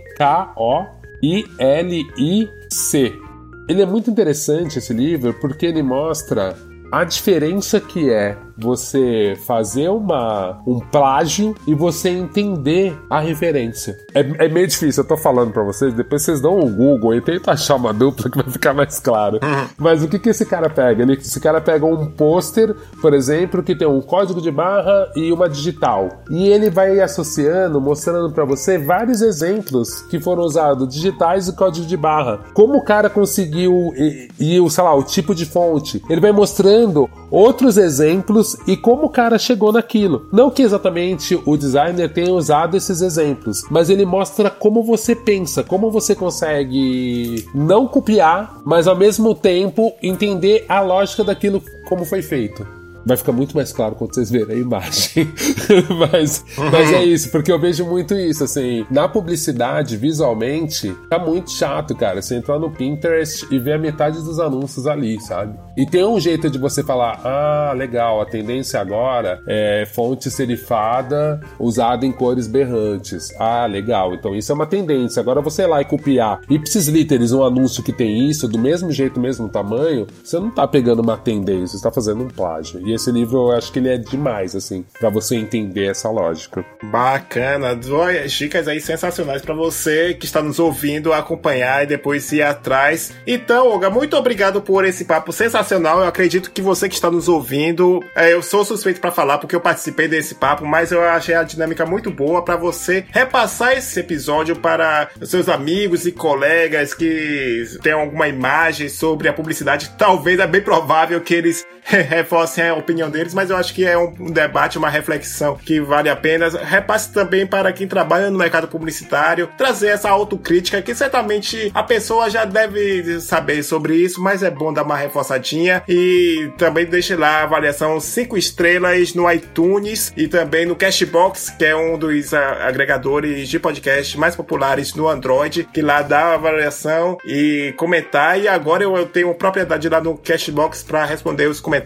Ele 3.69 3.81
é 3.83 3.85
muito 3.85 4.09
interessante 4.09 4.79
esse 4.79 4.91
livro 4.91 5.35
porque 5.39 5.67
ele 5.67 5.83
mostra 5.83 6.57
a 6.91 7.03
diferença 7.03 7.79
que 7.79 8.09
é 8.09 8.35
você 8.57 9.37
fazer 9.45 9.89
uma, 9.89 10.61
um 10.65 10.79
plágio 10.79 11.55
e 11.67 11.75
você 11.75 12.09
entender 12.09 12.97
a 13.09 13.19
referência. 13.19 13.97
É, 14.13 14.45
é 14.45 14.49
meio 14.49 14.67
difícil, 14.67 15.03
eu 15.03 15.07
tô 15.07 15.17
falando 15.17 15.51
pra 15.51 15.63
vocês, 15.63 15.93
depois 15.93 16.23
vocês 16.23 16.41
dão 16.41 16.59
um 16.59 16.73
Google 16.73 17.15
e 17.15 17.21
tentam 17.21 17.53
achar 17.53 17.75
uma 17.75 17.93
dupla 17.93 18.29
que 18.29 18.37
vai 18.37 18.49
ficar 18.49 18.73
mais 18.73 18.99
claro. 18.99 19.39
Uhum. 19.43 19.67
Mas 19.77 20.03
o 20.03 20.07
que, 20.07 20.17
que 20.17 20.29
esse 20.29 20.45
cara 20.45 20.69
pega? 20.69 21.03
Ele, 21.03 21.13
esse 21.13 21.39
cara 21.39 21.61
pega 21.61 21.85
um 21.85 22.07
pôster, 22.07 22.75
por 23.01 23.13
exemplo, 23.13 23.61
que 23.61 23.75
tem 23.75 23.87
um 23.87 24.01
código 24.01 24.41
de 24.41 24.51
barra 24.51 25.11
e 25.15 25.31
uma 25.31 25.47
digital. 25.47 26.23
E 26.29 26.47
ele 26.47 26.69
vai 26.69 26.99
associando, 26.99 27.79
mostrando 27.79 28.31
para 28.31 28.45
você 28.45 28.77
vários 28.77 29.21
exemplos 29.21 30.01
que 30.09 30.19
foram 30.19 30.43
usados, 30.43 30.87
digitais 30.87 31.47
e 31.47 31.55
código 31.55 31.85
de 31.85 31.97
barra. 31.97 32.39
Como 32.53 32.77
o 32.77 32.83
cara 32.83 33.09
conseguiu 33.09 33.93
e, 33.95 34.29
e 34.39 34.69
sei 34.69 34.83
lá, 34.83 34.95
o 34.95 35.03
tipo 35.03 35.35
de 35.35 35.45
fonte. 35.45 36.01
Ele 36.09 36.21
vai 36.21 36.31
mostrando 36.31 37.09
outros 37.29 37.77
exemplos 37.77 38.46
e 38.67 38.77
como 38.77 39.05
o 39.05 39.09
cara 39.09 39.37
chegou 39.39 39.71
naquilo. 39.71 40.27
Não 40.31 40.49
que 40.49 40.61
exatamente 40.61 41.39
o 41.45 41.57
designer 41.57 42.11
tenha 42.13 42.33
usado 42.33 42.77
esses 42.77 43.01
exemplos, 43.01 43.63
mas 43.69 43.89
ele 43.89 44.05
mostra 44.05 44.49
como 44.49 44.83
você 44.83 45.15
pensa, 45.15 45.63
como 45.63 45.91
você 45.91 46.13
consegue 46.13 47.47
não 47.53 47.87
copiar, 47.87 48.61
mas 48.63 48.87
ao 48.87 48.95
mesmo 48.95 49.33
tempo 49.33 49.93
entender 50.01 50.65
a 50.69 50.79
lógica 50.81 51.23
daquilo 51.23 51.61
como 51.87 52.05
foi 52.05 52.21
feito 52.21 52.76
vai 53.07 53.15
ficar 53.15 53.31
muito 53.31 53.55
mais 53.55 53.71
claro 53.71 53.95
quando 53.95 54.13
vocês 54.13 54.29
verem 54.29 54.57
a 54.57 54.59
imagem. 54.59 55.31
mas, 56.11 56.43
mas 56.71 56.91
é 56.91 57.03
isso, 57.03 57.31
porque 57.31 57.51
eu 57.51 57.59
vejo 57.59 57.85
muito 57.85 58.13
isso, 58.13 58.43
assim, 58.43 58.85
na 58.91 59.07
publicidade, 59.07 59.95
visualmente, 59.95 60.93
tá 61.09 61.17
muito 61.17 61.51
chato, 61.51 61.95
cara. 61.95 62.21
Você 62.21 62.35
entrar 62.35 62.59
no 62.59 62.69
Pinterest 62.69 63.47
e 63.49 63.57
ver 63.57 63.73
a 63.73 63.79
metade 63.79 64.21
dos 64.21 64.39
anúncios 64.39 64.85
ali, 64.85 65.19
sabe? 65.21 65.57
E 65.77 65.85
tem 65.85 66.03
um 66.03 66.19
jeito 66.19 66.49
de 66.49 66.57
você 66.57 66.83
falar, 66.83 67.21
ah, 67.23 67.73
legal, 67.73 68.19
a 68.19 68.25
tendência 68.25 68.81
agora 68.81 69.41
é 69.47 69.85
fonte 69.85 70.29
serifada 70.29 71.39
usada 71.57 72.05
em 72.05 72.11
cores 72.11 72.47
berrantes. 72.47 73.33
Ah, 73.39 73.65
legal, 73.65 74.13
então 74.13 74.35
isso 74.35 74.51
é 74.51 74.55
uma 74.55 74.65
tendência. 74.65 75.21
Agora 75.21 75.41
você 75.41 75.63
ir 75.63 75.67
lá 75.67 75.81
e 75.81 75.85
copiar 75.85 76.41
ipsis 76.49 76.87
literis 76.87 77.31
um 77.31 77.43
anúncio 77.43 77.81
que 77.81 77.93
tem 77.93 78.27
isso, 78.27 78.47
do 78.47 78.59
mesmo 78.59 78.91
jeito, 78.91 79.19
mesmo 79.19 79.47
tamanho, 79.47 80.07
você 80.23 80.39
não 80.39 80.51
tá 80.51 80.67
pegando 80.67 81.01
uma 81.01 81.15
tendência, 81.15 81.77
você 81.77 81.83
tá 81.83 81.91
fazendo 81.91 82.23
um 82.23 82.27
plágio. 82.27 82.85
E 82.85 82.96
esse 82.97 83.11
livro 83.11 83.49
eu 83.49 83.57
acho 83.57 83.71
que 83.71 83.79
ele 83.79 83.89
é 83.89 83.97
demais, 83.97 84.55
assim, 84.55 84.85
para 84.99 85.09
você 85.09 85.35
entender 85.35 85.85
essa 85.85 86.09
lógica. 86.09 86.65
Bacana, 86.83 87.75
duas 87.75 88.31
dicas 88.31 88.67
aí 88.67 88.81
sensacionais 88.81 89.41
para 89.41 89.53
você 89.53 90.13
que 90.13 90.25
está 90.25 90.41
nos 90.41 90.59
ouvindo 90.59 91.13
acompanhar 91.13 91.83
e 91.83 91.87
depois 91.87 92.31
ir 92.31 92.41
atrás. 92.41 93.13
Então, 93.25 93.67
Olga, 93.67 93.89
muito 93.89 94.15
obrigado 94.17 94.61
por 94.61 94.83
esse 94.85 95.05
papo 95.05 95.31
sensacional. 95.31 95.99
Eu 95.99 96.07
acredito 96.07 96.51
que 96.51 96.61
você 96.61 96.89
que 96.89 96.95
está 96.95 97.09
nos 97.09 97.27
ouvindo, 97.27 98.03
é, 98.15 98.33
eu 98.33 98.41
sou 98.41 98.65
suspeito 98.65 98.99
para 98.99 99.11
falar 99.11 99.37
porque 99.37 99.55
eu 99.55 99.61
participei 99.61 100.07
desse 100.07 100.35
papo, 100.35 100.65
mas 100.65 100.91
eu 100.91 101.01
achei 101.01 101.35
a 101.35 101.43
dinâmica 101.43 101.85
muito 101.85 102.11
boa 102.11 102.43
para 102.43 102.55
você 102.55 103.05
repassar 103.11 103.73
esse 103.73 103.99
episódio 103.99 104.55
para 104.55 105.09
seus 105.23 105.47
amigos 105.47 106.05
e 106.05 106.11
colegas 106.11 106.93
que 106.93 107.65
tenham 107.81 108.01
alguma 108.01 108.27
imagem 108.27 108.89
sobre 108.89 109.27
a 109.27 109.33
publicidade. 109.33 109.91
Talvez 109.97 110.39
é 110.39 110.47
bem 110.47 110.61
provável 110.61 111.21
que 111.21 111.33
eles 111.33 111.65
reforcem 112.09 112.67
a 112.67 112.73
opinião 112.73 113.09
deles, 113.09 113.33
mas 113.33 113.49
eu 113.49 113.55
acho 113.55 113.73
que 113.73 113.85
é 113.85 113.97
um, 113.97 114.13
um 114.19 114.31
debate, 114.31 114.77
uma 114.77 114.89
reflexão 114.89 115.55
que 115.55 115.79
vale 115.79 116.09
a 116.09 116.15
pena. 116.15 116.49
Repasse 116.49 117.11
também 117.11 117.47
para 117.47 117.71
quem 117.71 117.87
trabalha 117.87 118.29
no 118.29 118.37
mercado 118.37 118.67
publicitário, 118.67 119.49
trazer 119.57 119.87
essa 119.87 120.09
autocrítica 120.09 120.81
que 120.81 120.93
certamente 120.93 121.71
a 121.73 121.83
pessoa 121.83 122.29
já 122.29 122.45
deve 122.45 123.19
saber 123.21 123.63
sobre 123.63 123.95
isso, 123.95 124.21
mas 124.21 124.43
é 124.43 124.51
bom 124.51 124.73
dar 124.73 124.83
uma 124.83 124.97
reforçadinha 124.97 125.83
e 125.87 126.51
também 126.57 126.85
deixe 126.85 127.15
lá 127.15 127.39
a 127.39 127.43
avaliação 127.43 127.99
5 127.99 128.37
estrelas 128.37 129.13
no 129.13 129.31
iTunes 129.31 130.11
e 130.17 130.27
também 130.27 130.65
no 130.65 130.75
Cashbox, 130.75 131.51
que 131.51 131.65
é 131.65 131.75
um 131.75 131.97
dos 131.97 132.33
agregadores 132.33 133.47
de 133.47 133.59
podcast 133.59 134.17
mais 134.17 134.35
populares 134.35 134.93
no 134.93 135.07
Android, 135.07 135.67
que 135.73 135.81
lá 135.81 136.01
dá 136.01 136.27
a 136.27 136.33
avaliação 136.33 137.17
e 137.25 137.73
comentar. 137.77 138.39
E 138.39 138.47
agora 138.47 138.83
eu 138.83 139.05
tenho 139.05 139.33
propriedade 139.33 139.87
lá 139.87 140.01
no 140.01 140.17
Cashbox 140.17 140.83
para 140.83 141.05
responder 141.05 141.47
os 141.47 141.59
comentários, 141.59 141.76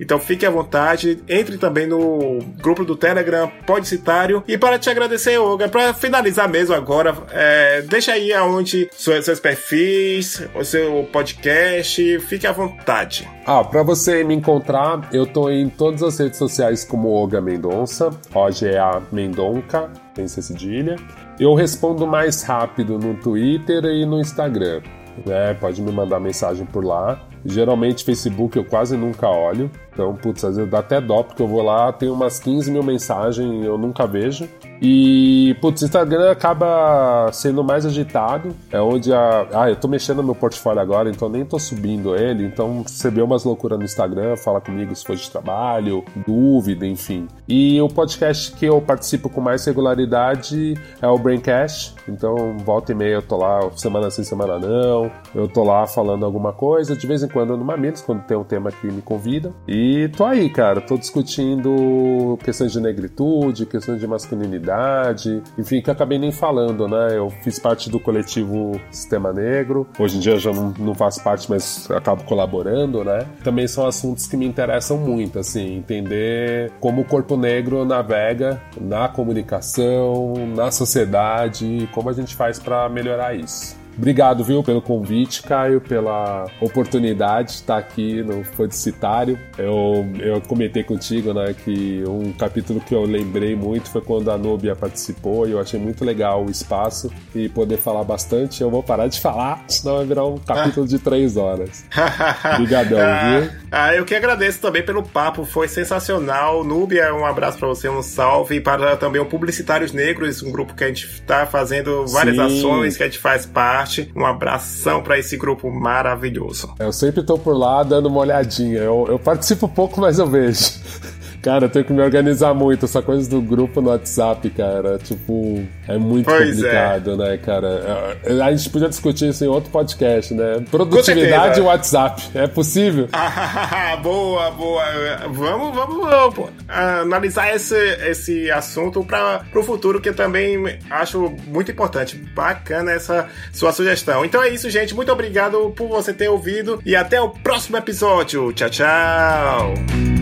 então 0.00 0.18
fique 0.18 0.46
à 0.46 0.50
vontade, 0.50 1.22
entre 1.28 1.58
também 1.58 1.86
no 1.86 2.38
grupo 2.60 2.84
do 2.84 2.96
Telegram 2.96 3.50
Podcitário. 3.66 4.42
E 4.46 4.56
para 4.58 4.78
te 4.78 4.90
agradecer, 4.90 5.38
Olga, 5.38 5.68
para 5.68 5.94
finalizar 5.94 6.48
mesmo 6.48 6.74
agora, 6.74 7.14
é, 7.30 7.82
deixa 7.82 8.12
aí 8.12 8.32
aonde 8.32 8.88
seus, 8.92 9.24
seus 9.24 9.40
perfis, 9.40 10.42
o 10.54 10.64
seu 10.64 11.08
podcast, 11.12 12.20
fique 12.20 12.46
à 12.46 12.52
vontade. 12.52 13.28
Ah, 13.46 13.64
para 13.64 13.82
você 13.82 14.22
me 14.22 14.34
encontrar, 14.34 15.08
eu 15.12 15.26
tô 15.26 15.50
em 15.50 15.68
todas 15.68 16.02
as 16.02 16.18
redes 16.18 16.38
sociais 16.38 16.84
como 16.84 17.08
Olga 17.08 17.40
Mendonça, 17.40 18.10
hoje 18.34 18.68
é 18.68 18.78
a 18.78 19.02
Mendonca, 19.10 19.90
tem 20.14 20.28
cedilha. 20.28 20.96
Eu 21.38 21.54
respondo 21.54 22.06
mais 22.06 22.42
rápido 22.42 22.98
no 22.98 23.14
Twitter 23.14 23.84
e 23.84 24.06
no 24.06 24.20
Instagram. 24.20 24.82
Né? 25.26 25.54
Pode 25.54 25.80
me 25.82 25.90
mandar 25.90 26.20
mensagem 26.20 26.66
por 26.66 26.84
lá. 26.84 27.20
Geralmente 27.44 28.04
Facebook 28.04 28.56
eu 28.56 28.64
quase 28.64 28.96
nunca 28.96 29.28
olho. 29.28 29.70
Então, 29.92 30.14
putz, 30.14 30.44
às 30.44 30.56
vezes 30.56 30.70
dá 30.70 30.78
até 30.78 31.00
dó, 31.00 31.22
porque 31.22 31.42
eu 31.42 31.46
vou 31.46 31.62
lá, 31.62 31.92
tem 31.92 32.08
umas 32.08 32.38
15 32.38 32.70
mil 32.70 32.82
mensagens 32.82 33.64
eu 33.64 33.76
nunca 33.76 34.06
vejo. 34.06 34.48
E, 34.80 35.56
putz, 35.60 35.82
Instagram 35.82 36.30
acaba 36.30 37.30
sendo 37.32 37.62
mais 37.62 37.86
agitado. 37.86 38.54
É 38.70 38.80
onde 38.80 39.12
a. 39.12 39.46
Ah, 39.52 39.70
eu 39.70 39.76
tô 39.76 39.86
mexendo 39.86 40.16
no 40.16 40.24
meu 40.24 40.34
portfólio 40.34 40.80
agora, 40.80 41.10
então 41.10 41.28
nem 41.28 41.44
tô 41.44 41.58
subindo 41.58 42.16
ele. 42.16 42.44
Então, 42.44 42.82
você 42.84 43.10
vê 43.10 43.22
umas 43.22 43.44
loucuras 43.44 43.78
no 43.78 43.84
Instagram, 43.84 44.36
fala 44.36 44.60
comigo 44.60 44.94
se 44.96 45.04
for 45.04 45.14
de 45.14 45.30
trabalho, 45.30 46.04
dúvida, 46.26 46.86
enfim. 46.86 47.28
E 47.46 47.80
o 47.80 47.88
podcast 47.88 48.52
que 48.52 48.66
eu 48.66 48.80
participo 48.80 49.28
com 49.28 49.40
mais 49.40 49.64
regularidade 49.64 50.74
é 51.00 51.06
o 51.06 51.18
Braincast. 51.18 51.94
Então, 52.08 52.56
volta 52.64 52.92
e 52.92 52.94
meia 52.94 53.14
eu 53.14 53.22
tô 53.22 53.36
lá, 53.36 53.70
semana 53.76 54.10
sim, 54.10 54.24
semana 54.24 54.58
não. 54.58 55.10
Eu 55.34 55.46
tô 55.46 55.62
lá 55.62 55.86
falando 55.86 56.24
alguma 56.24 56.52
coisa, 56.52 56.96
de 56.96 57.06
vez 57.06 57.22
em 57.22 57.28
quando 57.28 57.56
no 57.56 57.64
Mamilos, 57.64 58.00
quando 58.00 58.22
tem 58.24 58.36
um 58.36 58.44
tema 58.44 58.72
que 58.72 58.86
me 58.86 59.02
convida. 59.02 59.52
E 59.68 59.81
tô 60.16 60.24
aí, 60.24 60.50
cara, 60.50 60.80
tô 60.80 60.96
discutindo 60.96 62.38
questões 62.44 62.72
de 62.72 62.80
negritude, 62.80 63.66
questões 63.66 64.00
de 64.00 64.06
masculinidade, 64.06 65.42
enfim, 65.58 65.80
que 65.80 65.88
eu 65.88 65.94
acabei 65.94 66.18
nem 66.18 66.32
falando, 66.32 66.86
né? 66.88 67.16
Eu 67.16 67.30
fiz 67.42 67.58
parte 67.58 67.88
do 67.90 67.98
coletivo 67.98 68.80
Sistema 68.90 69.32
Negro. 69.32 69.86
Hoje 69.98 70.16
em 70.16 70.20
dia 70.20 70.32
eu 70.32 70.38
já 70.38 70.52
não, 70.52 70.74
não 70.78 70.94
faço 70.94 71.22
parte, 71.22 71.48
mas 71.50 71.90
acabo 71.90 72.24
colaborando, 72.24 73.04
né? 73.04 73.26
Também 73.42 73.66
são 73.66 73.86
assuntos 73.86 74.26
que 74.26 74.36
me 74.36 74.46
interessam 74.46 74.98
muito, 74.98 75.38
assim, 75.38 75.76
entender 75.76 76.72
como 76.80 77.02
o 77.02 77.04
corpo 77.04 77.36
negro 77.36 77.84
navega 77.84 78.60
na 78.80 79.08
comunicação, 79.08 80.34
na 80.54 80.70
sociedade, 80.70 81.88
como 81.92 82.08
a 82.08 82.12
gente 82.12 82.34
faz 82.34 82.58
para 82.58 82.88
melhorar 82.88 83.34
isso. 83.34 83.81
Obrigado, 83.96 84.42
viu, 84.42 84.62
pelo 84.62 84.80
convite, 84.80 85.42
Caio, 85.42 85.80
pela 85.80 86.46
oportunidade 86.60 87.48
de 87.48 87.54
estar 87.54 87.76
aqui 87.76 88.22
no 88.22 88.42
Fodicitário. 88.44 89.38
Eu, 89.58 90.06
eu 90.18 90.40
comentei 90.40 90.82
contigo, 90.82 91.32
né, 91.32 91.54
que 91.64 92.02
um 92.06 92.32
capítulo 92.32 92.80
que 92.80 92.94
eu 92.94 93.04
lembrei 93.04 93.54
muito 93.54 93.90
foi 93.90 94.00
quando 94.00 94.30
a 94.30 94.38
Nubia 94.38 94.74
participou 94.74 95.46
e 95.46 95.52
eu 95.52 95.60
achei 95.60 95.78
muito 95.78 96.04
legal 96.04 96.44
o 96.44 96.50
espaço 96.50 97.12
e 97.34 97.48
poder 97.48 97.78
falar 97.78 98.04
bastante. 98.04 98.62
Eu 98.62 98.70
vou 98.70 98.82
parar 98.82 99.06
de 99.06 99.20
falar, 99.20 99.64
senão 99.68 99.96
vai 99.96 100.06
virar 100.06 100.26
um 100.26 100.38
capítulo 100.38 100.86
de 100.86 100.98
três 100.98 101.36
horas. 101.36 101.84
Obrigadão, 102.54 102.98
viu? 102.98 103.50
Ah, 103.70 103.94
eu 103.94 104.04
que 104.04 104.14
agradeço 104.14 104.60
também 104.60 104.82
pelo 104.82 105.02
papo, 105.02 105.44
foi 105.44 105.68
sensacional. 105.68 106.64
Núbia, 106.64 107.14
um 107.14 107.24
abraço 107.24 107.58
para 107.58 107.68
você, 107.68 107.88
um 107.88 108.02
salve. 108.02 108.56
E 108.56 108.60
para 108.60 108.96
também 108.96 109.20
o 109.20 109.26
Publicitários 109.26 109.92
Negros, 109.92 110.42
um 110.42 110.50
grupo 110.50 110.74
que 110.74 110.84
a 110.84 110.88
gente 110.88 111.06
está 111.06 111.46
fazendo 111.46 112.06
várias 112.06 112.36
Sim. 112.36 112.42
ações, 112.42 112.96
que 112.96 113.02
a 113.02 113.06
gente 113.06 113.18
faz 113.18 113.46
parte 113.46 113.81
Um 114.14 114.24
abração 114.26 115.02
para 115.02 115.18
esse 115.18 115.36
grupo 115.36 115.70
maravilhoso. 115.70 116.74
Eu 116.78 116.92
sempre 116.92 117.22
tô 117.22 117.38
por 117.38 117.56
lá 117.56 117.82
dando 117.82 118.06
uma 118.06 118.20
olhadinha. 118.20 118.78
Eu, 118.78 119.06
eu 119.08 119.18
participo 119.18 119.68
pouco, 119.68 120.00
mas 120.00 120.18
eu 120.18 120.26
vejo. 120.26 120.72
Cara, 121.42 121.64
eu 121.64 121.68
tenho 121.68 121.84
que 121.84 121.92
me 121.92 122.00
organizar 122.00 122.54
muito. 122.54 122.84
Essa 122.84 123.02
coisa 123.02 123.28
do 123.28 123.40
grupo 123.42 123.80
no 123.80 123.90
WhatsApp, 123.90 124.48
cara, 124.50 124.96
tipo, 124.98 125.66
é 125.88 125.98
muito 125.98 126.26
pois 126.26 126.50
é. 126.50 126.52
complicado, 126.52 127.12
é. 127.12 127.16
né, 127.16 127.36
cara? 127.38 128.18
É, 128.24 128.40
a 128.40 128.54
gente 128.54 128.70
podia 128.70 128.88
discutir 128.88 129.28
isso 129.28 129.44
em 129.44 129.48
outro 129.48 129.68
podcast, 129.70 130.32
né? 130.32 130.64
Produtividade 130.70 131.58
e 131.58 131.62
WhatsApp. 131.62 132.22
É 132.32 132.46
possível? 132.46 133.08
boa, 134.02 134.50
boa. 134.52 134.84
Vamos, 135.32 135.74
vamos, 135.74 136.08
vamos 136.08 136.50
analisar 136.68 137.52
esse, 137.54 137.76
esse 138.06 138.50
assunto 138.50 139.04
para 139.04 139.42
o 139.54 139.62
futuro, 139.64 140.00
que 140.00 140.10
eu 140.10 140.14
também 140.14 140.78
acho 140.88 141.34
muito 141.48 141.72
importante. 141.72 142.16
Bacana 142.16 142.92
essa 142.92 143.28
sua 143.52 143.72
sugestão. 143.72 144.24
Então 144.24 144.40
é 144.40 144.48
isso, 144.48 144.70
gente. 144.70 144.94
Muito 144.94 145.10
obrigado 145.10 145.70
por 145.76 145.88
você 145.88 146.12
ter 146.12 146.28
ouvido 146.28 146.80
e 146.86 146.94
até 146.94 147.20
o 147.20 147.30
próximo 147.30 147.76
episódio. 147.76 148.52
Tchau, 148.52 148.70
tchau. 148.70 150.21